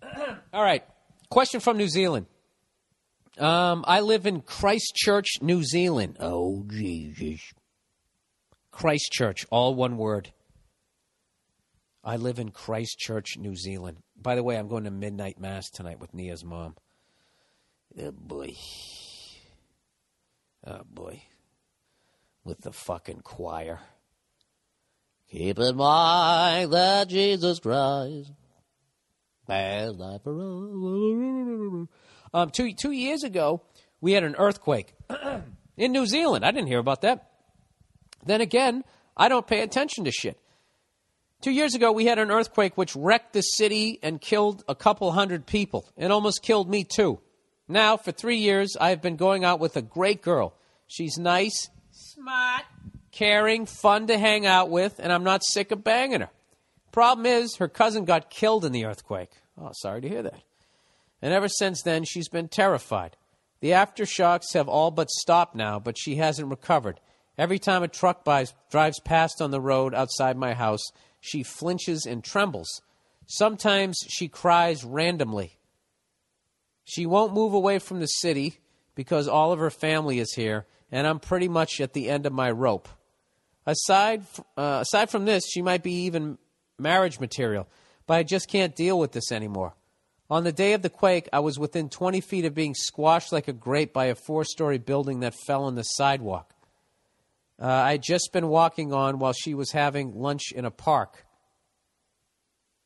[0.52, 0.84] All right.
[1.30, 2.26] Question from New Zealand.
[3.38, 6.16] Um, I live in Christchurch, New Zealand.
[6.18, 7.40] Oh, Jesus.
[8.72, 10.32] Christchurch, all one word.
[12.04, 13.98] I live in Christchurch, New Zealand.
[14.16, 16.76] By the way, I'm going to midnight mass tonight with Nia's mom.
[18.00, 18.54] Oh, boy.
[20.66, 21.22] Oh, boy.
[22.44, 23.80] With the fucking choir.
[25.30, 28.32] Keep in mind that Jesus Christ
[29.46, 31.88] has died for.
[32.34, 33.62] Um, two, two years ago,
[34.00, 34.94] we had an earthquake
[35.76, 36.44] in New Zealand.
[36.44, 37.30] I didn't hear about that.
[38.24, 38.84] Then again,
[39.16, 40.38] I don't pay attention to shit.
[41.40, 45.10] Two years ago, we had an earthquake which wrecked the city and killed a couple
[45.12, 45.86] hundred people.
[45.96, 47.20] It almost killed me, too.
[47.68, 50.54] Now, for three years, I've been going out with a great girl.
[50.86, 52.62] She's nice, smart,
[53.12, 56.30] caring, fun to hang out with, and I'm not sick of banging her.
[56.92, 59.30] Problem is, her cousin got killed in the earthquake.
[59.60, 60.40] Oh, sorry to hear that.
[61.20, 63.16] And ever since then, she's been terrified.
[63.60, 67.00] The aftershocks have all but stopped now, but she hasn't recovered.
[67.36, 70.82] Every time a truck buys, drives past on the road outside my house,
[71.20, 72.80] she flinches and trembles.
[73.26, 75.57] Sometimes she cries randomly.
[76.88, 78.60] She won't move away from the city
[78.94, 82.32] because all of her family is here, and I'm pretty much at the end of
[82.32, 82.88] my rope.
[83.66, 84.24] Aside,
[84.56, 86.38] uh, aside from this, she might be even
[86.78, 87.68] marriage material,
[88.06, 89.74] but I just can't deal with this anymore.
[90.30, 93.48] On the day of the quake, I was within 20 feet of being squashed like
[93.48, 96.54] a grape by a four story building that fell on the sidewalk.
[97.60, 101.26] uh, I had just been walking on while she was having lunch in a park.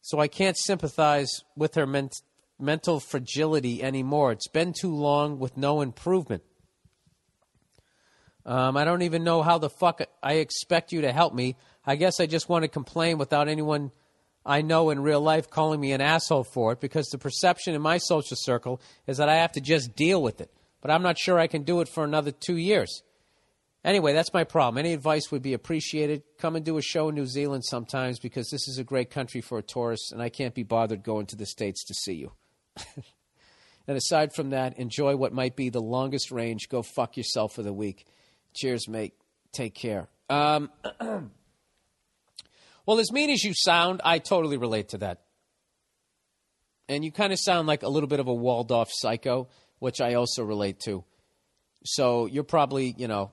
[0.00, 2.22] So I can't sympathize with her ment-
[2.62, 4.32] mental fragility anymore.
[4.32, 6.42] It's been too long with no improvement.
[8.44, 11.56] Um, I don't even know how the fuck I expect you to help me.
[11.84, 13.92] I guess I just want to complain without anyone
[14.44, 17.82] I know in real life calling me an asshole for it because the perception in
[17.82, 20.50] my social circle is that I have to just deal with it.
[20.80, 23.02] But I'm not sure I can do it for another two years.
[23.84, 24.78] Anyway, that's my problem.
[24.78, 26.22] Any advice would be appreciated.
[26.38, 29.40] Come and do a show in New Zealand sometimes because this is a great country
[29.40, 32.32] for a tourist, and I can't be bothered going to the States to see you.
[33.86, 36.68] and aside from that, enjoy what might be the longest range.
[36.68, 38.06] Go fuck yourself for the week.
[38.54, 39.14] Cheers, mate.
[39.52, 40.08] Take care.
[40.28, 40.70] Um,
[42.86, 45.22] well, as mean as you sound, I totally relate to that.
[46.88, 50.00] And you kind of sound like a little bit of a walled off psycho, which
[50.00, 51.04] I also relate to.
[51.84, 53.32] So you're probably, you know,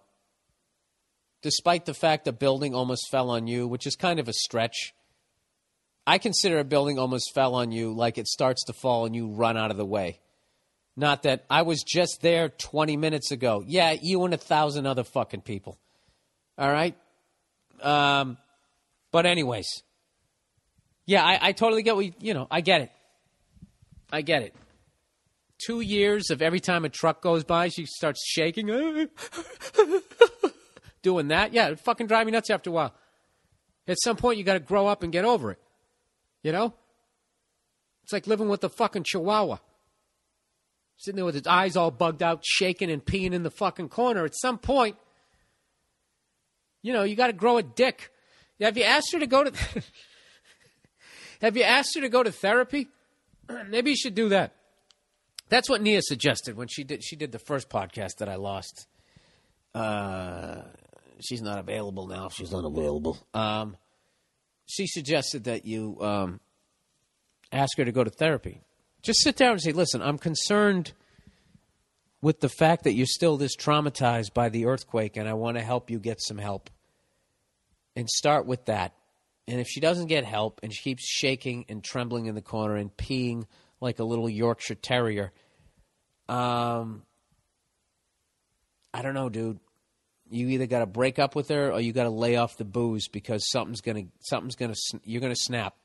[1.42, 4.94] despite the fact a building almost fell on you, which is kind of a stretch.
[6.10, 9.28] I consider a building almost fell on you like it starts to fall and you
[9.28, 10.20] run out of the way.
[10.98, 13.64] Not that I was just there 20 minutes ago.
[13.64, 15.78] Yeah, you and a thousand other fucking people.
[16.58, 16.98] All right?
[17.80, 18.40] Um,
[19.12, 19.84] but, anyways,
[21.06, 22.92] yeah, I, I totally get what you, you know, I get it.
[24.12, 24.56] I get it.
[25.64, 28.66] Two years of every time a truck goes by, she starts shaking.
[31.04, 31.54] doing that.
[31.54, 32.96] Yeah, it fucking drive me nuts after a while.
[33.88, 35.60] At some point, you got to grow up and get over it.
[36.44, 36.74] You know?
[38.04, 39.58] It's like living with a fucking chihuahua.
[40.98, 44.26] Sitting there with his eyes all bugged out, shaking and peeing in the fucking corner.
[44.26, 44.98] At some point,
[46.82, 48.12] you know, you got to grow a dick.
[48.60, 49.52] Have you asked her to go to.
[51.42, 52.88] Have you asked her to go to therapy?
[53.70, 54.54] Maybe you should do that.
[55.48, 58.88] That's what Nia suggested when she did she did the first podcast that I lost.
[59.74, 60.64] Uh,
[61.20, 62.30] she's not available now.
[62.30, 63.18] She's not available.
[63.34, 63.78] Um,
[64.70, 66.40] she suggested that you um,
[67.52, 68.62] ask her to go to therapy.
[69.02, 70.94] Just sit down and say, "Listen, I'm concerned
[72.22, 75.64] with the fact that you're still this traumatized by the earthquake, and I want to
[75.64, 76.70] help you get some help."
[77.96, 78.94] And start with that.
[79.48, 82.76] And if she doesn't get help and she keeps shaking and trembling in the corner
[82.76, 83.46] and peeing
[83.82, 85.34] like a little Yorkshire Terrier,
[86.30, 87.02] um,
[88.94, 89.60] I don't know, dude
[90.30, 92.66] you either got to break up with her or you got to lay off the
[92.66, 95.76] booze because something's gonna something's gonna you're gonna snap.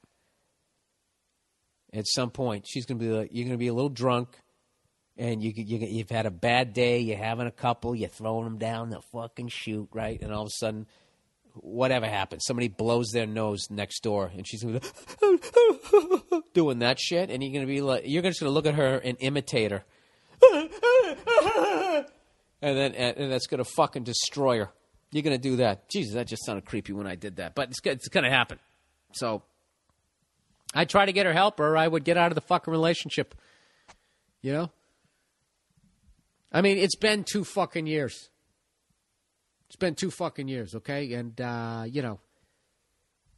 [1.92, 4.36] At some point, she's gonna be like, you're gonna be a little drunk,
[5.16, 6.98] and you, you you've had a bad day.
[7.00, 7.94] You're having a couple.
[7.94, 10.20] You're throwing them down the fucking chute, right?
[10.20, 10.86] And all of a sudden,
[11.54, 17.30] whatever happens, somebody blows their nose next door, and she's gonna be doing that shit,
[17.30, 19.84] and you're gonna be like, you're just gonna look at her and imitate her
[22.64, 24.70] and then and that's going to fucking destroy her.
[25.12, 25.88] You're to do that.
[25.88, 28.58] Jesus, that just sounded creepy when I did that, but it's it's to happen.
[29.12, 29.42] So
[30.74, 33.34] I try to get her help, or I would get out of the fucking relationship.
[34.40, 34.70] You know.
[36.50, 38.30] I mean, it's been two fucking years.
[39.66, 41.12] It's been two fucking years, okay?
[41.12, 42.18] And uh, you know,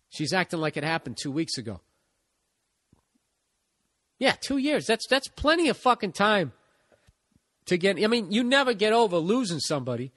[0.08, 1.80] she's acting like it happened two weeks ago.
[4.18, 4.86] Yeah, two years.
[4.86, 6.52] That's that's plenty of fucking time
[7.66, 8.02] to get.
[8.02, 10.12] I mean, you never get over losing somebody,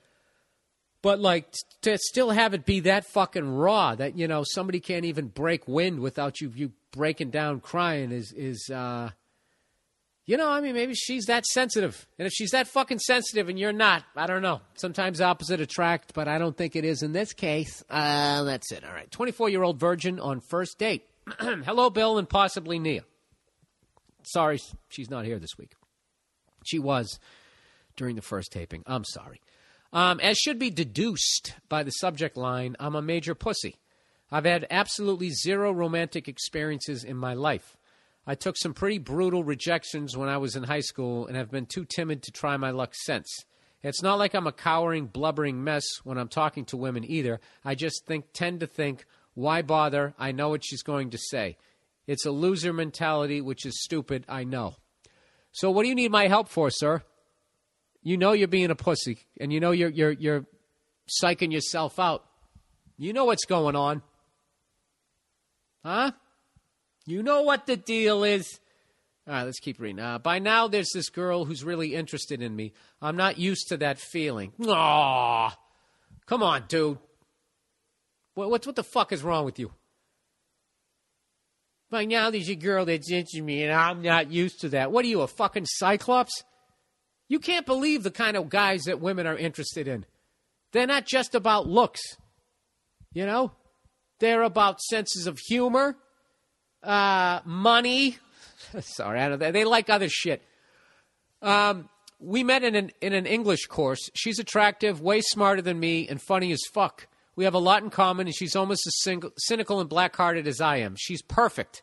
[1.02, 5.06] but like to still have it be that fucking raw that you know somebody can't
[5.06, 8.70] even break wind without you you breaking down crying is is.
[8.70, 9.12] uh
[10.30, 12.08] you know, I mean, maybe she's that sensitive.
[12.20, 14.62] And if she's that fucking sensitive and you're not, I don't know.
[14.76, 17.84] Sometimes opposite attract, but I don't think it is in this case.
[17.90, 18.84] Uh, that's it.
[18.84, 19.10] All right.
[19.10, 21.04] 24 year old virgin on first date.
[21.40, 23.06] Hello, Bill, and possibly Nia.
[24.22, 24.60] Sorry,
[24.90, 25.74] she's not here this week.
[26.64, 27.20] She was
[28.00, 28.82] during the first taping.
[28.88, 29.42] I'm sorry.
[29.92, 33.76] Um, as should be deduced by the subject line, I'm a major pussy.
[34.32, 37.76] I've had absolutely zero romantic experiences in my life.
[38.26, 41.66] I took some pretty brutal rejections when I was in high school and have been
[41.66, 43.28] too timid to try my luck since.
[43.84, 47.42] It's not like I'm a cowering, blubbering mess when I'm talking to women either.
[47.66, 50.14] I just think tend to think, why bother?
[50.18, 51.58] I know what she's going to say.
[52.08, 54.76] It's a loser mentality, which is stupid, I know.
[55.52, 57.04] So what do you need my help for, sir?
[58.10, 60.46] You know you're being a pussy, and you know you're you're you're
[61.22, 62.26] psyching yourself out.
[62.98, 64.02] You know what's going on,
[65.86, 66.14] huh?
[67.06, 68.60] You know what the deal is.
[69.28, 70.00] All right, let's keep reading.
[70.00, 72.74] Uh, by now, there's this girl who's really interested in me.
[73.00, 74.54] I'm not used to that feeling.
[74.68, 75.56] Aw,
[76.26, 76.98] come on, dude.
[78.34, 79.72] What, what, what the fuck is wrong with you?
[81.92, 84.92] By now, there's a girl that's interested in me, and I'm not used to that.
[84.92, 86.44] What are you, a fucking cyclops?
[87.30, 90.06] You can't believe the kind of guys that women are interested in.
[90.74, 92.02] They're not just about looks,
[93.14, 93.52] you know?
[94.20, 95.96] They're about senses of humor,
[96.84, 98.18] uh, money.
[98.82, 99.52] Sorry, I don't, know.
[99.52, 100.42] they like other shit.
[101.42, 101.88] Um,
[102.20, 104.10] we met in an in an English course.
[104.14, 107.08] She's attractive, way smarter than me, and funny as fuck.
[107.38, 110.78] We have a lot in common, and she's almost as cynical and black-hearted as I
[110.78, 110.96] am.
[110.98, 111.82] She's perfect.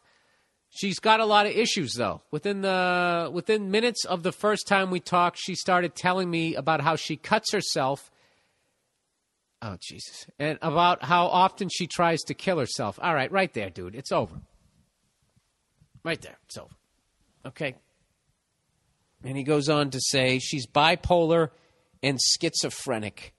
[0.76, 2.20] She's got a lot of issues though.
[2.30, 6.82] Within the within minutes of the first time we talked, she started telling me about
[6.82, 8.10] how she cuts herself.
[9.62, 10.26] Oh Jesus.
[10.38, 12.98] And about how often she tries to kill herself.
[13.00, 13.94] All right, right there, dude.
[13.94, 14.34] It's over.
[16.04, 16.36] Right there.
[16.44, 16.74] It's over.
[17.46, 17.74] Okay.
[19.24, 21.50] And he goes on to say she's bipolar
[22.02, 23.32] and schizophrenic.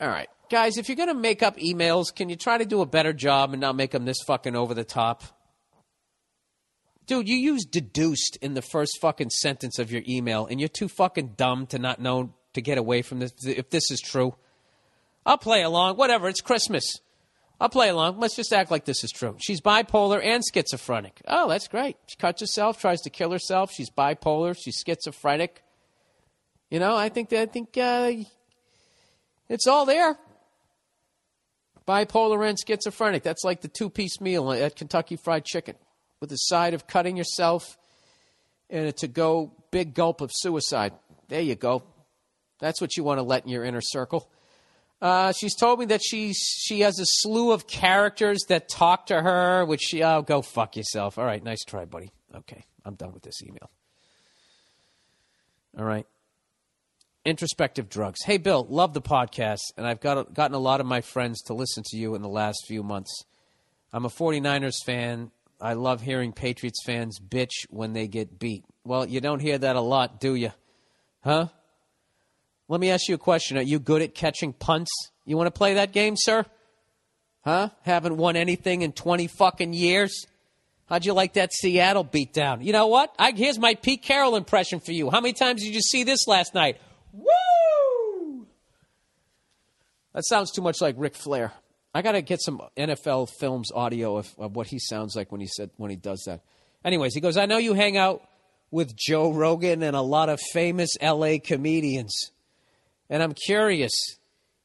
[0.00, 0.28] All right.
[0.52, 3.14] Guys, if you're going to make up emails, can you try to do a better
[3.14, 5.22] job and not make them this fucking over the top?
[7.06, 10.88] Dude, you use deduced in the first fucking sentence of your email, and you're too
[10.88, 14.34] fucking dumb to not know to get away from this if this is true.
[15.24, 15.96] I'll play along.
[15.96, 16.28] Whatever.
[16.28, 16.84] It's Christmas.
[17.58, 18.20] I'll play along.
[18.20, 19.38] Let's just act like this is true.
[19.40, 21.22] She's bipolar and schizophrenic.
[21.26, 21.96] Oh, that's great.
[22.08, 23.72] She cuts herself, tries to kill herself.
[23.72, 24.54] She's bipolar.
[24.62, 25.62] She's schizophrenic.
[26.68, 28.12] You know, I think that I think uh,
[29.48, 30.18] it's all there.
[31.86, 33.22] Bipolar and schizophrenic.
[33.22, 35.76] That's like the two piece meal at Kentucky Fried Chicken
[36.20, 37.76] with a side of cutting yourself
[38.70, 40.92] and a to go big gulp of suicide.
[41.28, 41.82] There you go.
[42.60, 44.28] That's what you want to let in your inner circle.
[45.00, 49.20] Uh, she's told me that she's she has a slew of characters that talk to
[49.20, 51.18] her, which she, oh, go fuck yourself.
[51.18, 52.12] All right, nice try, buddy.
[52.32, 53.68] Okay, I'm done with this email.
[55.76, 56.06] All right.
[57.24, 58.24] Introspective drugs.
[58.24, 61.54] Hey, Bill, love the podcast, and I've got gotten a lot of my friends to
[61.54, 63.24] listen to you in the last few months.
[63.92, 65.30] I'm a 49ers fan.
[65.60, 68.64] I love hearing Patriots fans bitch when they get beat.
[68.84, 70.50] Well, you don't hear that a lot, do you?
[71.22, 71.46] Huh?
[72.66, 73.56] Let me ask you a question.
[73.56, 74.90] Are you good at catching punts?
[75.24, 76.44] You want to play that game, sir?
[77.44, 77.68] Huh?
[77.82, 80.26] Haven't won anything in 20 fucking years?
[80.86, 82.64] How'd you like that Seattle beatdown?
[82.64, 83.14] You know what?
[83.16, 85.08] I, here's my Pete Carroll impression for you.
[85.08, 86.78] How many times did you see this last night?
[87.12, 88.46] Woo!
[90.14, 91.52] That sounds too much like Ric Flair.
[91.94, 95.40] I got to get some NFL films audio of, of what he sounds like when
[95.40, 96.40] he said when he does that.
[96.84, 98.22] Anyways, he goes, "I know you hang out
[98.72, 102.32] with Joe Rogan and a lot of famous LA comedians.
[103.08, 103.92] And I'm curious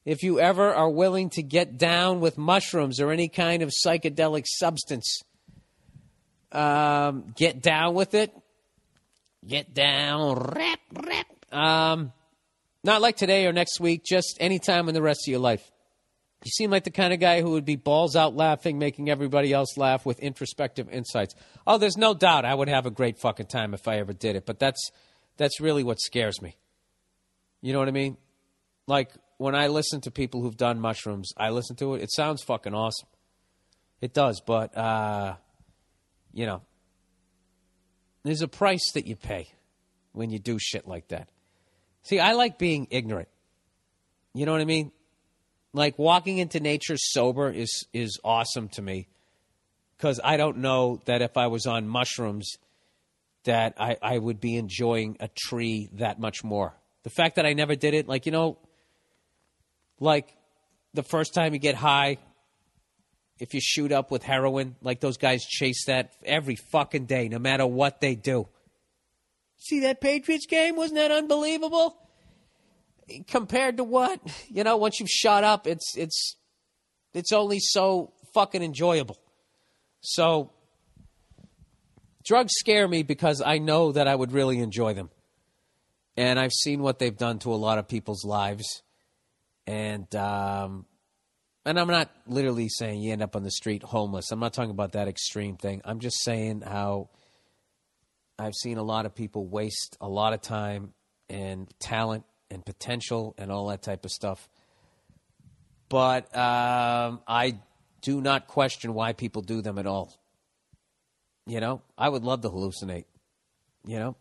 [0.04, 4.46] if you ever are willing to get down with mushrooms or any kind of psychedelic
[4.46, 5.20] substance.
[6.50, 8.34] Um, get down with it.
[9.46, 10.38] Get down.
[10.38, 11.26] Rap, rap.
[11.52, 12.12] Um,
[12.84, 15.70] not like today or next week, just any time in the rest of your life.
[16.44, 19.52] You seem like the kind of guy who would be balls out laughing, making everybody
[19.52, 21.34] else laugh with introspective insights.
[21.66, 24.36] Oh, there's no doubt I would have a great fucking time if I ever did
[24.36, 24.90] it, but that's
[25.36, 26.56] that's really what scares me.
[27.60, 28.16] You know what I mean?
[28.86, 32.02] Like when I listen to people who've done mushrooms, I listen to it.
[32.02, 33.08] It sounds fucking awesome.
[34.00, 35.34] It does, but uh,
[36.32, 36.62] you know,
[38.22, 39.48] there's a price that you pay
[40.12, 41.30] when you do shit like that.
[42.08, 43.28] See, I like being ignorant.
[44.32, 44.92] You know what I mean?
[45.74, 49.08] Like walking into nature sober is is awesome to me
[49.94, 52.56] because I don't know that if I was on mushrooms
[53.44, 56.74] that I, I would be enjoying a tree that much more.
[57.02, 58.56] The fact that I never did it, like you know,
[60.00, 60.34] like
[60.94, 62.16] the first time you get high,
[63.38, 67.38] if you shoot up with heroin, like those guys chase that every fucking day, no
[67.38, 68.48] matter what they do.
[69.58, 70.76] See that Patriots game?
[70.76, 71.96] Wasn't that unbelievable?
[73.26, 74.20] Compared to what?
[74.48, 76.36] You know, once you've shot up, it's it's
[77.12, 79.18] it's only so fucking enjoyable.
[80.00, 80.52] So
[82.24, 85.10] drugs scare me because I know that I would really enjoy them.
[86.16, 88.82] And I've seen what they've done to a lot of people's lives
[89.68, 90.86] and um,
[91.66, 94.32] and I'm not literally saying you end up on the street homeless.
[94.32, 95.82] I'm not talking about that extreme thing.
[95.84, 97.10] I'm just saying how
[98.38, 100.94] I've seen a lot of people waste a lot of time
[101.28, 104.48] and talent and potential and all that type of stuff.
[105.88, 107.58] But um, I
[108.02, 110.14] do not question why people do them at all.
[111.46, 113.04] You know, I would love to hallucinate.
[113.86, 114.16] You know,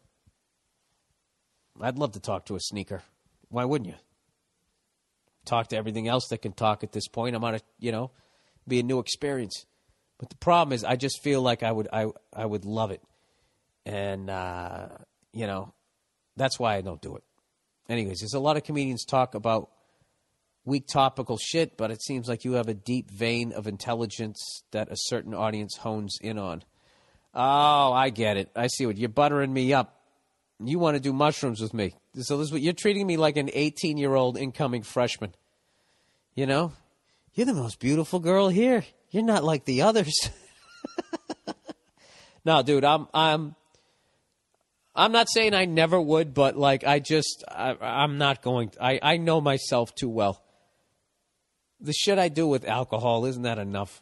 [1.81, 3.03] I'd love to talk to a sneaker.
[3.49, 3.95] Why wouldn't you?
[5.47, 7.35] talk to everything else that can talk at this point.
[7.35, 8.11] I'm on a, you know,
[8.67, 9.65] be a new experience.
[10.19, 13.01] But the problem is, I just feel like I would, I, I would love it,
[13.87, 14.89] and uh,
[15.33, 15.73] you know,
[16.35, 17.23] that's why I don't do it.
[17.89, 19.69] Anyways, there's a lot of comedians talk about
[20.65, 24.91] weak topical shit, but it seems like you have a deep vein of intelligence that
[24.91, 26.63] a certain audience hones in on.
[27.33, 28.49] Oh, I get it.
[28.55, 29.93] I see what you're buttering me up.
[30.59, 31.95] You want to do mushrooms with me.
[32.19, 35.33] So this is what you're treating me like an 18 year old incoming freshman.
[36.35, 36.73] You know,
[37.35, 38.83] you're the most beautiful girl here.
[39.11, 40.29] You're not like the others.
[42.45, 43.55] no, dude, I'm I'm
[44.97, 48.71] I'm not saying I never would, but like I just I, I'm not going.
[48.81, 50.43] I I know myself too well.
[51.79, 54.01] The shit I do with alcohol isn't that enough?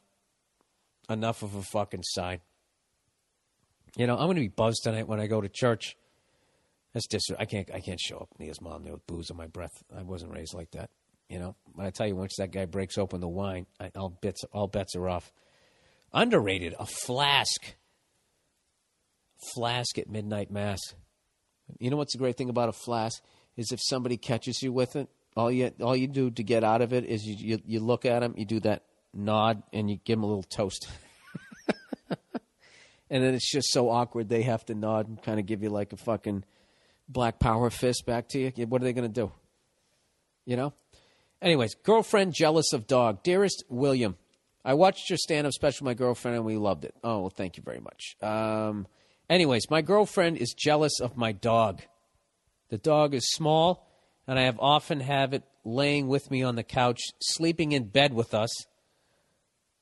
[1.09, 2.39] Enough of a fucking sign.
[3.97, 5.97] You know, I'm going to be buzzed tonight when I go to church.
[6.93, 9.47] That's just I can't I can't show up Nia's mom there with booze in my
[9.47, 9.83] breath.
[9.95, 10.89] I wasn't raised like that.
[11.29, 14.17] You know, but I tell you, once that guy breaks open the wine, I, all
[14.21, 15.33] bets all bets are off.
[16.13, 17.75] Underrated, a flask.
[19.53, 20.79] Flask at midnight mass.
[21.79, 23.21] You know what's the great thing about a flask
[23.57, 26.81] is if somebody catches you with it, all you all you do to get out
[26.81, 29.97] of it is you you, you look at them, you do that nod, and you
[30.03, 30.87] give them a little toast.
[33.09, 35.69] and then it's just so awkward they have to nod and kind of give you
[35.69, 36.43] like a fucking
[37.07, 38.51] black power fist back to you.
[38.67, 39.31] What are they going to do?
[40.45, 40.73] You know?
[41.41, 43.23] Anyways, girlfriend jealous of dog.
[43.23, 44.17] Dearest William,
[44.63, 46.95] I watched your stand up special with my girlfriend and we loved it.
[47.03, 48.15] Oh, well, thank you very much.
[48.21, 48.87] Um,
[49.29, 51.81] anyways, my girlfriend is jealous of my dog.
[52.69, 53.87] The dog is small,
[54.27, 58.13] and I have often have it laying with me on the couch, sleeping in bed
[58.13, 58.49] with us.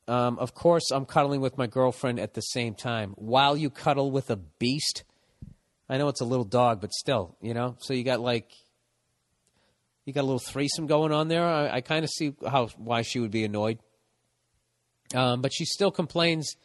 [0.08, 3.14] Um, of course, I'm cuddling with my girlfriend at the same time.
[3.16, 5.04] While you cuddle with a beast,
[5.88, 7.78] I know it's a little dog, but still, you know.
[7.80, 8.52] So you got like
[10.06, 11.46] you got a little threesome going on there.
[11.46, 13.80] I, I kind of see how why she would be annoyed.
[15.16, 16.56] Um, but she still complains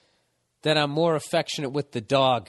[0.63, 2.49] that I'm more affectionate with the dog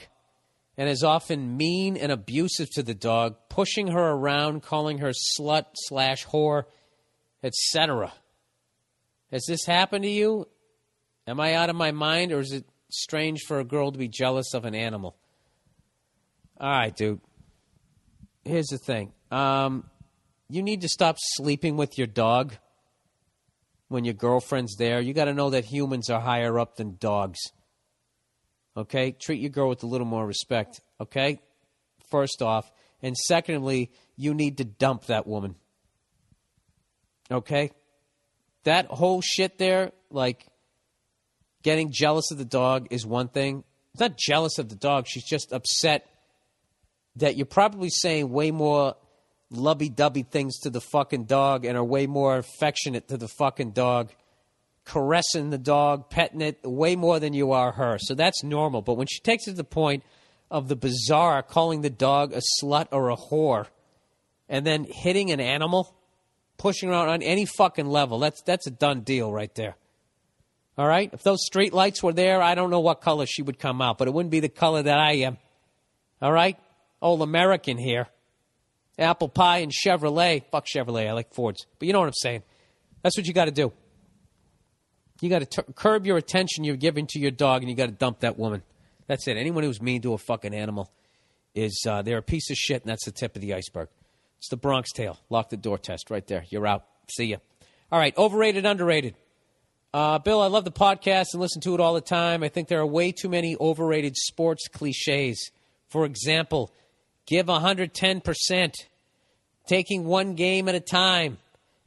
[0.76, 5.66] and is often mean and abusive to the dog, pushing her around, calling her slut
[5.74, 6.64] slash whore,
[7.42, 8.12] etc.
[9.30, 10.48] Has this happened to you?
[11.26, 14.08] Am I out of my mind, or is it strange for a girl to be
[14.08, 15.16] jealous of an animal?
[16.60, 17.20] All right, dude.
[18.44, 19.12] Here's the thing.
[19.30, 19.84] Um,
[20.48, 22.54] you need to stop sleeping with your dog
[23.88, 25.00] when your girlfriend's there.
[25.00, 27.38] You got to know that humans are higher up than dogs.
[28.76, 29.12] Okay?
[29.12, 30.80] Treat your girl with a little more respect.
[31.00, 31.40] Okay?
[32.10, 32.70] First off.
[33.02, 35.54] And secondly, you need to dump that woman.
[37.30, 37.70] Okay?
[38.64, 40.46] That whole shit there, like
[41.62, 43.64] getting jealous of the dog is one thing.
[43.92, 45.06] It's not jealous of the dog.
[45.06, 46.06] She's just upset
[47.16, 48.94] that you're probably saying way more
[49.52, 53.72] lubby dubby things to the fucking dog and are way more affectionate to the fucking
[53.72, 54.10] dog,
[54.90, 57.98] caressing the dog, petting it way more than you are her.
[57.98, 58.82] So that's normal.
[58.82, 60.02] But when she takes it to the point
[60.50, 63.66] of the bizarre, calling the dog a slut or a whore,
[64.48, 65.94] and then hitting an animal,
[66.58, 69.76] pushing around on any fucking level, that's that's a done deal right there.
[70.76, 71.10] All right?
[71.12, 73.98] If those street lights were there, I don't know what color she would come out,
[73.98, 75.38] but it wouldn't be the color that I am.
[76.20, 76.58] All right?
[77.00, 78.08] Old American here
[79.00, 80.44] apple pie and Chevrolet.
[80.50, 81.08] Fuck Chevrolet.
[81.08, 81.66] I like Fords.
[81.78, 82.42] But you know what I'm saying.
[83.02, 83.72] That's what you got to do.
[85.20, 87.92] You got to curb your attention you're giving to your dog, and you got to
[87.92, 88.62] dump that woman.
[89.06, 89.36] That's it.
[89.36, 90.90] Anyone who's mean to a fucking animal
[91.54, 93.88] is uh, they're a piece of shit, and that's the tip of the iceberg.
[94.38, 95.18] It's the Bronx Tale.
[95.28, 96.44] Lock the door test right there.
[96.48, 96.84] You're out.
[97.14, 97.36] See ya.
[97.92, 98.16] All right.
[98.16, 99.14] Overrated, underrated.
[99.92, 102.44] Uh, Bill, I love the podcast and listen to it all the time.
[102.44, 105.50] I think there are way too many overrated sports cliches.
[105.88, 106.72] For example,
[107.26, 108.72] give 110%
[109.66, 111.38] taking one game at a time,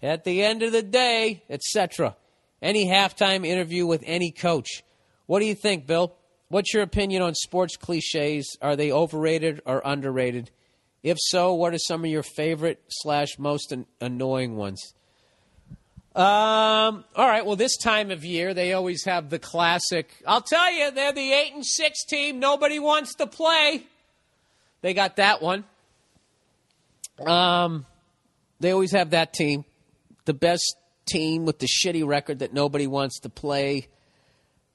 [0.01, 2.15] at the end of the day, etc.
[2.63, 4.83] Any halftime interview with any coach.
[5.27, 6.15] What do you think, Bill?
[6.47, 8.57] What's your opinion on sports cliches?
[8.61, 10.49] Are they overrated or underrated?
[11.03, 14.93] If so, what are some of your favorite slash most an- annoying ones?
[16.15, 17.03] Um.
[17.15, 17.45] All right.
[17.45, 20.11] Well, this time of year, they always have the classic.
[20.25, 22.39] I'll tell you, they're the eight and six team.
[22.39, 23.83] Nobody wants to play.
[24.81, 25.65] They got that one.
[27.19, 27.85] Um,
[28.59, 29.65] they always have that team,
[30.25, 30.75] the best
[31.05, 33.87] team with the shitty record that nobody wants to play.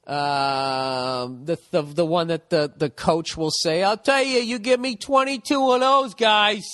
[0.06, 4.58] Um, the, the the one that the the coach will say, "I'll tell you, you
[4.58, 6.64] give me 22 of those guys,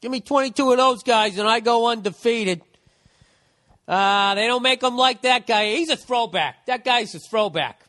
[0.00, 2.62] give me 22 of those guys, and I go undefeated."
[3.88, 5.72] Uh, they don't make them like that guy.
[5.74, 6.66] He's a throwback.
[6.66, 7.82] That guy's a throwback.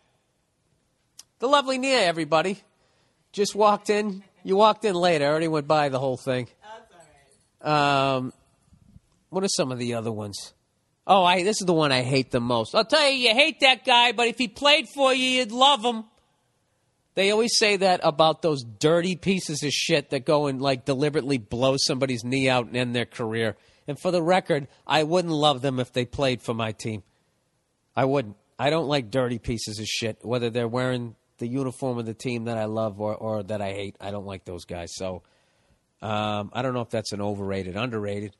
[1.37, 2.59] The lovely Nia, everybody,
[3.31, 4.23] just walked in.
[4.43, 5.21] You walked in late.
[5.21, 6.47] I already went by the whole thing.
[7.61, 8.33] That's Um,
[9.29, 10.53] what are some of the other ones?
[11.07, 12.75] Oh, I this is the one I hate the most.
[12.75, 15.83] I'll tell you, you hate that guy, but if he played for you, you'd love
[15.83, 16.05] him.
[17.15, 21.37] They always say that about those dirty pieces of shit that go and like deliberately
[21.37, 23.57] blow somebody's knee out and end their career.
[23.87, 27.03] And for the record, I wouldn't love them if they played for my team.
[27.95, 28.37] I wouldn't.
[28.57, 32.45] I don't like dirty pieces of shit, whether they're wearing the uniform of the team
[32.45, 33.95] that I love or, or that I hate.
[33.99, 34.91] I don't like those guys.
[34.93, 35.23] So
[36.01, 38.35] Um, I don't know if that's an overrated, underrated.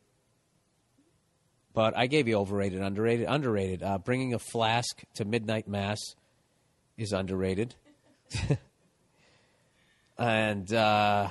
[1.74, 3.84] But I gave you overrated, underrated, underrated.
[3.84, 6.00] Uh, bringing a flask to midnight mass
[6.98, 7.76] is underrated.
[10.18, 11.30] and uh,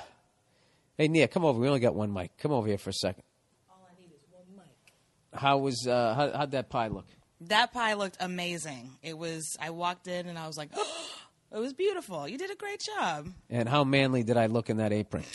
[0.96, 1.58] hey, Nia, come over.
[1.58, 2.36] We only got one mic.
[2.38, 3.24] Come over here for a second.
[3.70, 5.38] All I need is one mic.
[5.40, 7.06] How was uh, how, how'd that pie look?
[7.42, 8.98] That pie looked amazing.
[9.02, 9.56] It was.
[9.60, 10.70] I walked in and I was like,
[11.52, 12.26] it was beautiful.
[12.26, 13.28] You did a great job.
[13.50, 15.24] And how manly did I look in that apron?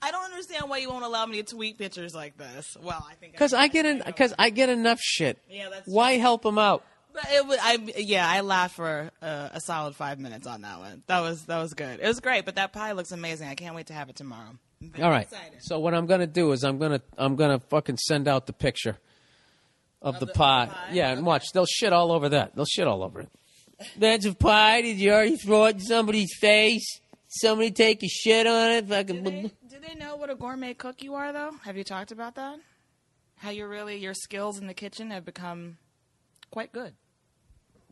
[0.00, 2.76] I don't understand why you won't allow me to tweet pictures like this.
[2.80, 5.38] Well, I think Because I get in, because I get enough shit.
[5.50, 6.84] Yeah, that's Why help them out?
[7.12, 10.78] But it was, I yeah, I laughed for uh, a solid five minutes on that
[10.78, 11.02] one.
[11.06, 11.98] That was that was good.
[12.00, 13.48] It was great, but that pie looks amazing.
[13.48, 14.50] I can't wait to have it tomorrow.
[15.02, 15.22] All right.
[15.22, 15.58] excited.
[15.60, 18.98] So what I'm gonna do is I'm gonna I'm gonna fucking send out the picture
[20.00, 20.64] of, the, the- pie.
[20.64, 20.88] of the pie?
[20.92, 21.46] Yeah, and watch.
[21.52, 22.54] They'll shit all over that.
[22.54, 23.28] They'll shit all over it.
[23.96, 24.82] That's a pie.
[24.82, 27.00] Did you already throw it in somebody's face?
[27.28, 28.86] Somebody take a shit on it?
[28.88, 29.50] Fucking.
[29.78, 31.52] Do they know what a gourmet cook you are, though?
[31.64, 32.58] Have you talked about that?
[33.36, 35.78] How you really your skills in the kitchen have become
[36.50, 36.94] quite good.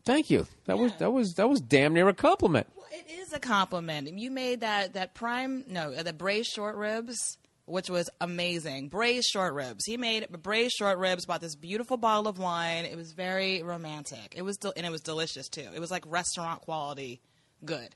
[0.05, 0.47] Thank you.
[0.65, 2.67] That was that was that was damn near a compliment.
[2.75, 4.07] Well, it is a compliment.
[4.17, 8.89] You made that that prime no uh, the braised short ribs, which was amazing.
[8.89, 9.85] Braised short ribs.
[9.85, 11.25] He made braised short ribs.
[11.25, 12.85] Bought this beautiful bottle of wine.
[12.85, 14.33] It was very romantic.
[14.35, 15.67] It was del- and it was delicious too.
[15.73, 17.21] It was like restaurant quality,
[17.63, 17.95] good.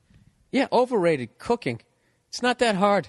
[0.51, 1.81] Yeah, overrated cooking.
[2.29, 3.07] It's not that hard.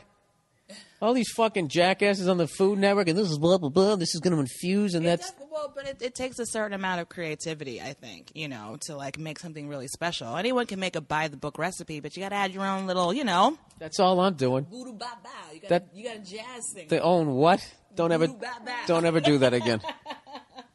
[1.03, 3.97] All these fucking jackasses on the Food Network, and this is blah blah blah.
[3.97, 6.75] This is going to infuse, and that's does- well, but it, it takes a certain
[6.75, 10.37] amount of creativity, I think, you know, to like make something really special.
[10.37, 12.87] Anyone can make a by the book recipe, but you got to add your own
[12.87, 13.59] little, you know.
[13.81, 14.65] that's all I'm doing.
[14.71, 15.29] Voodoo ba ba.
[15.53, 16.87] You got That- you got a jazz thing.
[16.89, 17.61] They own what?
[17.97, 18.77] Don't ever, Voodoo ba ba.
[18.87, 19.81] don't ever do that again.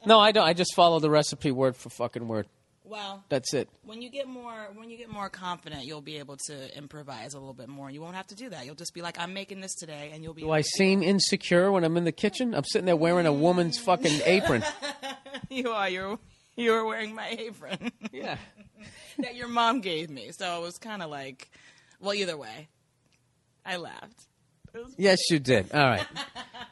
[0.06, 0.48] No, I don't.
[0.48, 2.48] I just follow the recipe word for fucking word.
[2.88, 3.70] Well, That's it.
[3.84, 7.40] when you get more when you get more confident, you'll be able to improvise a
[7.40, 7.90] little bit more.
[7.92, 8.66] You won't have to do that.
[8.66, 10.42] You'll just be like, I'm making this today, and you'll be.
[10.42, 12.54] Do I seem insecure when I'm in the kitchen?
[12.54, 14.64] I'm sitting there wearing a woman's fucking apron.
[15.50, 15.90] you are.
[15.90, 16.20] You're
[16.56, 18.38] you were wearing my apron Yeah.
[19.20, 21.50] that your mom gave me, so it was kind of like,
[22.00, 22.68] well, either way,
[23.66, 24.26] I laughed.
[24.78, 25.72] It Yes, you did.
[25.74, 26.06] All right.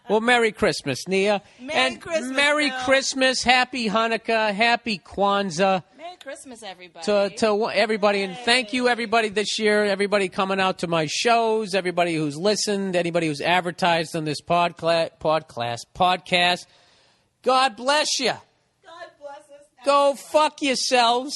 [0.10, 1.42] Well, Merry Christmas, Nia.
[1.60, 2.80] Merry and Christmas, Merry Bill.
[2.82, 5.84] Christmas, Happy Hanukkah, Happy Kwanzaa.
[5.98, 7.06] Merry Christmas, everybody.
[7.06, 11.74] to to everybody and thank you everybody this year everybody coming out to my shows
[11.74, 16.68] everybody who's listened anybody who's advertised on this podcast podcast podcast
[17.42, 19.66] god bless you God bless us.
[19.84, 21.36] go fuck yourselves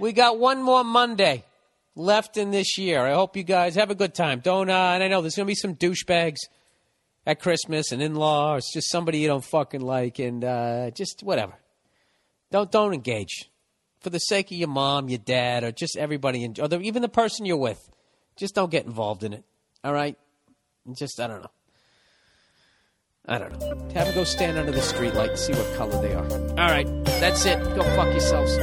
[0.00, 1.44] we got one more monday
[1.96, 5.02] left in this year i hope you guys have a good time don't uh, and
[5.02, 6.40] i know there's gonna be some douchebags
[7.26, 11.22] at christmas and in-law or it's just somebody you don't fucking like and uh, just
[11.22, 11.54] whatever
[12.50, 13.50] don't don't engage
[14.04, 17.02] for the sake of your mom, your dad, or just everybody, in, or the, even
[17.02, 17.90] the person you're with.
[18.36, 19.44] Just don't get involved in it.
[19.82, 20.16] All right?
[20.92, 21.50] Just I don't know.
[23.26, 23.68] I don't know.
[23.94, 26.30] Have them go stand under the streetlight and see what color they are.
[26.50, 27.58] All right, that's it.
[27.74, 28.58] Go fuck yourselves.